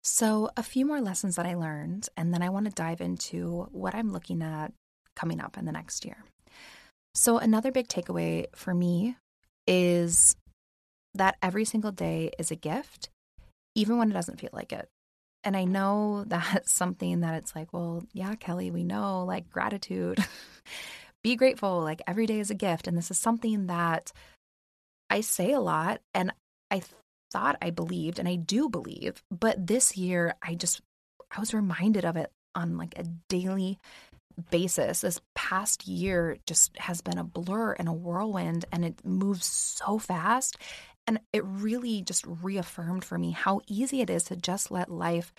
So, 0.03 0.51
a 0.56 0.62
few 0.62 0.86
more 0.86 1.01
lessons 1.01 1.36
that 1.36 1.47
I 1.47 1.56
learned, 1.56 2.10
and 2.16 2.32
then 2.32 2.43
I 2.43 2.49
want 2.49 2.66
to 2.66 2.72
dive 2.72 3.01
into 3.01 3.68
what 3.72 3.95
I'm 3.95 4.12
looking 4.12 4.43
at 4.43 4.72
coming 5.16 5.41
up 5.41 5.58
in 5.58 5.66
the 5.66 5.72
next 5.72 6.06
year. 6.06 6.24
So, 7.16 7.39
another 7.39 7.72
big 7.72 7.88
takeaway 7.88 8.45
for 8.53 8.76
me 8.76 9.16
is 9.66 10.36
that 11.16 11.38
every 11.41 11.66
single 11.66 11.91
day 11.91 12.30
is 12.38 12.51
a 12.51 12.56
gift, 12.56 13.10
even 13.74 13.97
when 13.97 14.12
it 14.12 14.14
doesn't 14.14 14.39
feel 14.39 14.51
like 14.53 14.72
it. 14.72 14.88
And 15.46 15.56
I 15.56 15.64
know 15.64 16.26
that's 16.28 16.72
something 16.74 17.22
that 17.22 17.36
it's 17.36 17.56
like, 17.56 17.72
well, 17.72 18.04
yeah, 18.12 18.36
Kelly, 18.36 18.72
we 18.72 18.84
know 18.84 19.24
like 19.24 19.50
gratitude. 19.50 20.20
be 21.24 21.36
grateful. 21.36 21.82
Like 21.82 22.02
every 22.08 22.26
day 22.26 22.39
is 22.39 22.50
a 22.50 22.56
gift. 22.56 22.88
And 22.88 22.98
this 22.98 23.12
is 23.12 23.18
something 23.18 23.68
that 23.68 24.12
I 25.10 25.22
say 25.22 25.54
a 25.54 25.60
lot 25.60 26.02
and 26.14 26.34
I 26.70 26.82
thought 27.32 27.58
I 27.62 27.70
believed 27.70 28.20
and 28.20 28.28
I 28.28 28.36
do 28.36 28.70
believe. 28.70 29.24
But 29.32 29.66
this 29.66 29.96
year, 29.96 30.36
I 30.41 30.56
just, 30.56 30.82
I 31.36 31.39
was 31.39 31.54
reminded 31.54 32.06
of 32.06 32.18
it 32.18 32.32
on 32.54 32.78
like 32.78 32.98
a 32.98 33.04
daily 33.30 33.80
basis. 34.52 35.02
This 35.02 35.22
past 35.34 35.88
year 35.88 36.38
just 36.46 36.78
has 36.78 37.02
been 37.02 37.18
a 37.18 37.24
blur 37.24 37.74
and 37.74 37.88
a 37.88 37.93
whirlwind 37.93 38.66
and 38.72 38.86
it 38.86 39.06
moves 39.06 39.46
so 39.46 39.98
fast. 39.98 40.58
And 41.08 41.20
it 41.32 41.43
really 41.45 42.01
just 42.01 42.26
reaffirmed 42.26 43.06
for 43.06 43.18
me 43.18 43.32
how 43.32 43.62
easy 43.68 44.01
it 44.01 44.10
is 44.10 44.24
to 44.26 44.36
just 44.36 44.72
let 44.72 44.89
life 44.89 45.34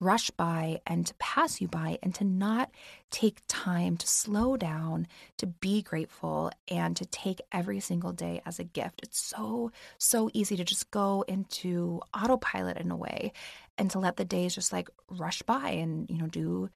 rush 0.00 0.30
by 0.30 0.80
and 0.86 1.06
to 1.06 1.14
pass 1.18 1.60
you 1.60 1.68
by 1.68 1.98
and 2.02 2.14
to 2.14 2.24
not 2.24 2.70
take 3.10 3.42
time 3.48 3.98
to 3.98 4.06
slow 4.06 4.56
down, 4.56 5.06
to 5.36 5.46
be 5.46 5.82
grateful, 5.82 6.50
and 6.68 6.96
to 6.96 7.04
take 7.04 7.40
every 7.52 7.80
single 7.80 8.12
day 8.12 8.40
as 8.46 8.58
a 8.58 8.64
gift. 8.64 9.00
It's 9.02 9.20
so, 9.20 9.70
so 9.98 10.30
easy 10.32 10.56
to 10.56 10.64
just 10.64 10.90
go 10.90 11.22
into 11.28 12.00
autopilot 12.14 12.78
in 12.78 12.90
a 12.90 12.96
way 12.96 13.32
and 13.76 13.90
to 13.90 13.98
let 13.98 14.16
the 14.16 14.24
days 14.24 14.54
just 14.54 14.72
like 14.72 14.88
rush 15.10 15.42
by 15.42 15.70
and, 15.70 16.08
you 16.08 16.16
know, 16.16 16.28
do 16.28 16.70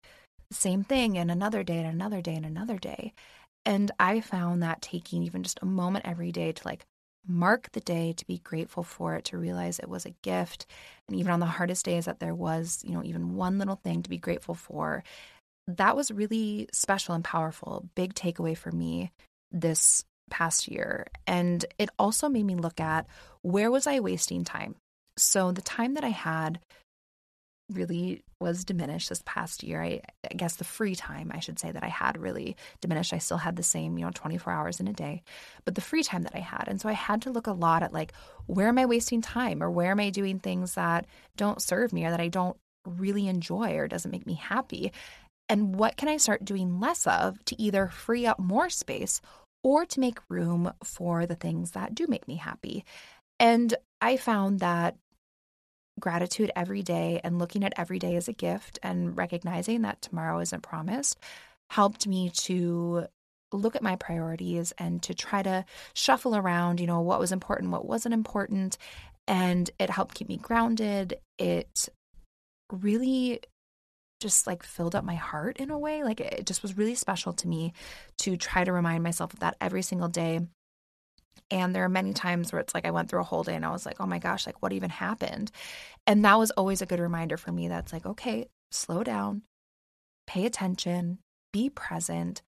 the 0.50 0.54
same 0.54 0.84
thing 0.84 1.16
and 1.16 1.30
another 1.30 1.62
day 1.62 1.78
and 1.78 1.88
another 1.88 2.20
day 2.20 2.34
and 2.34 2.44
another 2.44 2.76
day. 2.76 3.14
And 3.64 3.90
I 3.98 4.20
found 4.20 4.62
that 4.62 4.82
taking 4.82 5.22
even 5.22 5.42
just 5.42 5.58
a 5.62 5.66
moment 5.66 6.04
every 6.06 6.30
day 6.30 6.52
to 6.52 6.68
like 6.68 6.84
mark 7.26 7.70
the 7.72 7.80
day 7.80 8.12
to 8.16 8.26
be 8.26 8.38
grateful 8.38 8.82
for 8.82 9.14
it 9.14 9.24
to 9.26 9.38
realize 9.38 9.78
it 9.78 9.88
was 9.88 10.06
a 10.06 10.14
gift. 10.22 10.66
And 11.08 11.18
even 11.18 11.32
on 11.32 11.40
the 11.40 11.46
hardest 11.46 11.84
days 11.84 12.06
that 12.06 12.20
there 12.20 12.34
was 12.34 12.82
you 12.86 12.92
know 12.92 13.04
even 13.04 13.34
one 13.36 13.58
little 13.58 13.76
thing 13.76 14.02
to 14.02 14.10
be 14.10 14.18
grateful 14.18 14.54
for. 14.54 15.02
That 15.66 15.96
was 15.96 16.10
really 16.10 16.68
special 16.72 17.14
and 17.14 17.24
powerful 17.24 17.88
big 17.94 18.14
takeaway 18.14 18.56
for 18.56 18.70
me 18.70 19.12
this 19.50 20.04
past 20.30 20.68
year. 20.68 21.06
And 21.26 21.64
it 21.78 21.88
also 21.98 22.28
made 22.28 22.44
me 22.44 22.54
look 22.54 22.80
at 22.80 23.06
where 23.42 23.70
was 23.70 23.86
i 23.86 24.00
wasting 24.00 24.44
time? 24.44 24.76
So 25.16 25.52
the 25.52 25.62
time 25.62 25.94
that 25.94 26.04
i 26.04 26.08
had 26.08 26.60
really 27.72 28.22
was 28.40 28.64
diminished 28.64 29.08
this 29.08 29.22
past 29.24 29.62
year. 29.62 29.82
I, 29.82 30.00
I, 30.30 30.34
guess 30.34 30.56
the 30.56 30.64
free 30.64 30.94
time, 30.94 31.30
I 31.32 31.40
should 31.40 31.58
say, 31.58 31.72
that 31.72 31.82
I 31.82 31.88
had 31.88 32.18
really 32.18 32.56
diminished. 32.80 33.12
I 33.12 33.18
still 33.18 33.38
had 33.38 33.56
the 33.56 33.62
same, 33.62 33.96
you 33.96 34.04
know, 34.04 34.10
24 34.14 34.52
hours 34.52 34.80
in 34.80 34.88
a 34.88 34.92
day, 34.92 35.22
but 35.64 35.74
the 35.74 35.80
free 35.80 36.02
time 36.02 36.22
that 36.22 36.34
I 36.34 36.40
had. 36.40 36.64
And 36.68 36.80
so 36.80 36.88
I 36.88 36.92
had 36.92 37.22
to 37.22 37.30
look 37.30 37.46
a 37.46 37.52
lot 37.52 37.82
at 37.82 37.92
like, 37.92 38.12
where 38.46 38.68
am 38.68 38.78
I 38.78 38.86
wasting 38.86 39.22
time 39.22 39.62
or 39.62 39.70
where 39.70 39.92
am 39.92 40.00
I 40.00 40.10
doing 40.10 40.38
things 40.38 40.74
that 40.74 41.06
don't 41.36 41.62
serve 41.62 41.92
me 41.92 42.04
or 42.04 42.10
that 42.10 42.20
I 42.20 42.28
don't 42.28 42.56
really 42.86 43.28
enjoy 43.28 43.76
or 43.76 43.88
doesn't 43.88 44.10
make 44.10 44.26
me 44.26 44.34
happy? 44.34 44.92
And 45.48 45.74
what 45.76 45.96
can 45.96 46.08
I 46.08 46.18
start 46.18 46.44
doing 46.44 46.80
less 46.80 47.06
of 47.06 47.42
to 47.46 47.60
either 47.60 47.88
free 47.88 48.26
up 48.26 48.38
more 48.38 48.68
space 48.68 49.20
or 49.62 49.86
to 49.86 50.00
make 50.00 50.18
room 50.28 50.72
for 50.82 51.26
the 51.26 51.34
things 51.34 51.70
that 51.72 51.94
do 51.94 52.06
make 52.08 52.28
me 52.28 52.36
happy? 52.36 52.84
And 53.40 53.74
I 54.00 54.16
found 54.16 54.60
that 54.60 54.96
gratitude 56.00 56.50
every 56.56 56.82
day 56.82 57.20
and 57.22 57.38
looking 57.38 57.64
at 57.64 57.74
every 57.76 57.98
day 57.98 58.16
as 58.16 58.28
a 58.28 58.32
gift 58.32 58.78
and 58.82 59.16
recognizing 59.16 59.82
that 59.82 60.02
tomorrow 60.02 60.40
isn't 60.40 60.62
promised 60.62 61.18
helped 61.70 62.06
me 62.06 62.30
to 62.30 63.06
look 63.52 63.76
at 63.76 63.82
my 63.82 63.96
priorities 63.96 64.72
and 64.78 65.02
to 65.02 65.14
try 65.14 65.42
to 65.42 65.64
shuffle 65.94 66.36
around, 66.36 66.80
you 66.80 66.86
know, 66.86 67.00
what 67.00 67.20
was 67.20 67.32
important, 67.32 67.70
what 67.70 67.86
wasn't 67.86 68.14
important. 68.14 68.76
And 69.26 69.70
it 69.78 69.90
helped 69.90 70.14
keep 70.14 70.28
me 70.28 70.36
grounded. 70.36 71.18
It 71.38 71.88
really 72.72 73.40
just 74.20 74.46
like 74.46 74.62
filled 74.62 74.94
up 74.94 75.04
my 75.04 75.14
heart 75.14 75.58
in 75.58 75.70
a 75.70 75.78
way. 75.78 76.02
Like 76.02 76.20
it 76.20 76.46
just 76.46 76.62
was 76.62 76.76
really 76.76 76.94
special 76.94 77.32
to 77.34 77.48
me 77.48 77.72
to 78.18 78.36
try 78.36 78.64
to 78.64 78.72
remind 78.72 79.02
myself 79.02 79.32
of 79.32 79.40
that 79.40 79.56
every 79.60 79.82
single 79.82 80.08
day 80.08 80.40
and 81.54 81.72
there 81.72 81.84
are 81.84 81.88
many 81.88 82.12
times 82.12 82.52
where 82.52 82.58
it's 82.58 82.74
like 82.74 82.84
I 82.84 82.90
went 82.90 83.08
through 83.08 83.20
a 83.20 83.24
whole 83.24 83.44
day 83.44 83.54
and 83.54 83.64
I 83.64 83.70
was 83.70 83.86
like, 83.86 84.00
oh 84.00 84.06
my 84.06 84.18
gosh, 84.18 84.44
like 84.44 84.60
what 84.60 84.72
even 84.72 84.90
happened? 84.90 85.52
And 86.04 86.24
that 86.24 86.36
was 86.36 86.50
always 86.50 86.82
a 86.82 86.86
good 86.86 86.98
reminder 86.98 87.36
for 87.36 87.52
me 87.52 87.68
that's 87.68 87.92
like, 87.92 88.04
okay, 88.04 88.48
slow 88.72 89.04
down, 89.04 89.42
pay 90.26 90.46
attention, 90.46 91.20
be 91.52 91.70
present, 91.70 92.42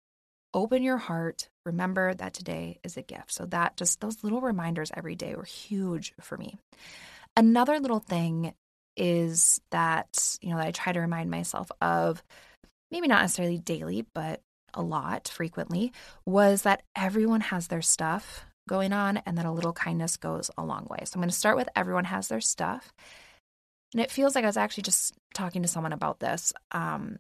open 0.54 0.84
your 0.84 0.95
heart. 0.95 1.49
Remember 1.66 2.14
that 2.14 2.34
today 2.34 2.80
is 2.82 2.95
a 2.95 3.01
gift. 3.01 3.34
So 3.34 3.45
that 3.47 3.76
just 3.76 3.99
those 3.99 4.24
little 4.24 4.39
reminders 4.39 4.89
every 4.95 5.16
day 5.16 5.36
were 5.36 5.43
huge 5.43 6.14
for 6.22 6.38
me. 6.38 6.58
Another 7.36 7.82
little 7.82 7.99
thing 7.99 8.54
is 8.95 9.60
that, 9.72 10.38
you 10.41 10.51
know, 10.51 10.58
that 10.58 10.68
I 10.68 10.72
try 10.72 10.93
to 10.93 11.01
remind 11.01 11.30
myself 11.30 11.70
of, 11.82 12.24
maybe 12.89 13.10
not 13.10 13.22
necessarily 13.22 13.58
daily, 13.58 14.06
but 14.16 14.39
a 14.74 14.82
lot 14.82 15.28
frequently, 15.28 15.91
was 16.26 16.62
that 16.62 16.84
everyone 16.95 17.41
has 17.41 17.68
their 17.68 17.82
stuff 17.82 18.45
going 18.68 18.93
on, 18.93 19.18
and 19.26 19.38
then 19.38 19.45
a 19.45 19.53
little 19.53 19.74
kindness 19.74 20.18
goes 20.18 20.49
a 20.57 20.64
long 20.64 20.88
way. 20.89 20.99
So 21.05 21.16
I'm 21.16 21.22
going 21.22 21.30
to 21.30 21.36
start 21.36 21.57
with 21.57 21.70
everyone 21.76 22.05
has 22.05 22.28
their 22.28 22.41
stuff. 22.41 22.93
And 23.93 24.01
it 24.01 24.11
feels 24.11 24.36
like 24.36 24.43
I 24.43 24.47
was 24.47 24.57
actually 24.57 24.84
just 24.84 25.14
talking 25.34 25.61
to 25.61 25.68
someone 25.68 25.93
about 25.93 26.20
this. 26.20 26.53
Um, 26.72 27.20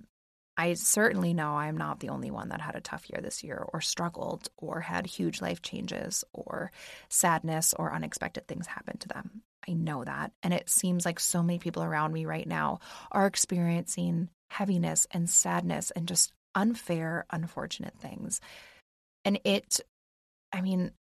I 0.55 0.73
certainly 0.73 1.33
know 1.33 1.55
I'm 1.55 1.77
not 1.77 1.99
the 1.99 2.09
only 2.09 2.31
one 2.31 2.49
that 2.49 2.61
had 2.61 2.75
a 2.75 2.81
tough 2.81 3.09
year 3.09 3.21
this 3.21 3.43
year, 3.43 3.65
or 3.73 3.81
struggled, 3.81 4.49
or 4.57 4.81
had 4.81 5.05
huge 5.05 5.41
life 5.41 5.61
changes, 5.61 6.23
or 6.31 6.71
sadness, 7.09 7.73
or 7.73 7.93
unexpected 7.93 8.47
things 8.47 8.67
happen 8.67 8.97
to 8.99 9.07
them. 9.07 9.41
I 9.67 9.73
know 9.73 10.03
that. 10.03 10.31
And 10.43 10.53
it 10.53 10.69
seems 10.69 11.05
like 11.05 11.19
so 11.19 11.41
many 11.41 11.57
people 11.57 11.83
around 11.83 12.13
me 12.13 12.25
right 12.25 12.47
now 12.47 12.79
are 13.11 13.25
experiencing 13.25 14.29
heaviness 14.49 15.07
and 15.11 15.29
sadness 15.29 15.91
and 15.91 16.07
just 16.07 16.31
unfair, 16.53 17.25
unfortunate 17.31 17.97
things. 17.99 18.41
And 19.25 19.39
it, 19.43 19.79
I 20.51 20.61
mean, 20.61 20.91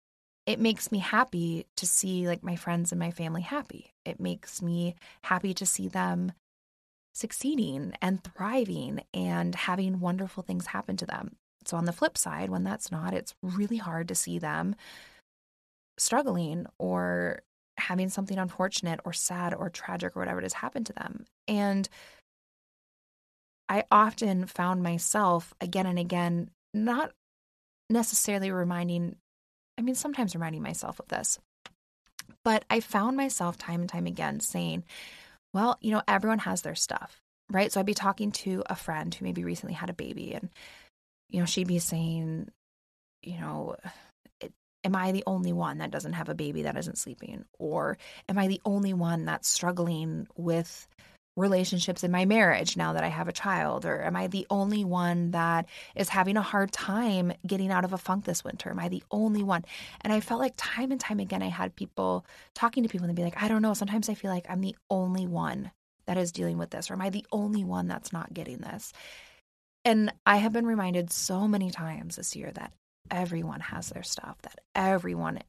it 0.46 0.58
makes 0.58 0.90
me 0.90 0.98
happy 0.98 1.66
to 1.76 1.86
see 1.86 2.26
like 2.26 2.42
my 2.42 2.56
friends 2.56 2.92
and 2.92 2.98
my 2.98 3.10
family 3.10 3.42
happy. 3.42 3.92
It 4.04 4.20
makes 4.20 4.60
me 4.60 4.96
happy 5.22 5.54
to 5.54 5.66
see 5.66 5.88
them 5.88 6.32
succeeding 7.14 7.92
and 8.00 8.22
thriving 8.24 9.02
and 9.14 9.54
having 9.54 10.00
wonderful 10.00 10.42
things 10.42 10.66
happen 10.66 10.96
to 10.96 11.06
them. 11.06 11.36
So 11.64 11.76
on 11.76 11.84
the 11.84 11.92
flip 11.92 12.18
side, 12.18 12.50
when 12.50 12.64
that's 12.64 12.90
not, 12.90 13.14
it's 13.14 13.34
really 13.42 13.76
hard 13.76 14.08
to 14.08 14.14
see 14.14 14.38
them 14.38 14.74
struggling 15.98 16.66
or 16.78 17.42
having 17.78 18.08
something 18.08 18.38
unfortunate 18.38 19.00
or 19.04 19.12
sad 19.12 19.54
or 19.54 19.70
tragic 19.70 20.16
or 20.16 20.20
whatever 20.20 20.40
it 20.40 20.44
has 20.44 20.54
happened 20.54 20.86
to 20.86 20.92
them. 20.92 21.26
And 21.46 21.88
I 23.68 23.84
often 23.90 24.46
found 24.46 24.82
myself 24.82 25.54
again 25.60 25.86
and 25.86 25.98
again 25.98 26.50
not 26.74 27.12
necessarily 27.88 28.50
reminding 28.50 29.16
I 29.78 29.82
mean, 29.82 29.94
sometimes 29.94 30.34
reminding 30.34 30.62
myself 30.62 31.00
of 31.00 31.08
this. 31.08 31.38
But 32.44 32.64
I 32.70 32.80
found 32.80 33.16
myself 33.16 33.58
time 33.58 33.80
and 33.80 33.88
time 33.88 34.06
again 34.06 34.40
saying, 34.40 34.84
well, 35.52 35.78
you 35.80 35.90
know, 35.90 36.02
everyone 36.08 36.40
has 36.40 36.62
their 36.62 36.74
stuff, 36.74 37.20
right? 37.50 37.70
So 37.70 37.80
I'd 37.80 37.86
be 37.86 37.94
talking 37.94 38.32
to 38.32 38.62
a 38.66 38.74
friend 38.74 39.14
who 39.14 39.24
maybe 39.24 39.44
recently 39.44 39.74
had 39.74 39.90
a 39.90 39.94
baby 39.94 40.34
and, 40.34 40.48
you 41.30 41.40
know, 41.40 41.46
she'd 41.46 41.68
be 41.68 41.78
saying, 41.78 42.50
you 43.22 43.40
know, 43.40 43.76
am 44.84 44.96
I 44.96 45.12
the 45.12 45.24
only 45.26 45.52
one 45.52 45.78
that 45.78 45.90
doesn't 45.90 46.14
have 46.14 46.28
a 46.28 46.34
baby 46.34 46.62
that 46.62 46.76
isn't 46.76 46.98
sleeping? 46.98 47.44
Or 47.58 47.98
am 48.28 48.38
I 48.38 48.48
the 48.48 48.60
only 48.64 48.92
one 48.94 49.24
that's 49.24 49.48
struggling 49.48 50.26
with 50.36 50.88
relationships 51.36 52.04
in 52.04 52.10
my 52.10 52.24
marriage 52.24 52.76
now 52.76 52.92
that 52.92 53.04
I 53.04 53.08
have 53.08 53.28
a 53.28 53.32
child? 53.32 53.84
Or 53.84 54.02
am 54.02 54.16
I 54.16 54.26
the 54.26 54.46
only 54.50 54.84
one 54.84 55.30
that 55.32 55.66
is 55.96 56.08
having 56.08 56.36
a 56.36 56.42
hard 56.42 56.72
time 56.72 57.32
getting 57.46 57.70
out 57.70 57.84
of 57.84 57.92
a 57.92 57.98
funk 57.98 58.24
this 58.24 58.44
winter? 58.44 58.70
Am 58.70 58.78
I 58.78 58.88
the 58.88 59.02
only 59.10 59.42
one? 59.42 59.64
And 60.02 60.12
I 60.12 60.20
felt 60.20 60.40
like 60.40 60.54
time 60.56 60.90
and 60.90 61.00
time 61.00 61.20
again, 61.20 61.42
I 61.42 61.48
had 61.48 61.76
people 61.76 62.26
talking 62.54 62.82
to 62.82 62.88
people 62.88 63.06
and 63.06 63.16
be 63.16 63.24
like, 63.24 63.42
I 63.42 63.48
don't 63.48 63.62
know. 63.62 63.74
Sometimes 63.74 64.08
I 64.08 64.14
feel 64.14 64.30
like 64.30 64.46
I'm 64.48 64.60
the 64.60 64.76
only 64.90 65.26
one 65.26 65.70
that 66.06 66.18
is 66.18 66.32
dealing 66.32 66.58
with 66.58 66.70
this, 66.70 66.90
or 66.90 66.94
am 66.94 67.02
I 67.02 67.10
the 67.10 67.26
only 67.30 67.64
one 67.64 67.86
that's 67.86 68.12
not 68.12 68.34
getting 68.34 68.58
this? 68.58 68.92
And 69.84 70.12
I 70.26 70.36
have 70.36 70.52
been 70.52 70.66
reminded 70.66 71.12
so 71.12 71.48
many 71.48 71.70
times 71.70 72.16
this 72.16 72.36
year 72.36 72.50
that 72.52 72.72
everyone 73.10 73.60
has 73.60 73.88
their 73.88 74.02
stuff, 74.02 74.36
that 74.42 74.60
everyone 74.74 75.40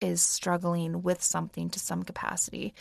is 0.00 0.22
struggling 0.22 1.02
with 1.02 1.22
something 1.22 1.70
to 1.70 1.78
some 1.78 2.02
capacity. 2.02 2.74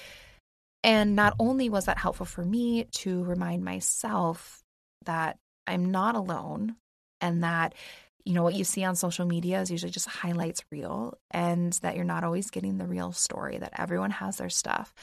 And 0.83 1.15
not 1.15 1.33
mm-hmm. 1.33 1.49
only 1.49 1.69
was 1.69 1.85
that 1.85 1.97
helpful 1.97 2.25
for 2.25 2.43
me 2.43 2.85
to 2.91 3.23
remind 3.23 3.63
myself 3.63 4.61
that 5.05 5.37
I'm 5.67 5.91
not 5.91 6.15
alone 6.15 6.75
and 7.21 7.43
that, 7.43 7.73
you 8.25 8.33
know, 8.33 8.43
what 8.43 8.55
you 8.55 8.63
see 8.63 8.83
on 8.83 8.95
social 8.95 9.25
media 9.25 9.61
is 9.61 9.71
usually 9.71 9.91
just 9.91 10.07
highlights 10.07 10.63
reel 10.71 11.17
and 11.31 11.73
that 11.81 11.95
you're 11.95 12.05
not 12.05 12.23
always 12.23 12.49
getting 12.49 12.77
the 12.77 12.87
real 12.87 13.11
story, 13.11 13.57
that 13.57 13.73
everyone 13.77 14.11
has 14.11 14.37
their 14.37 14.49
stuff. 14.49 14.93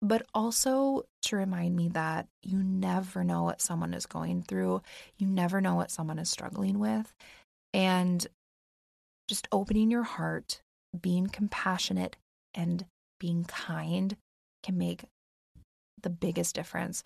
But 0.00 0.26
also 0.34 1.04
to 1.22 1.36
remind 1.36 1.76
me 1.76 1.88
that 1.90 2.26
you 2.42 2.62
never 2.62 3.22
know 3.22 3.44
what 3.44 3.60
someone 3.60 3.94
is 3.94 4.06
going 4.06 4.42
through, 4.42 4.82
you 5.16 5.26
never 5.26 5.60
know 5.60 5.76
what 5.76 5.92
someone 5.92 6.18
is 6.18 6.28
struggling 6.28 6.78
with. 6.80 7.12
And 7.72 8.26
just 9.28 9.46
opening 9.52 9.90
your 9.90 10.02
heart, 10.02 10.60
being 11.00 11.28
compassionate, 11.28 12.16
and 12.54 12.84
being 13.20 13.44
kind 13.44 14.16
can 14.62 14.78
make 14.78 15.04
the 16.02 16.10
biggest 16.10 16.54
difference. 16.54 17.02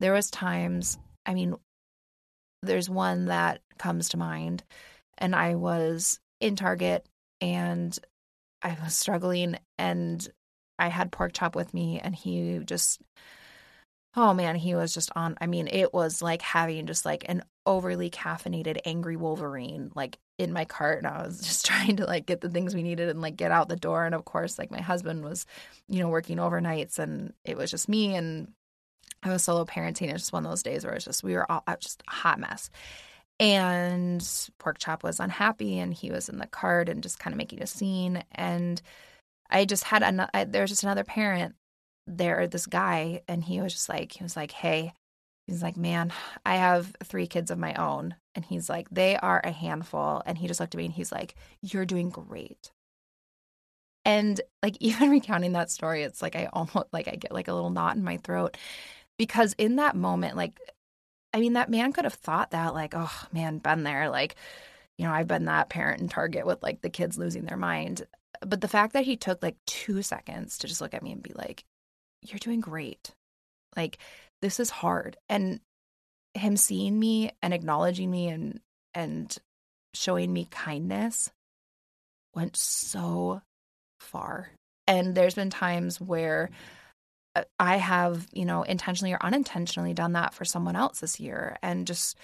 There 0.00 0.12
was 0.12 0.30
times, 0.30 0.98
I 1.26 1.34
mean, 1.34 1.54
there's 2.62 2.90
one 2.90 3.26
that 3.26 3.60
comes 3.78 4.10
to 4.10 4.16
mind, 4.16 4.62
and 5.18 5.34
I 5.34 5.54
was 5.54 6.20
in 6.40 6.56
Target 6.56 7.06
and 7.40 7.96
I 8.62 8.76
was 8.82 8.96
struggling 8.96 9.58
and 9.78 10.26
I 10.78 10.88
had 10.88 11.12
pork 11.12 11.32
chop 11.32 11.54
with 11.54 11.72
me 11.74 12.00
and 12.00 12.14
he 12.14 12.60
just 12.64 13.00
oh 14.16 14.34
man, 14.34 14.56
he 14.56 14.74
was 14.74 14.92
just 14.92 15.10
on 15.14 15.36
I 15.40 15.46
mean, 15.46 15.68
it 15.68 15.94
was 15.94 16.20
like 16.22 16.42
having 16.42 16.86
just 16.86 17.04
like 17.04 17.24
an 17.28 17.42
overly 17.66 18.10
caffeinated 18.10 18.78
angry 18.84 19.16
Wolverine 19.16 19.92
like 19.94 20.18
in 20.38 20.52
my 20.52 20.64
cart 20.64 20.98
and 20.98 21.06
I 21.06 21.22
was 21.22 21.40
just 21.46 21.66
trying 21.66 21.96
to 21.96 22.06
like 22.06 22.26
get 22.26 22.40
the 22.40 22.48
things 22.48 22.74
we 22.74 22.82
needed 22.82 23.08
and 23.08 23.20
like 23.20 23.36
get 23.36 23.52
out 23.52 23.68
the 23.68 23.76
door 23.76 24.04
and 24.04 24.14
of 24.14 24.24
course 24.24 24.58
like 24.58 24.70
my 24.70 24.80
husband 24.80 25.22
was 25.22 25.46
you 25.88 26.00
know 26.00 26.08
working 26.08 26.38
overnights 26.38 26.98
and 26.98 27.32
it 27.44 27.56
was 27.56 27.70
just 27.70 27.88
me 27.88 28.14
and 28.14 28.48
I 29.22 29.30
was 29.30 29.44
solo 29.44 29.64
parenting 29.64 30.10
it's 30.10 30.22
just 30.22 30.32
one 30.32 30.44
of 30.44 30.50
those 30.50 30.62
days 30.62 30.84
where 30.84 30.94
it's 30.94 31.04
just 31.04 31.22
we 31.22 31.34
were 31.34 31.50
all 31.50 31.62
uh, 31.66 31.76
just 31.76 32.02
a 32.08 32.10
hot 32.10 32.40
mess. 32.40 32.70
And 33.38 34.26
pork 34.58 34.76
chop 34.78 35.02
was 35.02 35.18
unhappy 35.18 35.78
and 35.78 35.94
he 35.94 36.10
was 36.10 36.28
in 36.28 36.36
the 36.36 36.46
cart 36.46 36.90
and 36.90 37.02
just 37.02 37.18
kind 37.18 37.32
of 37.32 37.38
making 37.38 37.62
a 37.62 37.66
scene 37.66 38.22
and 38.32 38.80
I 39.48 39.64
just 39.64 39.84
had 39.84 40.02
another 40.02 40.30
there 40.46 40.62
was 40.62 40.70
just 40.70 40.82
another 40.84 41.04
parent 41.04 41.54
there 42.16 42.46
this 42.46 42.66
guy 42.66 43.22
and 43.28 43.44
he 43.44 43.60
was 43.60 43.72
just 43.72 43.88
like 43.88 44.12
he 44.12 44.22
was 44.22 44.36
like 44.36 44.52
hey 44.52 44.92
He's 45.50 45.64
like, 45.64 45.76
man, 45.76 46.12
I 46.46 46.56
have 46.56 46.94
three 47.02 47.26
kids 47.26 47.50
of 47.50 47.58
my 47.58 47.74
own. 47.74 48.14
And 48.36 48.44
he's 48.44 48.68
like, 48.68 48.88
they 48.88 49.16
are 49.16 49.40
a 49.42 49.50
handful. 49.50 50.22
And 50.24 50.38
he 50.38 50.46
just 50.46 50.60
looked 50.60 50.76
at 50.76 50.78
me 50.78 50.84
and 50.84 50.94
he's 50.94 51.10
like, 51.10 51.34
you're 51.60 51.84
doing 51.84 52.08
great. 52.08 52.70
And 54.04 54.40
like, 54.62 54.76
even 54.80 55.10
recounting 55.10 55.52
that 55.52 55.70
story, 55.70 56.04
it's 56.04 56.22
like 56.22 56.36
I 56.36 56.48
almost 56.52 56.92
like 56.92 57.08
I 57.08 57.16
get 57.16 57.32
like 57.32 57.48
a 57.48 57.52
little 57.52 57.70
knot 57.70 57.96
in 57.96 58.04
my 58.04 58.18
throat 58.18 58.56
because 59.18 59.54
in 59.58 59.76
that 59.76 59.96
moment, 59.96 60.36
like, 60.36 60.56
I 61.34 61.40
mean, 61.40 61.54
that 61.54 61.68
man 61.68 61.92
could 61.92 62.04
have 62.04 62.14
thought 62.14 62.52
that, 62.52 62.72
like, 62.74 62.94
oh 62.96 63.12
man, 63.32 63.58
been 63.58 63.82
there. 63.82 64.08
Like, 64.08 64.36
you 64.98 65.04
know, 65.04 65.12
I've 65.12 65.28
been 65.28 65.46
that 65.46 65.68
parent 65.68 66.00
in 66.00 66.08
Target 66.08 66.46
with 66.46 66.62
like 66.62 66.80
the 66.80 66.90
kids 66.90 67.18
losing 67.18 67.44
their 67.44 67.56
mind. 67.56 68.06
But 68.40 68.60
the 68.60 68.68
fact 68.68 68.92
that 68.92 69.04
he 69.04 69.16
took 69.16 69.42
like 69.42 69.56
two 69.66 70.02
seconds 70.02 70.58
to 70.58 70.68
just 70.68 70.80
look 70.80 70.94
at 70.94 71.02
me 71.02 71.10
and 71.10 71.22
be 71.24 71.32
like, 71.34 71.64
you're 72.22 72.38
doing 72.38 72.60
great. 72.60 73.10
Like, 73.76 73.98
this 74.42 74.60
is 74.60 74.70
hard. 74.70 75.16
And 75.28 75.60
him 76.34 76.56
seeing 76.56 76.98
me 76.98 77.32
and 77.42 77.52
acknowledging 77.52 78.10
me 78.10 78.28
and 78.28 78.60
and 78.94 79.36
showing 79.94 80.32
me 80.32 80.46
kindness 80.50 81.30
went 82.34 82.56
so 82.56 83.42
far. 83.98 84.50
And 84.86 85.14
there's 85.14 85.34
been 85.34 85.50
times 85.50 86.00
where 86.00 86.50
uh, 87.34 87.42
I 87.58 87.76
have, 87.76 88.26
you 88.32 88.44
know, 88.44 88.62
intentionally 88.62 89.12
or 89.12 89.22
unintentionally 89.22 89.94
done 89.94 90.12
that 90.12 90.34
for 90.34 90.44
someone 90.44 90.76
else 90.76 91.00
this 91.00 91.20
year 91.20 91.56
and 91.62 91.86
just 91.86 92.16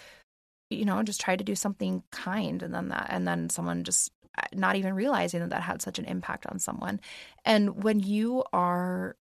you 0.69 0.85
know, 0.85 1.01
just 1.05 1.21
tried 1.21 1.39
to 1.39 1.45
do 1.45 1.55
something 1.55 2.03
kind 2.11 2.63
and 2.63 2.75
then 2.75 2.89
that 2.89 3.07
and 3.11 3.27
then 3.27 3.51
someone 3.51 3.85
just 3.85 4.11
uh, 4.37 4.43
not 4.53 4.77
even 4.77 4.95
realizing 4.95 5.41
that 5.41 5.51
that 5.51 5.63
had 5.63 5.81
such 5.81 5.99
an 5.99 6.05
impact 6.05 6.47
on 6.47 6.59
someone. 6.59 7.01
And 7.45 7.85
when 7.85 8.01
you 8.01 8.45
are 8.53 9.17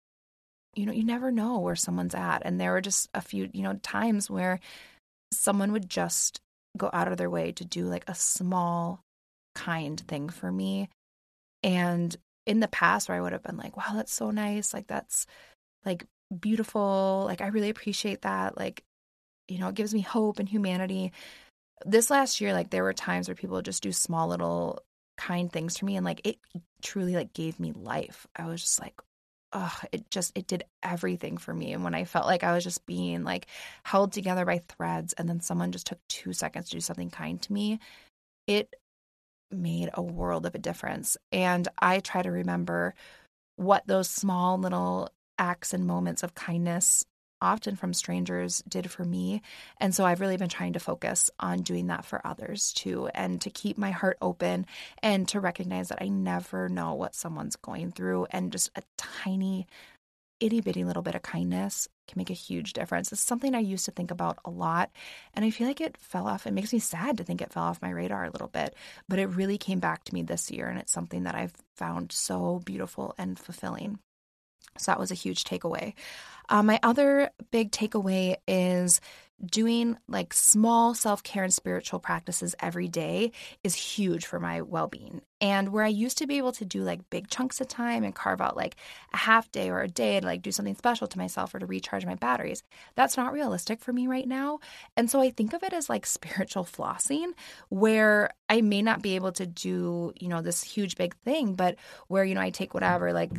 you 0.76 0.86
know, 0.86 0.92
you 0.92 1.04
never 1.04 1.30
know 1.30 1.58
where 1.58 1.76
someone's 1.76 2.14
at. 2.14 2.42
And 2.44 2.60
there 2.60 2.72
were 2.72 2.80
just 2.80 3.08
a 3.14 3.20
few, 3.20 3.50
you 3.52 3.62
know, 3.62 3.74
times 3.82 4.30
where 4.30 4.60
someone 5.32 5.72
would 5.72 5.88
just 5.88 6.40
go 6.76 6.90
out 6.92 7.08
of 7.08 7.16
their 7.16 7.30
way 7.30 7.52
to 7.52 7.64
do 7.64 7.86
like 7.86 8.04
a 8.08 8.14
small, 8.14 9.00
kind 9.54 10.00
thing 10.00 10.28
for 10.28 10.50
me. 10.50 10.88
And 11.62 12.14
in 12.46 12.60
the 12.60 12.68
past, 12.68 13.08
where 13.08 13.16
I 13.16 13.20
would 13.20 13.32
have 13.32 13.42
been 13.42 13.56
like, 13.56 13.76
wow, 13.76 13.92
that's 13.94 14.12
so 14.12 14.30
nice. 14.30 14.74
Like, 14.74 14.86
that's 14.86 15.26
like 15.84 16.04
beautiful. 16.38 17.24
Like, 17.26 17.40
I 17.40 17.48
really 17.48 17.70
appreciate 17.70 18.22
that. 18.22 18.56
Like, 18.56 18.84
you 19.48 19.58
know, 19.58 19.68
it 19.68 19.74
gives 19.74 19.94
me 19.94 20.00
hope 20.00 20.38
and 20.38 20.48
humanity. 20.48 21.12
This 21.86 22.10
last 22.10 22.40
year, 22.40 22.52
like, 22.52 22.70
there 22.70 22.82
were 22.82 22.92
times 22.92 23.28
where 23.28 23.34
people 23.34 23.62
just 23.62 23.82
do 23.82 23.92
small 23.92 24.28
little 24.28 24.80
kind 25.16 25.52
things 25.52 25.78
for 25.78 25.84
me 25.84 25.96
and 25.96 26.04
like 26.04 26.20
it 26.24 26.38
truly 26.82 27.14
like 27.14 27.32
gave 27.32 27.60
me 27.60 27.72
life. 27.72 28.26
I 28.36 28.46
was 28.46 28.60
just 28.60 28.80
like, 28.80 28.94
oh, 29.54 29.78
it 29.92 30.10
just 30.10 30.36
it 30.36 30.46
did 30.46 30.64
everything 30.82 31.38
for 31.38 31.54
me. 31.54 31.72
And 31.72 31.84
when 31.84 31.94
I 31.94 32.04
felt 32.04 32.26
like 32.26 32.42
I 32.42 32.52
was 32.52 32.64
just 32.64 32.84
being 32.86 33.24
like 33.24 33.46
held 33.84 34.12
together 34.12 34.44
by 34.44 34.58
threads, 34.58 35.14
and 35.14 35.28
then 35.28 35.40
someone 35.40 35.72
just 35.72 35.86
took 35.86 36.00
two 36.08 36.32
seconds 36.32 36.68
to 36.68 36.76
do 36.76 36.80
something 36.80 37.10
kind 37.10 37.40
to 37.42 37.52
me, 37.52 37.78
it 38.46 38.74
made 39.50 39.90
a 39.94 40.02
world 40.02 40.46
of 40.46 40.54
a 40.54 40.58
difference. 40.58 41.16
And 41.32 41.68
I 41.78 42.00
try 42.00 42.22
to 42.22 42.30
remember 42.30 42.94
what 43.56 43.86
those 43.86 44.10
small 44.10 44.58
little 44.58 45.08
acts 45.38 45.72
and 45.72 45.86
moments 45.86 46.22
of 46.22 46.34
kindness 46.34 47.04
often 47.44 47.76
from 47.76 47.92
strangers 47.92 48.62
did 48.66 48.90
for 48.90 49.04
me. 49.04 49.42
And 49.78 49.94
so 49.94 50.04
I've 50.04 50.20
really 50.20 50.38
been 50.38 50.48
trying 50.48 50.72
to 50.72 50.80
focus 50.80 51.30
on 51.38 51.62
doing 51.62 51.88
that 51.88 52.04
for 52.04 52.26
others 52.26 52.72
too, 52.72 53.08
and 53.14 53.40
to 53.42 53.50
keep 53.50 53.76
my 53.76 53.90
heart 53.90 54.16
open 54.22 54.66
and 55.02 55.28
to 55.28 55.40
recognize 55.40 55.88
that 55.88 56.02
I 56.02 56.08
never 56.08 56.68
know 56.68 56.94
what 56.94 57.14
someone's 57.14 57.56
going 57.56 57.92
through. 57.92 58.26
And 58.30 58.50
just 58.50 58.70
a 58.76 58.82
tiny, 58.96 59.66
itty 60.40 60.60
bitty 60.60 60.84
little 60.84 61.02
bit 61.02 61.14
of 61.14 61.22
kindness 61.22 61.86
can 62.08 62.18
make 62.18 62.30
a 62.30 62.34
huge 62.34 62.72
difference. 62.72 63.12
It's 63.12 63.20
something 63.22 63.54
I 63.54 63.60
used 63.60 63.84
to 63.84 63.90
think 63.90 64.10
about 64.10 64.38
a 64.44 64.50
lot. 64.50 64.90
And 65.34 65.44
I 65.44 65.50
feel 65.50 65.66
like 65.66 65.80
it 65.80 65.96
fell 65.96 66.26
off. 66.26 66.46
It 66.46 66.52
makes 66.52 66.72
me 66.72 66.78
sad 66.78 67.18
to 67.18 67.24
think 67.24 67.40
it 67.42 67.52
fell 67.52 67.64
off 67.64 67.82
my 67.82 67.90
radar 67.90 68.24
a 68.24 68.30
little 68.30 68.48
bit, 68.48 68.74
but 69.08 69.18
it 69.18 69.26
really 69.26 69.58
came 69.58 69.80
back 69.80 70.04
to 70.04 70.14
me 70.14 70.22
this 70.22 70.50
year. 70.50 70.68
And 70.68 70.78
it's 70.78 70.92
something 70.92 71.24
that 71.24 71.34
I've 71.34 71.54
found 71.76 72.12
so 72.12 72.60
beautiful 72.64 73.14
and 73.18 73.38
fulfilling. 73.38 73.98
So 74.78 74.92
that 74.92 74.98
was 74.98 75.10
a 75.10 75.14
huge 75.14 75.44
takeaway. 75.44 75.94
Uh, 76.48 76.62
my 76.62 76.78
other 76.82 77.30
big 77.50 77.70
takeaway 77.70 78.36
is 78.46 79.00
doing 79.44 79.96
like 80.08 80.32
small 80.32 80.94
self 80.94 81.22
care 81.22 81.44
and 81.44 81.52
spiritual 81.52 81.98
practices 81.98 82.54
every 82.60 82.88
day 82.88 83.32
is 83.62 83.74
huge 83.74 84.26
for 84.26 84.38
my 84.38 84.62
well 84.62 84.86
being. 84.86 85.20
And 85.40 85.70
where 85.70 85.84
I 85.84 85.88
used 85.88 86.18
to 86.18 86.26
be 86.26 86.38
able 86.38 86.52
to 86.52 86.64
do 86.64 86.82
like 86.82 87.10
big 87.10 87.28
chunks 87.28 87.60
of 87.60 87.68
time 87.68 88.04
and 88.04 88.14
carve 88.14 88.40
out 88.40 88.56
like 88.56 88.76
a 89.12 89.16
half 89.16 89.50
day 89.52 89.70
or 89.70 89.80
a 89.80 89.88
day 89.88 90.20
to 90.20 90.24
like 90.24 90.42
do 90.42 90.52
something 90.52 90.76
special 90.76 91.06
to 91.08 91.18
myself 91.18 91.54
or 91.54 91.58
to 91.58 91.66
recharge 91.66 92.06
my 92.06 92.14
batteries, 92.14 92.62
that's 92.94 93.16
not 93.16 93.32
realistic 93.32 93.80
for 93.80 93.92
me 93.92 94.06
right 94.06 94.26
now. 94.26 94.60
And 94.96 95.10
so 95.10 95.20
I 95.20 95.30
think 95.30 95.52
of 95.52 95.62
it 95.62 95.72
as 95.72 95.88
like 95.88 96.06
spiritual 96.06 96.64
flossing, 96.64 97.32
where 97.68 98.30
I 98.48 98.60
may 98.60 98.82
not 98.82 99.02
be 99.02 99.16
able 99.16 99.32
to 99.32 99.46
do, 99.46 100.12
you 100.18 100.28
know, 100.28 100.40
this 100.42 100.62
huge 100.62 100.96
big 100.96 101.14
thing, 101.24 101.54
but 101.54 101.76
where, 102.08 102.24
you 102.24 102.34
know, 102.34 102.40
I 102.40 102.50
take 102.50 102.72
whatever 102.72 103.12
like 103.12 103.32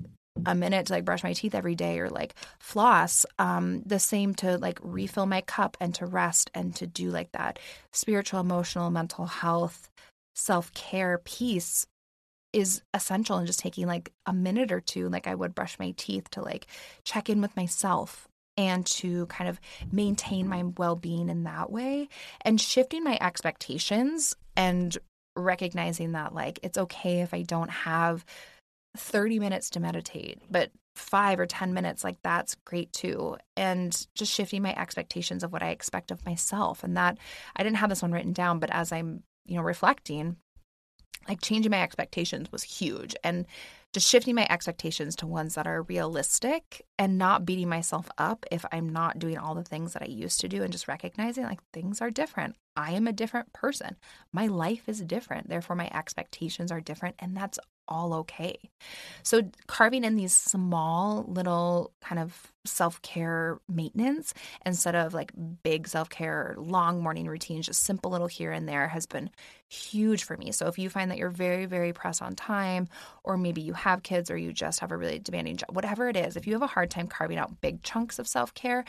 a 0.46 0.56
minute 0.56 0.88
to 0.88 0.94
like 0.94 1.06
brush 1.06 1.24
my 1.24 1.34
teeth 1.34 1.56
every 1.56 1.76
day 1.76 2.00
or 2.00 2.10
like 2.10 2.36
floss 2.60 3.26
um 3.40 3.82
the 3.86 4.00
same 4.00 4.34
to 4.36 4.58
like 4.58 4.80
refill 4.82 5.26
my 5.26 5.42
cup 5.42 5.78
and 5.80 5.96
to 5.96 6.06
rest 6.06 6.52
and 6.54 6.76
to 6.76 6.86
do 6.86 7.10
like 7.10 7.32
that 7.32 7.60
spiritual 7.94 8.40
emotional 8.40 8.90
mental 8.90 9.26
health 9.26 9.90
self-care 10.36 11.20
piece 11.20 11.88
is 12.52 12.82
essential 12.94 13.38
and 13.38 13.48
just 13.48 13.60
taking 13.60 13.88
like 13.88 14.12
a 14.26 14.34
minute 14.34 14.72
or 14.72 14.82
two 14.82 15.10
like 15.10 15.28
I 15.28 15.36
would 15.36 15.56
brush 15.56 15.78
my 15.80 15.94
teeth 15.98 16.30
to 16.32 16.42
like 16.42 16.68
check 17.04 17.30
in 17.30 17.42
with 17.42 17.56
myself 17.56 18.28
and 18.58 18.86
to 18.86 19.26
kind 19.28 19.50
of 19.50 19.60
maintain 19.92 20.48
my 20.48 20.64
well-being 20.78 21.30
in 21.30 21.44
that 21.44 21.72
way. 21.72 22.08
And 22.42 22.60
shifting 22.60 23.04
my 23.04 23.18
expectations 23.20 24.36
and 24.56 24.98
recognizing 25.36 26.14
that 26.14 26.34
like 26.34 26.60
it's 26.64 26.78
okay 26.78 27.22
if 27.22 27.34
I 27.34 27.42
don't 27.42 27.70
have 27.70 28.24
30 28.96 29.40
minutes 29.40 29.70
to 29.72 29.80
meditate, 29.80 30.40
but 30.50 30.72
five 30.96 31.40
or 31.40 31.46
10 31.46 31.74
minutes, 31.74 32.04
like 32.04 32.18
that's 32.24 32.56
great 32.66 32.92
too. 32.94 33.38
And 33.58 34.08
just 34.16 34.34
shifting 34.34 34.62
my 34.62 34.74
expectations 34.76 35.44
of 35.44 35.52
what 35.52 35.64
I 35.64 35.70
expect 35.70 36.12
of 36.12 36.26
myself. 36.26 36.84
And 36.84 36.96
that 36.98 37.18
I 37.56 37.64
didn't 37.64 37.78
have 37.78 37.90
this 37.90 38.02
one 38.02 38.12
written 38.12 38.34
down, 38.34 38.60
but 38.60 38.72
as 38.72 38.92
I'm, 38.92 39.24
you 39.46 39.56
know, 39.58 39.64
reflecting, 39.64 40.38
like 41.28 41.42
changing 41.42 41.72
my 41.72 41.82
expectations 41.82 42.52
was 42.52 42.64
huge. 42.64 43.16
And 43.24 43.46
just 43.94 44.10
shifting 44.10 44.36
my 44.36 44.46
expectations 44.50 45.16
to 45.16 45.28
ones 45.28 45.56
that 45.56 45.68
are 45.68 45.84
realistic 45.84 46.86
and 47.00 47.18
not 47.18 47.46
beating 47.46 47.70
myself 47.70 48.10
up 48.18 48.46
if 48.52 48.66
I'm 48.72 48.90
not 48.90 49.20
doing 49.20 49.38
all 49.38 49.56
the 49.56 49.64
things 49.64 49.94
that 49.94 50.02
I 50.02 50.08
used 50.08 50.42
to 50.42 50.50
do 50.50 50.64
and 50.64 50.72
just 50.72 50.88
recognizing 50.88 51.46
like 51.46 51.60
things 51.72 52.02
are 52.02 52.12
different. 52.12 52.56
I 52.76 52.92
am 52.92 53.08
a 53.08 53.14
different 53.14 53.54
person. 53.54 53.96
My 54.32 54.48
life 54.48 54.88
is 54.90 55.02
different. 55.02 55.50
Therefore, 55.50 55.76
my 55.76 55.90
expectations 55.94 56.72
are 56.72 56.82
different. 56.82 57.16
And 57.20 57.36
that's 57.36 57.60
all 57.88 58.14
okay. 58.14 58.58
So, 59.24 59.44
carving 59.68 60.04
in 60.04 60.16
these 60.16 60.34
small 60.34 61.24
little 61.28 61.92
kind 62.02 62.20
of 62.20 62.52
self 62.66 63.02
care 63.02 63.60
maintenance 63.70 64.34
instead 64.66 64.96
of 64.96 65.14
like 65.14 65.32
big 65.64 65.88
self 65.88 66.10
care, 66.10 66.56
long 66.58 67.02
morning 67.02 67.28
routines, 67.28 67.68
just 67.68 67.84
simple 67.84 68.12
little 68.12 68.28
here 68.28 68.52
and 68.52 68.68
there 68.68 68.88
has 68.88 69.06
been 69.06 69.30
huge 69.70 70.24
for 70.24 70.38
me. 70.38 70.52
So, 70.52 70.68
if 70.68 70.80
you 70.80 70.90
find 70.90 71.12
that 71.12 71.18
you're 71.18 71.30
very, 71.30 71.66
very 71.66 71.94
pressed 71.94 72.22
on 72.22 72.36
time, 72.36 72.88
or 73.24 73.38
maybe 73.38 73.62
you 73.62 73.74
have 73.74 74.04
kids 74.04 74.32
or 74.32 74.38
you 74.38 74.52
just 74.52 74.80
have 74.80 74.92
a 74.92 74.98
really 74.98 75.20
demanding 75.20 75.58
job, 75.58 75.76
whatever 75.76 76.10
it 76.10 76.18
is, 76.18 76.36
if 76.36 76.48
you 76.48 76.54
have 76.54 76.62
a 76.62 76.68
hard 76.68 76.90
time 76.90 77.08
carving 77.08 77.38
out 77.38 77.62
big 77.62 77.84
chunks 77.84 78.20
of 78.20 78.28
self 78.28 78.54
care, 78.54 78.84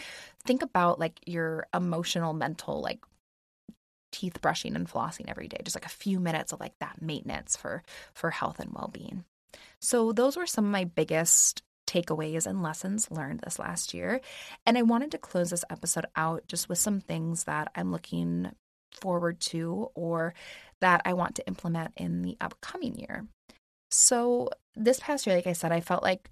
think 0.45 0.62
about 0.62 0.99
like 0.99 1.20
your 1.26 1.66
emotional, 1.74 2.32
mental, 2.32 2.80
like 2.80 3.01
teeth 4.12 4.40
brushing 4.40 4.76
and 4.76 4.88
flossing 4.88 5.28
every 5.28 5.48
day 5.48 5.59
just 5.64 5.76
like 5.76 5.86
a 5.86 5.90
few 5.90 6.20
minutes 6.20 6.52
of 6.52 6.61
like 6.61 6.78
that 6.80 7.00
maintenance 7.02 7.57
for 7.57 7.82
for 8.14 8.30
health 8.30 8.61
and 8.61 8.72
well-being. 8.72 9.24
So 9.80 10.12
those 10.12 10.36
were 10.36 10.46
some 10.46 10.64
of 10.64 10.70
my 10.70 10.84
biggest 10.84 11.62
takeaways 11.86 12.46
and 12.46 12.62
lessons 12.62 13.11
learned 13.11 13.40
this 13.40 13.61
last 13.61 13.94
year 13.94 14.20
and 14.66 14.76
i 14.76 14.82
wanted 14.82 15.12
to 15.12 15.18
close 15.18 15.50
this 15.50 15.64
episode 15.70 16.04
out 16.16 16.42
just 16.48 16.68
with 16.68 16.78
some 16.78 17.00
things 17.00 17.44
that 17.44 17.70
i'm 17.76 17.92
looking 17.92 18.50
forward 18.92 19.38
to 19.38 19.88
or 19.94 20.34
that 20.80 21.00
i 21.04 21.12
want 21.12 21.36
to 21.36 21.46
implement 21.46 21.92
in 21.96 22.22
the 22.22 22.36
upcoming 22.40 22.96
year. 22.98 23.24
So 23.90 24.50
this 24.74 24.98
past 24.98 25.26
year 25.26 25.36
like 25.36 25.46
i 25.46 25.52
said 25.52 25.70
i 25.70 25.80
felt 25.80 26.02
like 26.02 26.28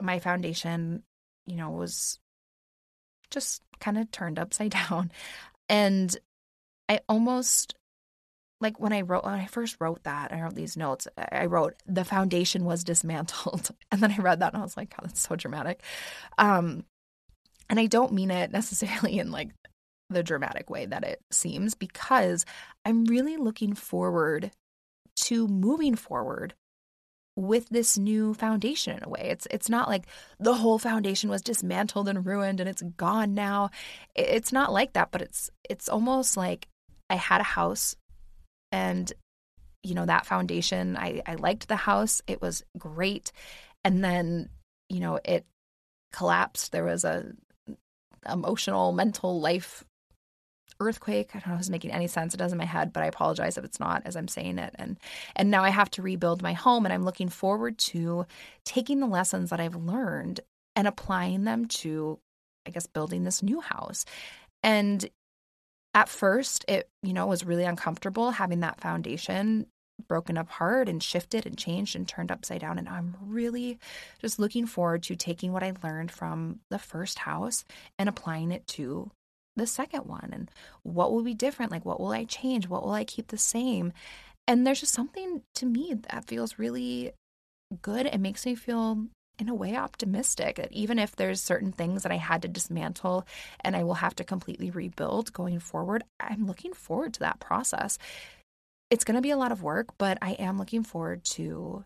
my 0.00 0.18
foundation 0.18 1.02
you 1.46 1.56
know 1.56 1.70
was 1.70 2.18
just 3.30 3.62
kind 3.80 3.98
of 3.98 4.10
turned 4.10 4.38
upside 4.38 4.70
down 4.90 5.12
and 5.68 6.16
I 6.88 7.00
almost 7.08 7.74
like 8.60 8.80
when 8.80 8.92
I 8.92 9.02
wrote 9.02 9.24
when 9.24 9.34
I 9.34 9.46
first 9.46 9.76
wrote 9.80 10.02
that, 10.04 10.32
I 10.32 10.40
wrote 10.40 10.54
these 10.54 10.76
notes. 10.76 11.06
I 11.16 11.46
wrote 11.46 11.74
the 11.86 12.04
foundation 12.04 12.64
was 12.64 12.84
dismantled, 12.84 13.70
and 13.92 14.00
then 14.00 14.12
I 14.12 14.18
read 14.18 14.40
that 14.40 14.52
and 14.52 14.62
I 14.62 14.64
was 14.64 14.76
like, 14.76 14.90
"God, 14.90 15.08
that's 15.08 15.20
so 15.20 15.36
dramatic." 15.36 15.82
Um, 16.38 16.84
and 17.68 17.78
I 17.80 17.86
don't 17.86 18.12
mean 18.12 18.30
it 18.30 18.52
necessarily 18.52 19.18
in 19.18 19.30
like 19.30 19.50
the 20.08 20.22
dramatic 20.22 20.70
way 20.70 20.86
that 20.86 21.04
it 21.04 21.20
seems, 21.30 21.74
because 21.74 22.44
I'm 22.84 23.04
really 23.04 23.36
looking 23.36 23.74
forward 23.74 24.52
to 25.16 25.48
moving 25.48 25.96
forward 25.96 26.54
with 27.36 27.68
this 27.68 27.98
new 27.98 28.32
foundation 28.32 28.96
in 28.96 29.04
a 29.04 29.08
way. 29.08 29.28
It's 29.30 29.46
it's 29.50 29.68
not 29.68 29.88
like 29.88 30.06
the 30.38 30.54
whole 30.54 30.78
foundation 30.78 31.28
was 31.28 31.42
dismantled 31.42 32.08
and 32.08 32.24
ruined 32.24 32.60
and 32.60 32.68
it's 32.68 32.82
gone 32.82 33.34
now. 33.34 33.70
It's 34.14 34.52
not 34.52 34.72
like 34.72 34.94
that, 34.94 35.10
but 35.10 35.20
it's 35.20 35.50
it's 35.68 35.88
almost 35.88 36.36
like 36.36 36.68
I 37.08 37.16
had 37.16 37.40
a 37.40 37.44
house 37.44 37.96
and 38.72 39.12
you 39.82 39.94
know 39.94 40.06
that 40.06 40.26
foundation 40.26 40.96
I 40.96 41.22
I 41.26 41.34
liked 41.34 41.68
the 41.68 41.76
house. 41.76 42.20
It 42.26 42.42
was 42.42 42.64
great. 42.76 43.32
And 43.84 44.02
then, 44.02 44.48
you 44.88 45.00
know, 45.00 45.20
it 45.24 45.46
collapsed. 46.12 46.72
There 46.72 46.84
was 46.84 47.04
a 47.04 47.32
emotional, 48.28 48.92
mental 48.92 49.40
life 49.40 49.84
earthquake. 50.80 51.30
I 51.34 51.38
don't 51.38 51.48
know 51.48 51.54
if 51.54 51.60
it's 51.60 51.70
making 51.70 51.92
any 51.92 52.06
sense. 52.06 52.34
It 52.34 52.38
does 52.38 52.52
in 52.52 52.58
my 52.58 52.64
head, 52.64 52.92
but 52.92 53.02
I 53.02 53.06
apologize 53.06 53.56
if 53.56 53.64
it's 53.64 53.80
not 53.80 54.02
as 54.04 54.16
I'm 54.16 54.28
saying 54.28 54.58
it. 54.58 54.74
And 54.78 54.98
and 55.34 55.50
now 55.50 55.64
I 55.64 55.70
have 55.70 55.90
to 55.92 56.02
rebuild 56.02 56.42
my 56.42 56.52
home 56.52 56.84
and 56.84 56.92
I'm 56.92 57.04
looking 57.04 57.28
forward 57.28 57.78
to 57.78 58.26
taking 58.64 59.00
the 59.00 59.06
lessons 59.06 59.50
that 59.50 59.60
I've 59.60 59.76
learned 59.76 60.40
and 60.74 60.86
applying 60.86 61.44
them 61.44 61.66
to 61.66 62.18
I 62.66 62.70
guess 62.70 62.86
building 62.86 63.24
this 63.24 63.42
new 63.42 63.60
house. 63.60 64.04
And 64.62 65.08
at 65.96 66.08
first 66.08 66.64
it 66.68 66.88
you 67.02 67.12
know 67.12 67.26
was 67.26 67.44
really 67.44 67.64
uncomfortable 67.64 68.30
having 68.30 68.60
that 68.60 68.80
foundation 68.80 69.66
broken 70.08 70.36
apart 70.36 70.88
and 70.88 71.02
shifted 71.02 71.46
and 71.46 71.56
changed 71.56 71.96
and 71.96 72.06
turned 72.06 72.30
upside 72.30 72.60
down. 72.60 72.78
And 72.78 72.88
i'm 72.88 73.16
really 73.20 73.78
just 74.20 74.38
looking 74.38 74.66
forward 74.66 75.02
to 75.04 75.16
taking 75.16 75.52
what 75.52 75.62
i 75.62 75.72
learned 75.82 76.12
from 76.12 76.60
the 76.70 76.78
first 76.78 77.20
house 77.20 77.64
and 77.98 78.08
applying 78.08 78.52
it 78.52 78.66
to 78.68 79.10
the 79.56 79.66
second 79.66 80.04
one. 80.04 80.30
And 80.32 80.50
what 80.82 81.10
will 81.10 81.22
be 81.22 81.32
different? 81.32 81.72
Like 81.72 81.86
what 81.86 81.98
will 81.98 82.12
i 82.12 82.24
change? 82.24 82.68
What 82.68 82.84
will 82.84 82.92
i 82.92 83.04
keep 83.04 83.28
the 83.28 83.38
same? 83.38 83.92
And 84.46 84.66
there's 84.66 84.80
just 84.80 84.92
something 84.92 85.42
to 85.56 85.66
me 85.66 85.94
that 86.10 86.26
feels 86.26 86.58
really 86.58 87.12
good. 87.82 88.06
It 88.06 88.20
makes 88.20 88.44
me 88.46 88.54
feel 88.54 89.06
in 89.38 89.48
a 89.48 89.54
way 89.54 89.76
optimistic 89.76 90.56
that 90.56 90.72
even 90.72 90.98
if 90.98 91.14
there's 91.16 91.42
certain 91.42 91.72
things 91.72 92.02
that 92.02 92.12
I 92.12 92.16
had 92.16 92.42
to 92.42 92.48
dismantle 92.48 93.26
and 93.60 93.76
I 93.76 93.84
will 93.84 93.94
have 93.94 94.16
to 94.16 94.24
completely 94.24 94.70
rebuild 94.70 95.32
going 95.32 95.60
forward, 95.60 96.04
I'm 96.18 96.46
looking 96.46 96.72
forward 96.72 97.14
to 97.14 97.20
that 97.20 97.40
process. 97.40 97.98
It's 98.90 99.04
going 99.04 99.16
to 99.16 99.22
be 99.22 99.30
a 99.30 99.36
lot 99.36 99.52
of 99.52 99.62
work, 99.62 99.88
but 99.98 100.18
I 100.22 100.32
am 100.32 100.58
looking 100.58 100.84
forward 100.84 101.24
to 101.24 101.84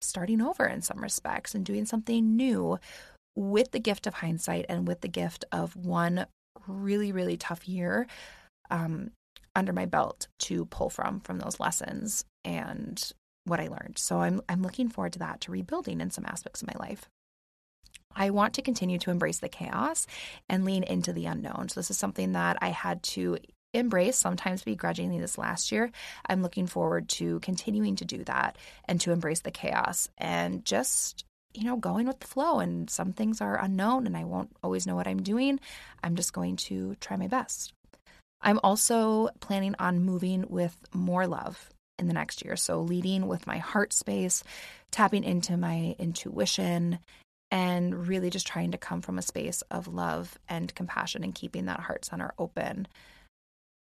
starting 0.00 0.40
over 0.40 0.66
in 0.66 0.82
some 0.82 1.02
respects 1.02 1.54
and 1.54 1.64
doing 1.64 1.84
something 1.84 2.36
new 2.36 2.78
with 3.36 3.70
the 3.70 3.78
gift 3.78 4.06
of 4.06 4.14
hindsight 4.14 4.66
and 4.68 4.88
with 4.88 5.02
the 5.02 5.08
gift 5.08 5.44
of 5.52 5.76
one 5.76 6.26
really, 6.66 7.12
really 7.12 7.36
tough 7.36 7.68
year 7.68 8.06
um, 8.70 9.10
under 9.54 9.72
my 9.72 9.86
belt 9.86 10.28
to 10.38 10.64
pull 10.66 10.90
from 10.90 11.20
from 11.20 11.38
those 11.38 11.60
lessons 11.60 12.24
and 12.44 13.12
what 13.44 13.60
I 13.60 13.68
learned. 13.68 13.98
So 13.98 14.20
I'm 14.20 14.40
I'm 14.48 14.62
looking 14.62 14.88
forward 14.88 15.12
to 15.14 15.18
that, 15.20 15.40
to 15.42 15.52
rebuilding 15.52 16.00
in 16.00 16.10
some 16.10 16.26
aspects 16.26 16.62
of 16.62 16.68
my 16.68 16.74
life. 16.78 17.08
I 18.14 18.30
want 18.30 18.54
to 18.54 18.62
continue 18.62 18.98
to 18.98 19.10
embrace 19.10 19.38
the 19.38 19.48
chaos 19.48 20.06
and 20.48 20.64
lean 20.64 20.82
into 20.82 21.12
the 21.12 21.26
unknown. 21.26 21.68
So 21.68 21.78
this 21.78 21.90
is 21.90 21.98
something 21.98 22.32
that 22.32 22.58
I 22.60 22.68
had 22.70 23.02
to 23.04 23.38
embrace, 23.72 24.16
sometimes 24.16 24.64
begrudgingly 24.64 25.20
this 25.20 25.38
last 25.38 25.70
year. 25.70 25.92
I'm 26.26 26.42
looking 26.42 26.66
forward 26.66 27.08
to 27.10 27.38
continuing 27.38 27.94
to 27.96 28.04
do 28.04 28.24
that 28.24 28.58
and 28.86 29.00
to 29.02 29.12
embrace 29.12 29.40
the 29.40 29.52
chaos 29.52 30.08
and 30.18 30.64
just 30.64 31.24
you 31.52 31.64
know, 31.64 31.76
going 31.76 32.06
with 32.06 32.20
the 32.20 32.26
flow. 32.26 32.60
And 32.60 32.88
some 32.88 33.12
things 33.12 33.40
are 33.40 33.62
unknown 33.62 34.06
and 34.06 34.16
I 34.16 34.24
won't 34.24 34.56
always 34.62 34.86
know 34.86 34.94
what 34.94 35.08
I'm 35.08 35.22
doing. 35.22 35.58
I'm 36.02 36.16
just 36.16 36.32
going 36.32 36.56
to 36.56 36.94
try 37.00 37.16
my 37.16 37.26
best. 37.26 37.72
I'm 38.40 38.60
also 38.62 39.28
planning 39.40 39.74
on 39.78 40.04
moving 40.04 40.46
with 40.48 40.76
more 40.94 41.26
love 41.26 41.70
in 42.00 42.08
the 42.08 42.14
next 42.14 42.44
year. 42.44 42.56
So, 42.56 42.80
leading 42.80 43.28
with 43.28 43.46
my 43.46 43.58
heart 43.58 43.92
space, 43.92 44.42
tapping 44.90 45.24
into 45.24 45.56
my 45.56 45.94
intuition, 45.98 46.98
and 47.50 48.06
really 48.08 48.30
just 48.30 48.46
trying 48.46 48.72
to 48.72 48.78
come 48.78 49.02
from 49.02 49.18
a 49.18 49.22
space 49.22 49.62
of 49.70 49.88
love 49.88 50.38
and 50.48 50.74
compassion 50.74 51.24
and 51.24 51.34
keeping 51.34 51.66
that 51.66 51.80
heart 51.80 52.04
center 52.04 52.32
open. 52.38 52.86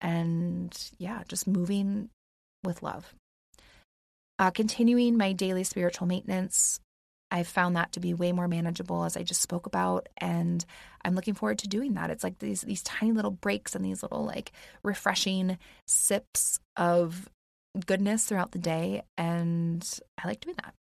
And 0.01 0.77
yeah, 0.99 1.23
just 1.29 1.47
moving 1.47 2.09
with 2.65 2.83
love. 2.83 3.15
Uh, 4.39 4.51
continuing 4.51 5.17
my 5.17 5.33
daily 5.33 5.65
spiritual 5.65 6.07
maintenance, 6.07 6.81
I've 7.31 7.49
found 7.49 7.77
that 7.77 7.93
to 7.93 8.01
be 8.01 8.15
way 8.15 8.33
more 8.33 8.49
manageable 8.49 9.05
as 9.05 9.17
I 9.17 9.23
just 9.23 9.43
spoke 9.43 9.67
about 9.67 10.09
and 10.17 10.65
I'm 11.05 11.15
looking 11.15 11.35
forward 11.35 11.59
to 11.59 11.69
doing 11.69 11.95
that. 11.95 12.11
It's 12.11 12.25
like 12.25 12.39
these 12.39 12.63
these 12.63 12.83
tiny 12.83 13.13
little 13.13 13.31
breaks 13.31 13.75
and 13.75 13.85
these 13.85 14.03
little 14.03 14.25
like 14.25 14.53
refreshing 14.83 15.59
sips 15.87 16.59
of 16.77 17.29
goodness 17.87 18.25
throughout 18.25 18.53
the 18.53 18.59
day. 18.59 19.03
And 19.17 19.87
I 20.23 20.29
like 20.29 20.41
doing 20.41 20.57
that. 20.63 20.75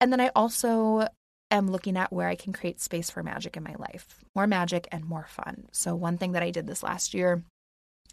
And 0.00 0.12
then 0.12 0.20
I 0.20 0.30
also 0.34 1.08
am 1.50 1.70
looking 1.70 1.96
at 1.96 2.12
where 2.12 2.28
I 2.28 2.34
can 2.34 2.52
create 2.52 2.80
space 2.80 3.08
for 3.08 3.22
magic 3.22 3.56
in 3.56 3.62
my 3.62 3.74
life 3.78 4.24
more 4.36 4.46
magic 4.46 4.86
and 4.92 5.04
more 5.04 5.26
fun. 5.28 5.64
So, 5.72 5.96
one 5.96 6.18
thing 6.18 6.32
that 6.32 6.42
I 6.42 6.50
did 6.50 6.66
this 6.66 6.82
last 6.82 7.14
year 7.14 7.42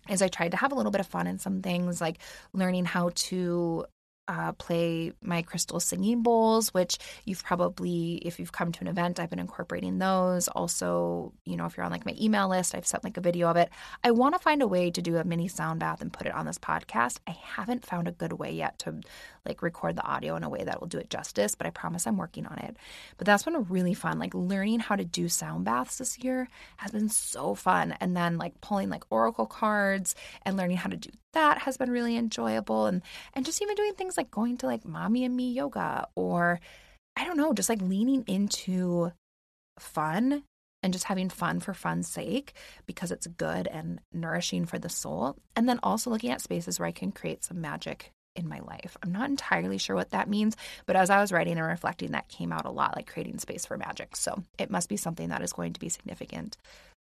is 0.09 0.21
I 0.21 0.29
tried 0.29 0.51
to 0.51 0.57
have 0.57 0.71
a 0.71 0.75
little 0.75 0.91
bit 0.91 1.01
of 1.01 1.07
fun 1.07 1.27
in 1.27 1.37
some 1.37 1.61
things, 1.61 2.01
like 2.01 2.19
learning 2.53 2.85
how 2.85 3.11
to 3.15 3.85
uh, 4.27 4.53
play 4.53 5.11
my 5.21 5.41
crystal 5.41 5.79
singing 5.79 6.21
bowls, 6.21 6.73
which 6.73 6.97
you've 7.25 7.43
probably, 7.43 8.15
if 8.25 8.39
you've 8.39 8.51
come 8.51 8.71
to 8.71 8.81
an 8.81 8.87
event, 8.87 9.19
I've 9.19 9.29
been 9.29 9.39
incorporating 9.39 9.99
those. 9.99 10.47
Also, 10.47 11.33
you 11.45 11.57
know, 11.57 11.65
if 11.65 11.75
you're 11.75 11.85
on 11.85 11.91
like 11.91 12.05
my 12.05 12.15
email 12.19 12.47
list, 12.47 12.73
I've 12.75 12.87
sent 12.87 13.03
like 13.03 13.17
a 13.17 13.21
video 13.21 13.49
of 13.49 13.57
it. 13.57 13.69
I 14.03 14.11
want 14.11 14.35
to 14.35 14.39
find 14.39 14.61
a 14.61 14.67
way 14.67 14.91
to 14.91 15.01
do 15.01 15.17
a 15.17 15.23
mini 15.23 15.47
sound 15.47 15.79
bath 15.79 16.01
and 16.01 16.13
put 16.13 16.27
it 16.27 16.33
on 16.33 16.45
this 16.45 16.57
podcast. 16.57 17.19
I 17.27 17.31
haven't 17.31 17.85
found 17.85 18.07
a 18.07 18.11
good 18.11 18.33
way 18.33 18.51
yet 18.51 18.79
to 18.79 19.01
like 19.45 19.61
record 19.61 19.95
the 19.95 20.05
audio 20.05 20.35
in 20.35 20.43
a 20.43 20.49
way 20.49 20.63
that 20.63 20.79
will 20.79 20.87
do 20.87 20.97
it 20.97 21.09
justice, 21.09 21.55
but 21.55 21.67
I 21.67 21.69
promise 21.69 22.07
I'm 22.07 22.17
working 22.17 22.45
on 22.45 22.57
it. 22.59 22.77
But 23.17 23.25
that's 23.25 23.43
been 23.43 23.65
really 23.65 23.93
fun. 23.93 24.19
Like 24.19 24.33
learning 24.33 24.79
how 24.79 24.95
to 24.95 25.03
do 25.03 25.27
sound 25.27 25.65
baths 25.65 25.97
this 25.97 26.17
year 26.19 26.47
has 26.77 26.91
been 26.91 27.09
so 27.09 27.55
fun. 27.55 27.95
And 27.99 28.15
then 28.15 28.37
like 28.37 28.61
pulling 28.61 28.89
like 28.89 29.03
oracle 29.09 29.45
cards 29.45 30.15
and 30.43 30.55
learning 30.55 30.77
how 30.77 30.89
to 30.89 30.97
do 30.97 31.09
that 31.33 31.59
has 31.59 31.77
been 31.77 31.91
really 31.91 32.15
enjoyable. 32.15 32.85
And 32.85 33.01
and 33.33 33.45
just 33.45 33.61
even 33.61 33.75
doing 33.75 33.93
things 33.93 34.17
like 34.17 34.31
going 34.31 34.57
to 34.57 34.67
like 34.67 34.85
mommy 34.85 35.25
and 35.25 35.35
me 35.35 35.51
yoga 35.51 36.07
or 36.15 36.59
I 37.15 37.25
don't 37.25 37.37
know, 37.37 37.53
just 37.53 37.69
like 37.69 37.81
leaning 37.81 38.23
into 38.27 39.11
fun 39.77 40.43
and 40.81 40.93
just 40.93 41.05
having 41.05 41.29
fun 41.29 41.59
for 41.59 41.73
fun's 41.73 42.07
sake 42.07 42.53
because 42.85 43.11
it's 43.11 43.27
good 43.27 43.67
and 43.67 43.99
nourishing 44.11 44.65
for 44.65 44.79
the 44.79 44.89
soul. 44.89 45.37
And 45.55 45.67
then 45.67 45.79
also 45.83 46.09
looking 46.09 46.31
at 46.31 46.41
spaces 46.41 46.79
where 46.79 46.87
I 46.87 46.91
can 46.91 47.11
create 47.11 47.43
some 47.43 47.61
magic 47.61 48.11
in 48.35 48.47
my 48.47 48.59
life. 48.59 48.97
I'm 49.03 49.11
not 49.11 49.29
entirely 49.29 49.77
sure 49.77 49.95
what 49.95 50.11
that 50.11 50.29
means, 50.29 50.55
but 50.85 50.95
as 50.95 51.09
I 51.09 51.21
was 51.21 51.31
writing 51.31 51.57
and 51.57 51.67
reflecting, 51.67 52.11
that 52.11 52.29
came 52.29 52.51
out 52.51 52.65
a 52.65 52.71
lot 52.71 52.95
like 52.95 53.11
creating 53.11 53.37
space 53.39 53.65
for 53.65 53.77
magic. 53.77 54.15
So 54.15 54.43
it 54.57 54.71
must 54.71 54.89
be 54.89 54.97
something 54.97 55.29
that 55.29 55.41
is 55.41 55.53
going 55.53 55.73
to 55.73 55.79
be 55.79 55.89
significant 55.89 56.57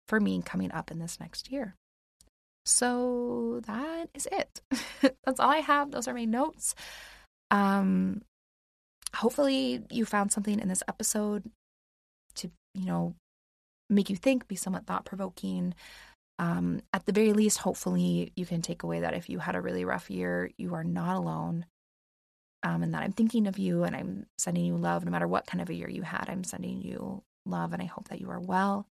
for 0.07 0.19
me 0.19 0.41
coming 0.43 0.71
up 0.71 0.91
in 0.91 0.99
this 0.99 1.19
next 1.19 1.51
year. 1.51 1.75
So 2.65 3.61
that 3.65 4.09
is 4.13 4.27
it. 4.31 4.61
That's 5.23 5.39
all 5.39 5.49
I 5.49 5.57
have. 5.57 5.91
Those 5.91 6.07
are 6.07 6.13
my 6.13 6.25
notes. 6.25 6.75
Um 7.51 8.21
hopefully 9.15 9.83
you 9.91 10.05
found 10.05 10.31
something 10.31 10.59
in 10.59 10.67
this 10.67 10.83
episode 10.87 11.43
to, 12.35 12.49
you 12.73 12.85
know, 12.85 13.13
make 13.89 14.09
you 14.09 14.15
think, 14.15 14.47
be 14.47 14.55
somewhat 14.55 14.85
thought 14.85 15.05
provoking. 15.05 15.73
Um, 16.39 16.81
at 16.93 17.05
the 17.05 17.11
very 17.11 17.33
least, 17.33 17.59
hopefully, 17.59 18.31
you 18.35 18.45
can 18.45 18.61
take 18.61 18.83
away 18.83 19.01
that 19.01 19.13
if 19.13 19.29
you 19.29 19.39
had 19.39 19.55
a 19.55 19.61
really 19.61 19.85
rough 19.85 20.09
year, 20.09 20.49
you 20.57 20.73
are 20.73 20.83
not 20.83 21.15
alone. 21.15 21.65
Um, 22.63 22.81
and 22.81 22.93
that 22.93 23.03
I'm 23.03 23.11
thinking 23.11 23.47
of 23.47 23.59
you 23.59 23.83
and 23.83 23.93
I'm 23.93 24.25
sending 24.37 24.63
you 24.63 24.77
love 24.77 25.03
no 25.03 25.11
matter 25.11 25.27
what 25.27 25.45
kind 25.45 25.61
of 25.61 25.69
a 25.69 25.73
year 25.73 25.89
you 25.89 26.01
had. 26.01 26.29
I'm 26.29 26.45
sending 26.45 26.81
you 26.81 27.21
love 27.45 27.73
and 27.73 27.81
I 27.81 27.85
hope 27.85 28.07
that 28.07 28.21
you 28.21 28.29
are 28.29 28.39
well. 28.39 28.87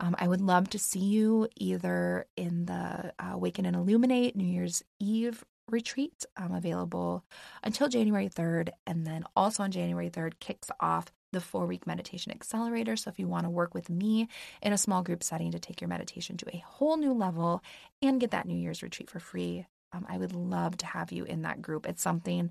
Um, 0.00 0.16
I 0.18 0.26
would 0.26 0.40
love 0.40 0.68
to 0.70 0.78
see 0.78 0.98
you 0.98 1.48
either 1.56 2.26
in 2.36 2.66
the 2.66 3.12
uh, 3.18 3.30
Awaken 3.32 3.66
and 3.66 3.76
Illuminate 3.76 4.34
New 4.34 4.46
Year's 4.46 4.82
Eve 4.98 5.44
retreat, 5.70 6.24
um, 6.36 6.52
available 6.52 7.24
until 7.62 7.88
January 7.88 8.28
3rd. 8.28 8.70
And 8.86 9.06
then 9.06 9.24
also 9.36 9.62
on 9.62 9.70
January 9.70 10.10
3rd, 10.10 10.34
kicks 10.40 10.68
off 10.80 11.06
the 11.34 11.40
four 11.40 11.66
week 11.66 11.86
meditation 11.86 12.32
accelerator. 12.32 12.96
So, 12.96 13.10
if 13.10 13.18
you 13.18 13.28
want 13.28 13.44
to 13.44 13.50
work 13.50 13.74
with 13.74 13.90
me 13.90 14.28
in 14.62 14.72
a 14.72 14.78
small 14.78 15.02
group 15.02 15.22
setting 15.22 15.50
to 15.52 15.58
take 15.58 15.80
your 15.80 15.88
meditation 15.88 16.36
to 16.38 16.46
a 16.56 16.64
whole 16.66 16.96
new 16.96 17.12
level 17.12 17.62
and 18.00 18.20
get 18.20 18.30
that 18.30 18.46
New 18.46 18.56
Year's 18.56 18.82
retreat 18.82 19.10
for 19.10 19.20
free, 19.20 19.66
um, 19.92 20.06
I 20.08 20.16
would 20.16 20.34
love 20.34 20.76
to 20.78 20.86
have 20.86 21.12
you 21.12 21.24
in 21.24 21.42
that 21.42 21.60
group. 21.60 21.86
It's 21.86 22.02
something 22.02 22.50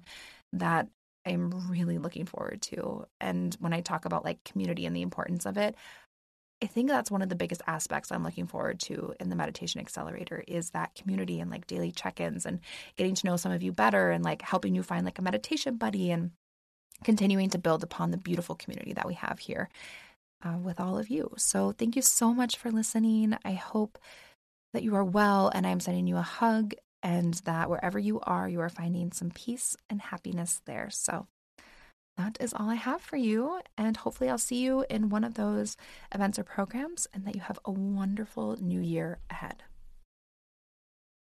that 0.53 0.87
I'm 1.25 1.69
really 1.69 1.97
looking 1.97 2.25
forward 2.25 2.61
to. 2.63 3.05
And 3.19 3.55
when 3.59 3.73
I 3.73 3.81
talk 3.81 4.05
about 4.05 4.25
like 4.25 4.43
community 4.43 4.85
and 4.85 4.95
the 4.95 5.01
importance 5.01 5.45
of 5.45 5.57
it, 5.57 5.75
I 6.61 6.65
think 6.65 6.87
that's 6.87 7.11
one 7.11 7.21
of 7.21 7.27
the 7.27 7.35
biggest 7.35 7.61
aspects 7.67 8.09
I'm 8.09 8.23
looking 8.23 8.47
forward 8.47 8.79
to 8.81 9.13
in 9.19 9.29
the 9.29 9.35
meditation 9.35 9.81
accelerator 9.81 10.43
is 10.47 10.69
that 10.69 10.95
community 10.95 11.41
and 11.41 11.51
like 11.51 11.67
daily 11.67 11.91
check-ins 11.91 12.45
and 12.45 12.59
getting 12.95 13.15
to 13.15 13.25
know 13.25 13.35
some 13.35 13.51
of 13.51 13.61
you 13.61 13.73
better 13.73 14.11
and 14.11 14.23
like 14.23 14.41
helping 14.41 14.73
you 14.73 14.81
find 14.81 15.03
like 15.03 15.19
a 15.19 15.21
meditation 15.21 15.75
buddy 15.75 16.09
and 16.09 16.31
continuing 17.03 17.49
to 17.49 17.57
build 17.57 17.83
upon 17.83 18.11
the 18.11 18.17
beautiful 18.17 18.55
community 18.55 18.93
that 18.93 19.07
we 19.07 19.13
have 19.15 19.39
here 19.39 19.69
uh, 20.43 20.57
with 20.57 20.79
all 20.79 20.97
of 20.97 21.09
you. 21.09 21.31
So 21.37 21.71
thank 21.71 21.95
you 21.95 22.01
so 22.01 22.33
much 22.33 22.57
for 22.57 22.71
listening. 22.71 23.37
I 23.43 23.53
hope 23.53 23.97
that 24.73 24.83
you 24.83 24.95
are 24.95 25.03
well 25.03 25.49
and 25.53 25.65
I'm 25.65 25.79
sending 25.79 26.07
you 26.07 26.17
a 26.17 26.21
hug 26.21 26.73
and 27.01 27.33
that 27.45 27.69
wherever 27.69 27.99
you 27.99 28.19
are, 28.21 28.47
you 28.47 28.61
are 28.61 28.69
finding 28.69 29.11
some 29.11 29.29
peace 29.29 29.75
and 29.89 30.01
happiness 30.01 30.61
there. 30.65 30.89
So 30.89 31.27
that 32.17 32.37
is 32.39 32.53
all 32.53 32.69
I 32.69 32.75
have 32.75 33.01
for 33.01 33.17
you. 33.17 33.59
And 33.77 33.97
hopefully, 33.97 34.29
I'll 34.29 34.37
see 34.37 34.63
you 34.63 34.85
in 34.89 35.09
one 35.09 35.23
of 35.23 35.33
those 35.33 35.75
events 36.13 36.37
or 36.37 36.43
programs 36.43 37.07
and 37.13 37.25
that 37.25 37.35
you 37.35 37.41
have 37.41 37.59
a 37.65 37.71
wonderful 37.71 38.57
new 38.61 38.79
year 38.79 39.19
ahead. 39.29 39.63